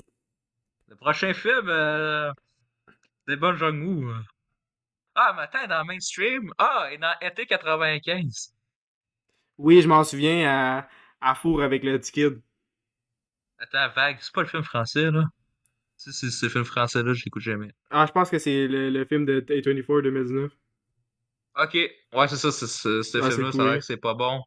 [0.89, 2.33] Le prochain film, euh,
[3.27, 4.13] c'est Bon Jong-woo.
[5.15, 6.53] Ah, mais attends, dans mainstream.
[6.59, 8.55] Ah, et dans été 95.
[9.59, 10.89] Oui, je m'en souviens à,
[11.21, 12.41] à Four avec le petit kid.
[13.59, 15.25] Attends, vague, c'est pas le film français, là.
[15.99, 17.73] C'est ce film français-là, je l'écoute jamais.
[17.91, 20.53] Ah, je pense que c'est le, le film de A24 2019.
[21.61, 24.41] Ok, ouais, c'est ça, c'est ce film-là, c'est ça a l'air que c'est pas bon.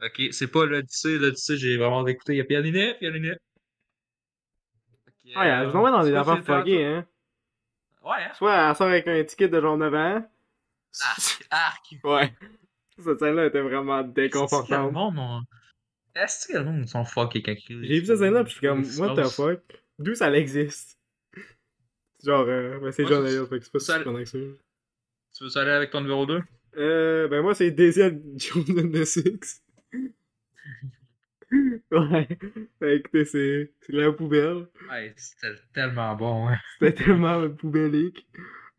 [0.00, 2.34] Ok, c'est pas l'Odyssée, l'Odyssée, j'ai vraiment écouté.
[2.34, 3.36] Il y a Pianinet, Pianinet.
[5.08, 7.06] Ok, Ouais, euh, nous envoie dans des affaires fuckées, hein?
[8.04, 8.30] Ouais, hein?
[8.34, 10.30] Soit elle sort avec un ticket de genre 9 ans.
[11.02, 11.94] Arc, arc.
[12.04, 12.32] Ouais.
[13.02, 14.92] Cette scène-là était vraiment Est-ce que le déconfortante.
[14.92, 15.42] monde, on-
[16.14, 18.66] Est-ce que le monde sont fuckés quand ils J'ai vu cette scène-là, pis je suis
[18.66, 19.60] comme, what the fuck?
[19.98, 20.98] D'où ça existe?
[22.24, 24.38] Genre, euh, ben c'est John fait que c'est pas ça- si que ça.
[25.36, 26.42] Tu veux aller avec ton numéro 2?
[26.76, 28.00] Euh, ben moi, c'est Daisy
[28.36, 29.62] Jones de Six.
[31.90, 32.28] ouais.
[32.80, 34.66] Ben écoutez, c'est c'est la poubelle.
[34.90, 36.58] Ouais, c'était tellement bon, hein.
[36.78, 38.26] C'était tellement poubellique.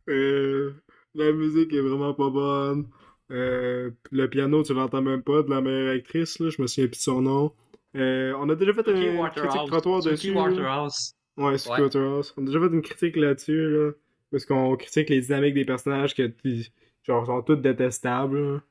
[0.10, 0.74] Euh,
[1.16, 2.88] la musique est vraiment pas bonne.
[3.32, 6.88] Euh, le piano, tu l'entends même pas de la meilleure actrice, là, je me souviens
[6.88, 7.54] plus de son nom.
[7.96, 10.32] Euh, on a déjà fait une critique trottoir dessus.
[10.32, 11.14] Waterhouse.
[11.38, 11.82] Ouais, Suki Ouais.
[11.82, 12.34] Waterhouse.
[12.38, 13.92] On a déjà fait une critique là-dessus, là.
[14.32, 16.32] Parce qu'on critique les dynamiques des personnages que,
[17.04, 18.62] genre, sont toutes détestables.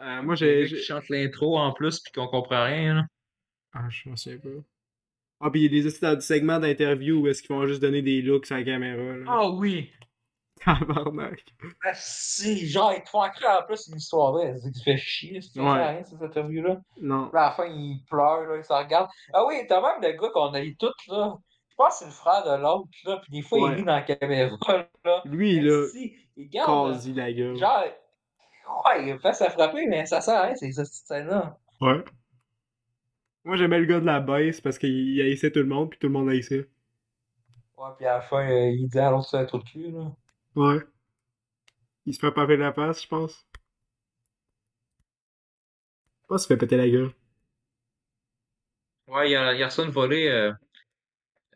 [0.00, 0.66] Euh, moi, j'ai.
[0.66, 3.06] Qui chantent l'intro en plus pis qu'on comprend rien, là.
[3.72, 4.48] Ah, je m'en souviens pas.
[5.40, 8.20] Ah, pis il y a des segments d'interview où est-ce qu'ils vont juste donner des
[8.20, 9.24] looks à la caméra, là.
[9.26, 9.90] Ah oui!
[10.64, 11.42] Tabarnak.
[11.84, 13.30] Ah, si, genre, ils te font en
[13.66, 15.72] plus une histoire là, c'est tu fais chier, tu Ouais.
[15.72, 16.80] rien, cette interview-là.
[17.00, 17.28] Non.
[17.30, 19.08] Puis à la fin, il pleure, là, il se regarde.
[19.32, 21.36] Ah oui, t'as même le gars qu'on a eu tout, là.
[21.70, 23.70] Je pense que c'est le frère de l'autre, là, pis des fois, Ouais.
[23.72, 24.56] il rit dans la caméra,
[25.04, 25.22] là.
[25.24, 25.86] Lui, là,
[26.36, 26.92] il garde.
[26.92, 27.56] quasi la gueule.
[27.56, 27.84] Genre,
[28.86, 31.56] ouais, il fait ça frapper, mais ça sert à rien, c'est cette scène-là.
[31.80, 32.04] Ouais.
[33.44, 35.98] Moi, j'aimais le gars de la baisse parce qu'il il haïssait tout le monde, puis
[35.98, 36.68] tout le monde haïssait.
[37.78, 39.90] Ouais, puis à la fin, euh, il dit à l'autre c'est un trou de cul,
[39.90, 40.12] là.
[40.54, 40.86] Ouais.
[42.04, 43.46] Il se fait paver la face, je pense.
[46.22, 47.12] Je pense qu'il se fait péter la gueule.
[49.08, 50.52] Ouais, il a, il a reçu une volée euh,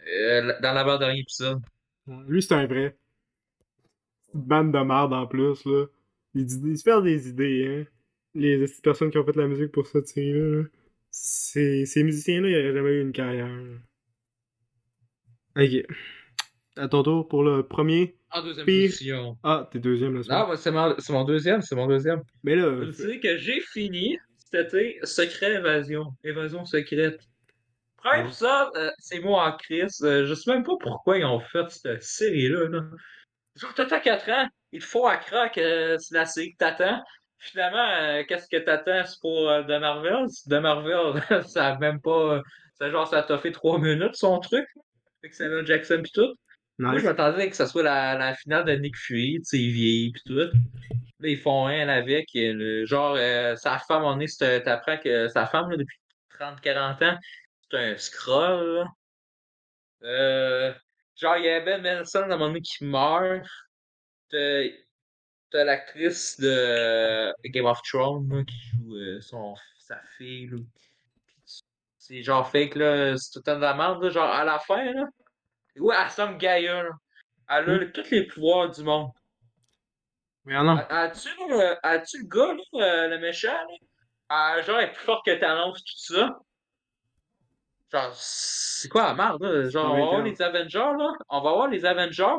[0.07, 1.62] euh, dans l'avant-dernier épisode.
[2.28, 2.97] Lui, c'est un vrai.
[4.34, 5.86] Une bande de merde en plus, là.
[6.34, 7.90] Il, dit- il se fait des idées, hein.
[8.34, 10.62] Les petites personnes qui ont fait la musique pour cette série-là.
[10.62, 10.68] là.
[11.11, 13.47] Ces, ces musiciens-là, ils n'auraient jamais eu une carrière.
[13.49, 13.78] là.
[15.57, 15.86] Ok.
[16.76, 18.16] À ton tour pour le premier.
[18.32, 18.90] En deuxième Pire.
[18.90, 19.38] position.
[19.44, 22.22] Ah, t'es deuxième, là, c'est Non, c'est mon, c'est mon deuxième, c'est mon deuxième.
[22.42, 24.18] Mais là, Je sais que j'ai fini
[24.50, 26.06] cet été Secret Évasion.
[26.24, 27.20] Évasion secrète.
[27.96, 28.24] Premier Ouais.
[28.26, 30.00] épisode, euh, c'est moi en crise.
[30.02, 32.68] Euh, je sais même pas pourquoi ils ont fait cette série-là.
[32.68, 32.80] Là.
[33.56, 37.00] Genre, t'attends 4 ans, il te faut à crack, euh, c'est la série que t'attends.
[37.38, 39.04] Finalement, euh, qu'est-ce que t'attends?
[39.06, 40.26] C'est pour euh, de Marvel?
[40.46, 42.42] De Marvel, ça a même pas.
[42.74, 44.66] C'est genre, ça t'a fait 3 minutes son truc.
[45.22, 46.34] Avec Samuel Jackson pis tout.
[46.78, 47.02] Moi, nice.
[47.02, 50.12] je m'attendais que ça soit la, la finale de Nick Fury, tu sais, il vieillit
[50.12, 50.34] pis tout.
[50.34, 50.48] Là,
[51.20, 52.28] ils font rien avec.
[52.34, 55.98] le- genre, euh, sa femme, on est, t'apprends que sa femme, là, depuis
[56.38, 57.18] 30-40 ans,
[57.70, 58.84] c'est un scroll, là.
[60.02, 60.74] Euh,
[61.16, 63.46] genre, il y a Ben Mendelsohn, à un moment donné, qui meurt.
[64.30, 70.50] T'as l'actrice de Game of Thrones, là, qui joue euh, son, sa fille,
[71.98, 73.16] C'est genre fake, là.
[73.16, 74.10] C'est tout le temps de la merde.
[74.10, 75.04] Genre, à la fin, là.
[75.78, 76.90] Ouais, elle semble Gaïa, là.
[77.48, 79.10] Elle a tous les pouvoirs du monde.
[80.44, 80.76] Mais non.
[80.76, 82.62] A- As-tu euh, as-tu le gars, là,
[83.04, 83.74] euh, le méchant, là?
[84.28, 86.38] Ah, genre, elle est plus forte que Thanos, tout ça.
[87.92, 89.68] Genre, c'est quoi la merde, là?
[89.68, 91.12] Genre, on va voir les Avengers, là.
[91.28, 92.36] On va voir les Avengers.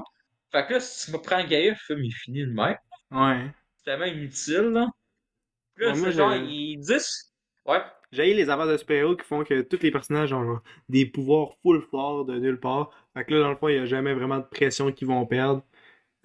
[0.52, 2.78] Fait que là, si tu me prends Gaïa, le film est fini de même.
[3.12, 3.52] Ouais.
[3.78, 4.88] C'est tellement inutile, là.
[5.76, 7.34] Puis là, Ouais, moi, c'est genre, j'ai- ils disent.
[7.66, 7.82] Ouais.
[8.12, 11.50] J'ai les affaires de super-héros qui font que tous les personnages ont genre, des pouvoirs
[11.62, 12.92] full forts de nulle part.
[13.16, 15.26] Fait que là, dans le fond, il n'y a jamais vraiment de pression qu'ils vont
[15.26, 15.64] perdre.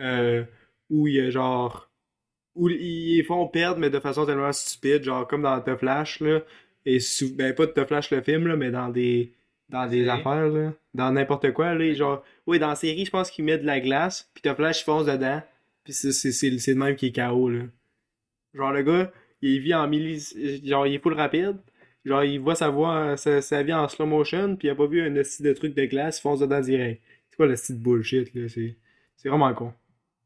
[0.00, 0.44] Euh,
[0.90, 1.90] ou il y a genre.
[2.56, 6.40] Ou ils font perdre, mais de façon tellement stupide, genre comme dans The Flash, là.
[6.84, 9.32] Et sou- ben, pas de The Flash le film, là, mais dans des.
[9.68, 10.72] Dans des affaires, là.
[10.94, 11.92] Dans n'importe quoi, là.
[11.94, 12.24] Genre.
[12.46, 14.84] Oui, dans la série, je pense qu'ils mettent de la glace, puis The Flash, il
[14.84, 15.42] fonce dedans.
[15.84, 17.62] Puis c'est le même qui est KO, là.
[18.54, 19.12] Genre, le gars,
[19.42, 20.34] il vit en millis...
[20.64, 21.56] Genre, il est full rapide.
[22.04, 24.86] Genre, il voit sa voix, sa, sa vie en slow motion, puis il a pas
[24.86, 27.02] vu un esti de truc de glace, il fonce dedans direct.
[27.28, 28.48] C'est quoi le style de bullshit, là?
[28.48, 28.76] C'est
[29.16, 29.72] c'est vraiment con.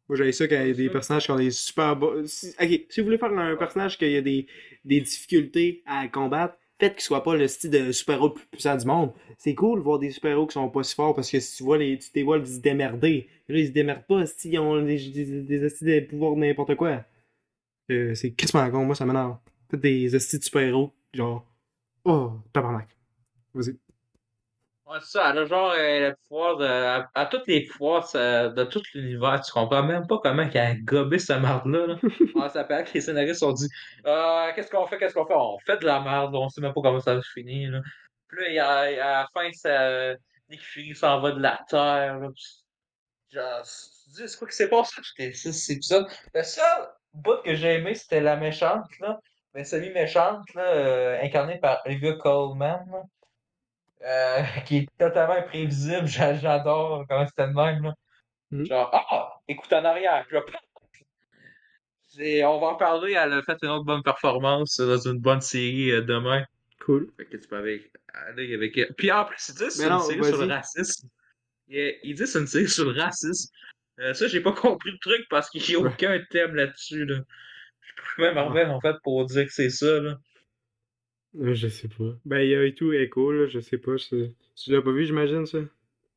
[0.09, 1.97] Moi, j'avais ça quand il y a des personnages qui ont des super...
[1.97, 4.47] bo- si- Ok, si vous voulez faire un personnage qui a des,
[4.85, 8.77] des difficultés à combattre, faites qu'il soit pas le style de super-héros le plus puissant
[8.77, 9.12] du monde.
[9.39, 11.64] C'est cool de voir des super-héros qui sont pas si forts, parce que si tu
[11.64, 13.29] vois les, tu les vois se démerder.
[13.49, 17.05] Là, ils se démerdent pas, esti, ils ont des, des, des esti de n'importe quoi.
[17.91, 19.37] Euh, c'est crissement con, moi ça m'énerve.
[19.70, 21.47] Faites des estis de super-héros, genre.
[22.05, 22.89] Oh, tabarnak.
[23.55, 23.79] Vas-y.
[24.87, 26.67] Ouais, c'est ça, elle a genre euh, le pouvoir de.
[26.67, 29.41] À, à tous les pouvoirs ça- de tout l'univers.
[29.41, 31.87] Tu comprends même pas comment qu'elle a gobé cette merde-là.
[31.87, 31.97] Là.
[32.43, 33.69] Ah, ça paraît que les scénaristes ont dit
[34.07, 36.75] Euh, Qu'est-ce qu'on fait, qu'est-ce qu'on fait On fait de la merde, on sait même
[36.75, 37.71] pas comment ça va se finir.
[37.73, 37.81] Là.
[38.29, 40.15] Puis là, a- à la fin, ça,
[40.51, 42.19] Nick Fury s'en va de la Terre.
[42.19, 42.45] Là, puis
[43.31, 45.01] genre, tu dis, c'est quoi qui s'est passé
[45.33, 46.07] six épisodes?
[46.35, 48.85] Le seul bout que j'ai aimé, c'était la méchante.
[49.01, 49.19] là.
[49.55, 52.85] Mais semi-méchante, là, euh, incarnée par Olivia Colman.
[52.91, 53.03] là.
[54.07, 56.07] Euh, qui est totalement imprévisible.
[56.07, 57.83] J'a- J'adore comment c'était de même.
[57.85, 57.95] Là.
[58.51, 58.66] Mhm.
[58.66, 60.27] Genre, ah, écoute en arrière.
[62.09, 63.12] C'est- on va en parler.
[63.12, 66.45] Elle a fait une autre bonne performance dans une bonne série euh, demain.
[66.85, 67.11] Cool.
[67.16, 67.91] Fait que tu peux aller
[68.55, 68.95] avec elle.
[68.97, 71.09] Puis en plus, il dit que c'est une série sur le racisme.
[71.69, 73.51] Il, il dit que c'est une série sur le racisme.
[74.01, 77.05] Euh, ça, j'ai pas compris le truc parce qu'il n'y a aucun thème là-dessus.
[77.07, 77.16] Là.
[77.85, 80.01] Je peux même Marvel en fait pour dire que c'est ça.
[80.01, 80.19] Là.
[81.40, 82.12] Euh, je sais pas.
[82.24, 83.97] Ben, il y a et tout Echo, là, je sais pas.
[83.97, 85.59] Tu l'as pas vu, j'imagine, ça?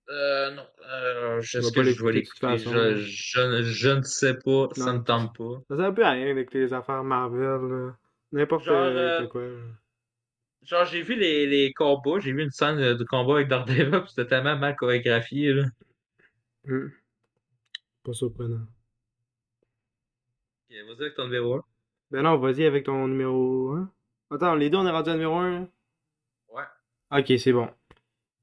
[0.09, 0.65] Euh, non.
[0.89, 2.57] Euh, je sais pas que je vais l'écouter.
[2.57, 4.69] Je, je, je ne sais pas.
[4.73, 5.61] Ça ne tente pas.
[5.69, 7.97] Ça sert un peu à rien avec les affaires Marvel, là.
[8.31, 9.41] N'importe Genre, euh, euh, quoi.
[9.41, 9.49] là.
[10.63, 12.19] Genre, j'ai vu les, les combats.
[12.19, 13.89] J'ai vu une scène de combat avec Daredevil.
[14.01, 15.53] puis C'était tellement mal chorégraphié.
[15.53, 15.63] Là.
[16.67, 16.91] Hum.
[18.03, 18.65] Pas surprenant.
[20.69, 21.63] Ok, Vas-y avec ton numéro 1.
[22.11, 23.89] Ben non, vas-y avec ton numéro 1.
[24.31, 25.67] Attends, les deux, on est rendu à numéro 1, là?
[26.49, 27.19] Ouais.
[27.19, 27.69] Ok, c'est bon.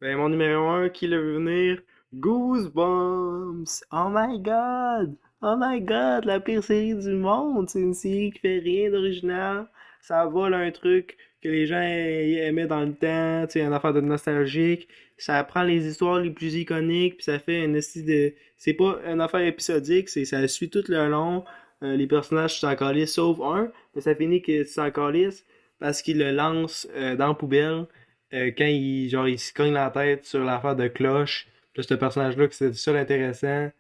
[0.01, 1.83] Ben, mon numéro 1, qui le veut venir?
[2.15, 3.85] Goosebumps!
[3.93, 5.17] Oh my god!
[5.43, 7.69] Oh my god, la pire série du monde!
[7.69, 9.69] C'est une série qui fait rien d'original.
[10.01, 13.93] Ça vole un truc que les gens aimaient dans le temps, tu sais, une affaire
[13.93, 14.89] de nostalgique.
[15.19, 18.35] Ça prend les histoires les plus iconiques, puis ça fait un esti de...
[18.57, 21.45] C'est pas une affaire épisodique, c'est ça suit tout le long.
[21.83, 25.45] Euh, les personnages s'en calissent, sauf un, mais ça finit tu s'en calisses
[25.79, 27.87] parce qu'il le lance euh, dans la poubelle
[28.33, 31.95] euh, quand il, genre, il se cogne la tête sur l'affaire de cloche, puis ce
[31.95, 33.71] personnage-là, que c'est le seul intéressant,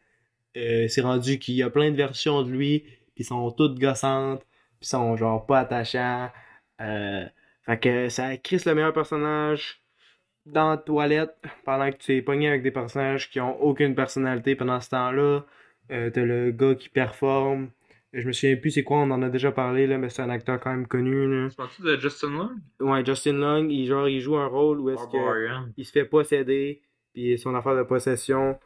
[0.55, 2.85] c'est rendu qu'il y a plein de versions de lui,
[3.15, 4.45] puis sont toutes gossantes,
[4.81, 6.31] puis sont genre pas attachants.
[6.79, 9.81] Fait que ça crisse le meilleur personnage
[10.47, 11.35] dans la toilette
[11.65, 15.45] pendant que tu es pogné avec des personnages qui ont aucune personnalité pendant ce temps-là.
[15.89, 17.71] T'as le gars qui performe.
[18.17, 20.31] Je me souviens plus c'est quoi, on en a déjà parlé, là, mais c'est un
[20.31, 21.27] acteur quand même connu.
[21.29, 21.49] Là.
[21.51, 22.51] Tu parles-tu de Justin Long?
[22.81, 25.67] Ouais, Justin Long, il, genre, il joue un rôle où est-ce que Barbarian.
[25.77, 26.81] il se fait posséder,
[27.13, 28.57] puis son affaire de possession.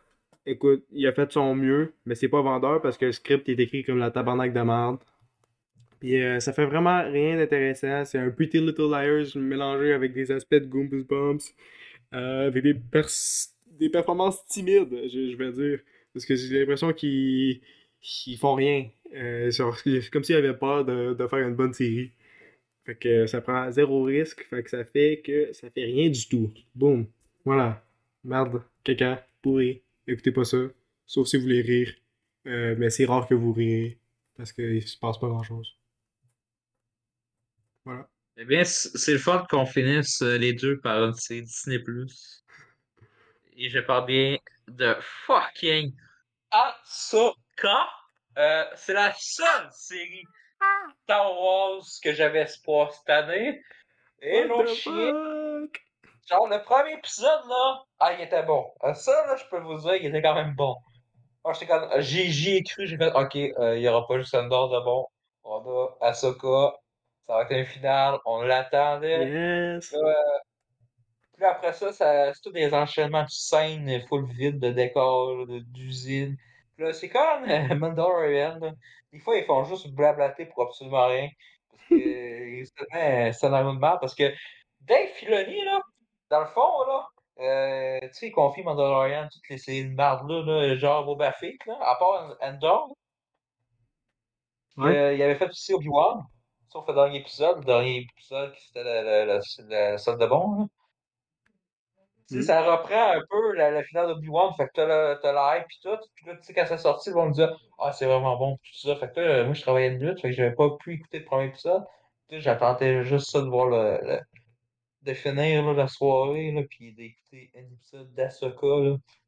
[0.46, 3.58] Écoute, il a fait son mieux, mais c'est pas vendeur parce que le script est
[3.58, 4.98] écrit comme la tabarnak de merde.
[6.00, 8.04] Puis euh, ça fait vraiment rien d'intéressant.
[8.04, 11.52] C'est un Pretty Little Liars mélangé avec des aspects de Goosebumps,
[12.14, 13.08] euh, avec des, pers-
[13.78, 15.80] des performances timides, je, je vais dire.
[16.14, 17.60] Parce que j'ai l'impression qu'ils
[18.00, 18.88] qu'ils font rien.
[19.14, 19.50] Euh,
[19.84, 22.12] c'est comme s'ils avaient peur de, de faire une bonne série.
[22.84, 26.26] Fait que ça prend zéro risque, fait que ça fait que ça fait rien du
[26.28, 26.50] tout.
[26.74, 27.06] Boum.
[27.44, 27.84] Voilà.
[28.24, 28.62] Merde.
[28.84, 29.26] Caca.
[29.42, 29.82] Pourri.
[30.06, 30.58] Écoutez pas ça.
[31.06, 31.94] Sauf si vous voulez rire.
[32.46, 33.98] Euh, mais c'est rare que vous riez.
[34.36, 35.76] Parce qu'il se passe pas grand chose.
[37.84, 38.08] Voilà.
[38.36, 41.82] Eh bien, c'est le fun qu'on finisse euh, les deux par une série Disney+.
[43.56, 44.38] Et je parle bien
[44.68, 44.94] de
[45.26, 45.92] fucking
[47.64, 50.24] Euh, c'est la seule série
[51.04, 53.60] Star Wars que j'avais espoir cette année.
[54.20, 54.92] Et non chien.
[56.28, 58.66] Genre, le premier épisode, là, ah, il était bon.
[58.84, 60.76] Euh, Ça, là, je peux vous dire, il était quand même bon.
[61.44, 61.54] Moi,
[62.00, 64.84] j'ai, j'y ai cru, j'ai fait, ok, euh, il y aura pas juste Andor de
[64.84, 65.06] bon.
[65.44, 66.74] On a Ahsoka.
[67.26, 68.18] Ça va être un final.
[68.26, 69.26] On l'attendait.
[69.26, 69.94] Yes.
[71.36, 76.36] Puis après ça, ça c'est tous des enchaînements de scènes full vide, de décors, d'usines.
[76.78, 78.58] Là, c'est comme euh, Mandalorian.
[78.60, 78.72] là.
[79.12, 81.28] Des fois, ils font juste blablater pour absolument rien.
[81.70, 83.98] Parce que euh, c'est tellement un scénario de merde.
[84.00, 84.32] Parce que
[84.80, 85.80] Dave Filoni, là,
[86.30, 87.06] dans le fond, là,
[87.40, 91.32] euh, tu sais, il confie Mandalorian, toutes les séries de merde là, là, genre Boba
[91.32, 92.96] Fett, là, à part Endor.
[94.76, 94.96] Ouais.
[94.96, 96.22] euh, il avait fait aussi Obi-Wan.
[96.72, 100.26] Sauf le dernier épisode, le dernier épisode qui c'était la, la, la, la salle de
[100.26, 100.68] bon.
[102.28, 102.42] Sais, Mhm.
[102.42, 105.96] ça reprend un peu la, la finale d'Obi-Wan, fait que t'as la, hype pis tout,
[106.14, 108.58] pis là, tu sais, quand c'est sorti, ils vont me dire «Ah, c'est vraiment bon,
[108.58, 110.70] pis tout ça.» Fait que là, moi, je travaillais de nuit, fait que j'avais pas
[110.78, 111.84] pu écouter le premier épisode.
[112.28, 114.20] Puis j'attendais juste ça de voir le, le-
[115.02, 118.66] de finir, là, la soirée, là, pis d'écouter un épisode d'Asoka.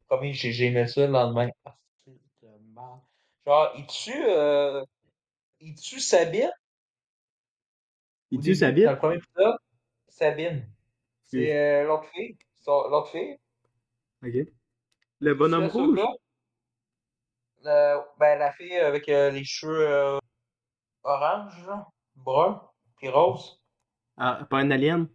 [0.09, 1.49] Premier, j'ai aimé ça le lendemain.
[1.65, 2.13] Ah, c'est
[2.43, 3.01] de merde.
[3.47, 4.85] Genre, il tue, euh,
[5.61, 6.51] il tue Sabine.
[8.33, 8.91] Il tue début, Dans Sabine?
[8.93, 9.57] le premier épisode,
[10.09, 10.69] Sabine.
[11.27, 12.37] C'est euh, l'autre fille.
[12.61, 13.39] Son- L'autre fille?
[14.23, 14.49] Ok.
[15.21, 16.01] Le bonhomme rouge?
[17.67, 20.19] Euh, ben, la fille avec euh, les cheveux euh,
[21.03, 21.71] orange,
[22.17, 22.63] brun,
[22.97, 23.61] puis rose.
[24.17, 25.09] Ah, pas un alien?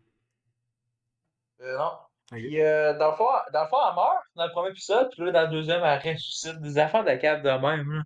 [1.62, 1.92] Euh, non.
[2.32, 5.32] Puis, dans, le fond, dans le fond, elle meurt dans le premier épisode, puis là,
[5.32, 8.04] dans le deuxième, elle ressuscite des affaires de cave de même.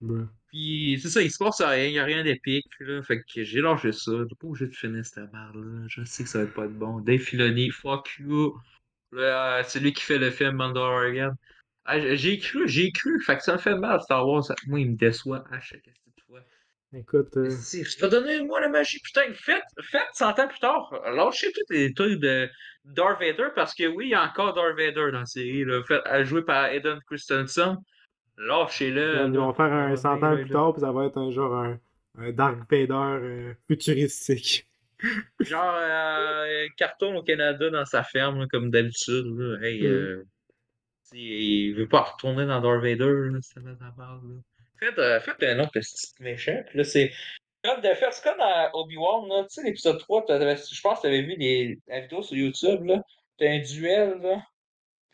[0.00, 0.24] Là.
[0.54, 2.68] Puis, c'est ça, il se passe rien, il n'y a rien d'épique.
[2.78, 3.02] là.
[3.02, 4.12] Fait que j'ai lâché ça.
[4.12, 5.84] J'ai pas obligé de finir cette merde-là.
[5.88, 7.00] Je sais que ça va être pas de bon.
[7.00, 8.56] Dave Filoni, fuck you.
[9.14, 11.32] Euh, c'est lui qui fait le film Mandalorian.
[11.86, 13.20] Ah, j'ai cru, j'ai cru.
[13.20, 14.44] Fait que ça me fait mal, Star Wars.
[14.68, 15.90] Moi, il me déçoit à chaque
[16.24, 16.38] fois.
[16.92, 20.60] Écoute, euh, Si, je t'ai donné moi la magie, putain, faites, faites 100 ans plus
[20.60, 20.88] tard.
[21.16, 22.48] Lâchez tous les trucs de
[22.84, 25.64] Darth Vader parce que oui, il y a encore Darth Vader dans la série.
[25.64, 25.82] Là.
[25.82, 27.76] Fait, joué par Aiden Christensen.
[28.38, 29.26] Lâchez-le.
[29.26, 31.18] ils vont faire un Ça va 100 bien, ans plus tard, puis ça va être
[31.18, 31.78] un genre un,
[32.18, 34.66] un Dark Vader euh, futuristique.
[35.40, 39.58] Genre, euh, carton au Canada dans sa ferme, là, comme d'habitude.
[39.62, 39.86] Hey, Mm.
[39.86, 40.24] euh,
[41.12, 43.28] il veut pas retourner dans Darth Vader.
[43.32, 44.18] Là, ça va de la là.
[44.80, 46.62] Faites, euh, faites un autre petit méchant.
[46.68, 47.12] Puis là, c'est
[47.62, 49.42] comme de faire, c'est comme dans Obi-Wan, là.
[49.44, 52.36] Tu sais, l'épisode 3, t'avais- je pense que tu avais vu les, la vidéo sur
[52.36, 53.02] YouTube, là.
[53.38, 54.42] T'as un duel, là.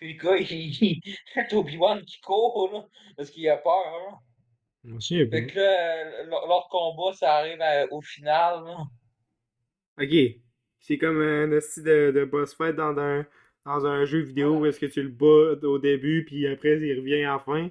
[0.00, 0.50] Puis le gars, il,
[0.82, 2.86] il t'as Obi-Wan qui court, là.
[3.16, 4.18] Parce qu'il a peur, là.
[5.30, 8.78] Fait que là, leur combat, ça arrive à- au final, là.
[10.00, 10.40] Ok.
[10.78, 13.26] C'est comme un style de, de boss fight dans un,
[13.66, 16.98] dans un jeu vidéo où est-ce que tu le bats au début, puis après il
[16.98, 17.68] revient à la fin.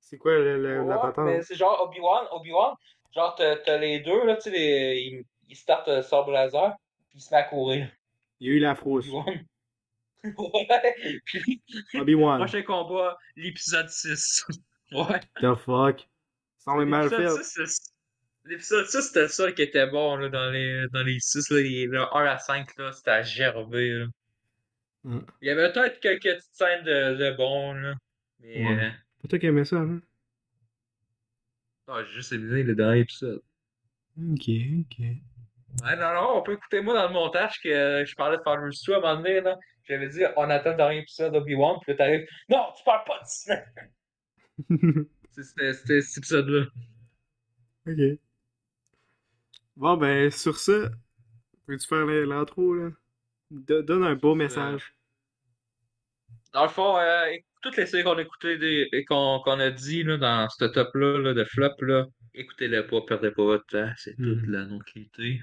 [0.00, 1.26] C'est quoi le- le- la Ouais, patente?
[1.26, 2.74] mais c'est genre Obi-Wan, Obi-Wan,
[3.14, 6.74] genre t'as les deux, là, tu sais, les- ils ils startent euh, sabre laser,
[7.08, 7.88] puis ils se mettent à courir.
[8.40, 9.06] Il y a eu la frousse.
[9.06, 9.44] Obi-Wan.
[10.38, 11.62] ouais, puis
[11.94, 12.38] Obi-Wan.
[12.38, 14.46] prochain combat, l'épisode 6.
[14.92, 15.20] ouais.
[15.40, 16.08] The fuck.
[16.58, 17.18] Ça en est mal fait.
[17.18, 17.92] L'épisode 6, c'est-
[18.44, 21.86] l'épisode 6, c'était ça qui était bon, là, dans les, dans les 6, là, les-
[21.86, 24.06] le 1 à 5, là, c'était à gerber, là.
[25.04, 25.20] Mm.
[25.42, 27.94] Il y avait peut-être quelques petites scènes de, de bon, là,
[28.40, 28.66] mais...
[28.66, 28.84] Ouais.
[28.86, 28.90] euh,
[29.22, 30.00] Pas toi qui aimais ça, hein?
[31.88, 33.40] non, j'ai juste aimé le dernier épisode.
[34.18, 34.48] Ok,
[34.80, 35.06] ok.
[35.82, 38.42] Ouais, non, non, on peut écouter moi dans le montage que euh, je parlais de
[38.42, 39.56] Farmer Stu à un moment donné, là.
[39.84, 43.20] J'avais dit, on attend le dernier épisode d'Obi-Wan, puis là, t'arrives, non, tu parles pas
[43.20, 43.26] de!
[45.30, 46.64] C'est- C'était c'était cet épisode-là.
[47.86, 48.18] ok.
[49.76, 50.88] Bon, ben, sur ça,
[51.66, 52.90] peux-tu faire l'intro, là?
[53.50, 54.94] Do- donne un beau message.
[56.54, 57.26] Dans le fond, euh,
[57.62, 60.64] toutes les séries qu'on a écoutées des- et qu'on qu'on a dit là, dans ce
[60.64, 64.50] top-là là, de flop, là, écoutez-les pas, perdez pas votre temps, c'est toute Mhm.
[64.50, 65.40] la non-qualité.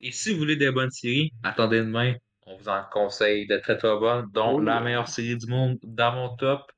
[0.00, 2.14] Et si vous voulez des bonnes séries, attendez demain,
[2.46, 5.78] on vous en conseille de très très bonnes, dont Oh la meilleure série du monde
[5.82, 6.72] dans mon top.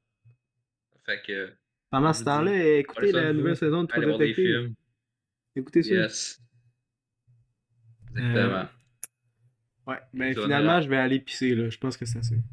[1.06, 1.52] Fait que,
[1.90, 4.46] Pendant ce temps-là, écoutez la nouvelle saison de Trop allez voir des Détective.
[4.62, 4.74] films.
[5.56, 5.94] Écoutez ça.
[5.94, 6.40] Yes.
[8.16, 8.68] Exactement.
[9.86, 11.68] Ouais, ben Épisode finalement, je vais aller pisser, là.
[11.70, 12.36] Je pense que c'est assez.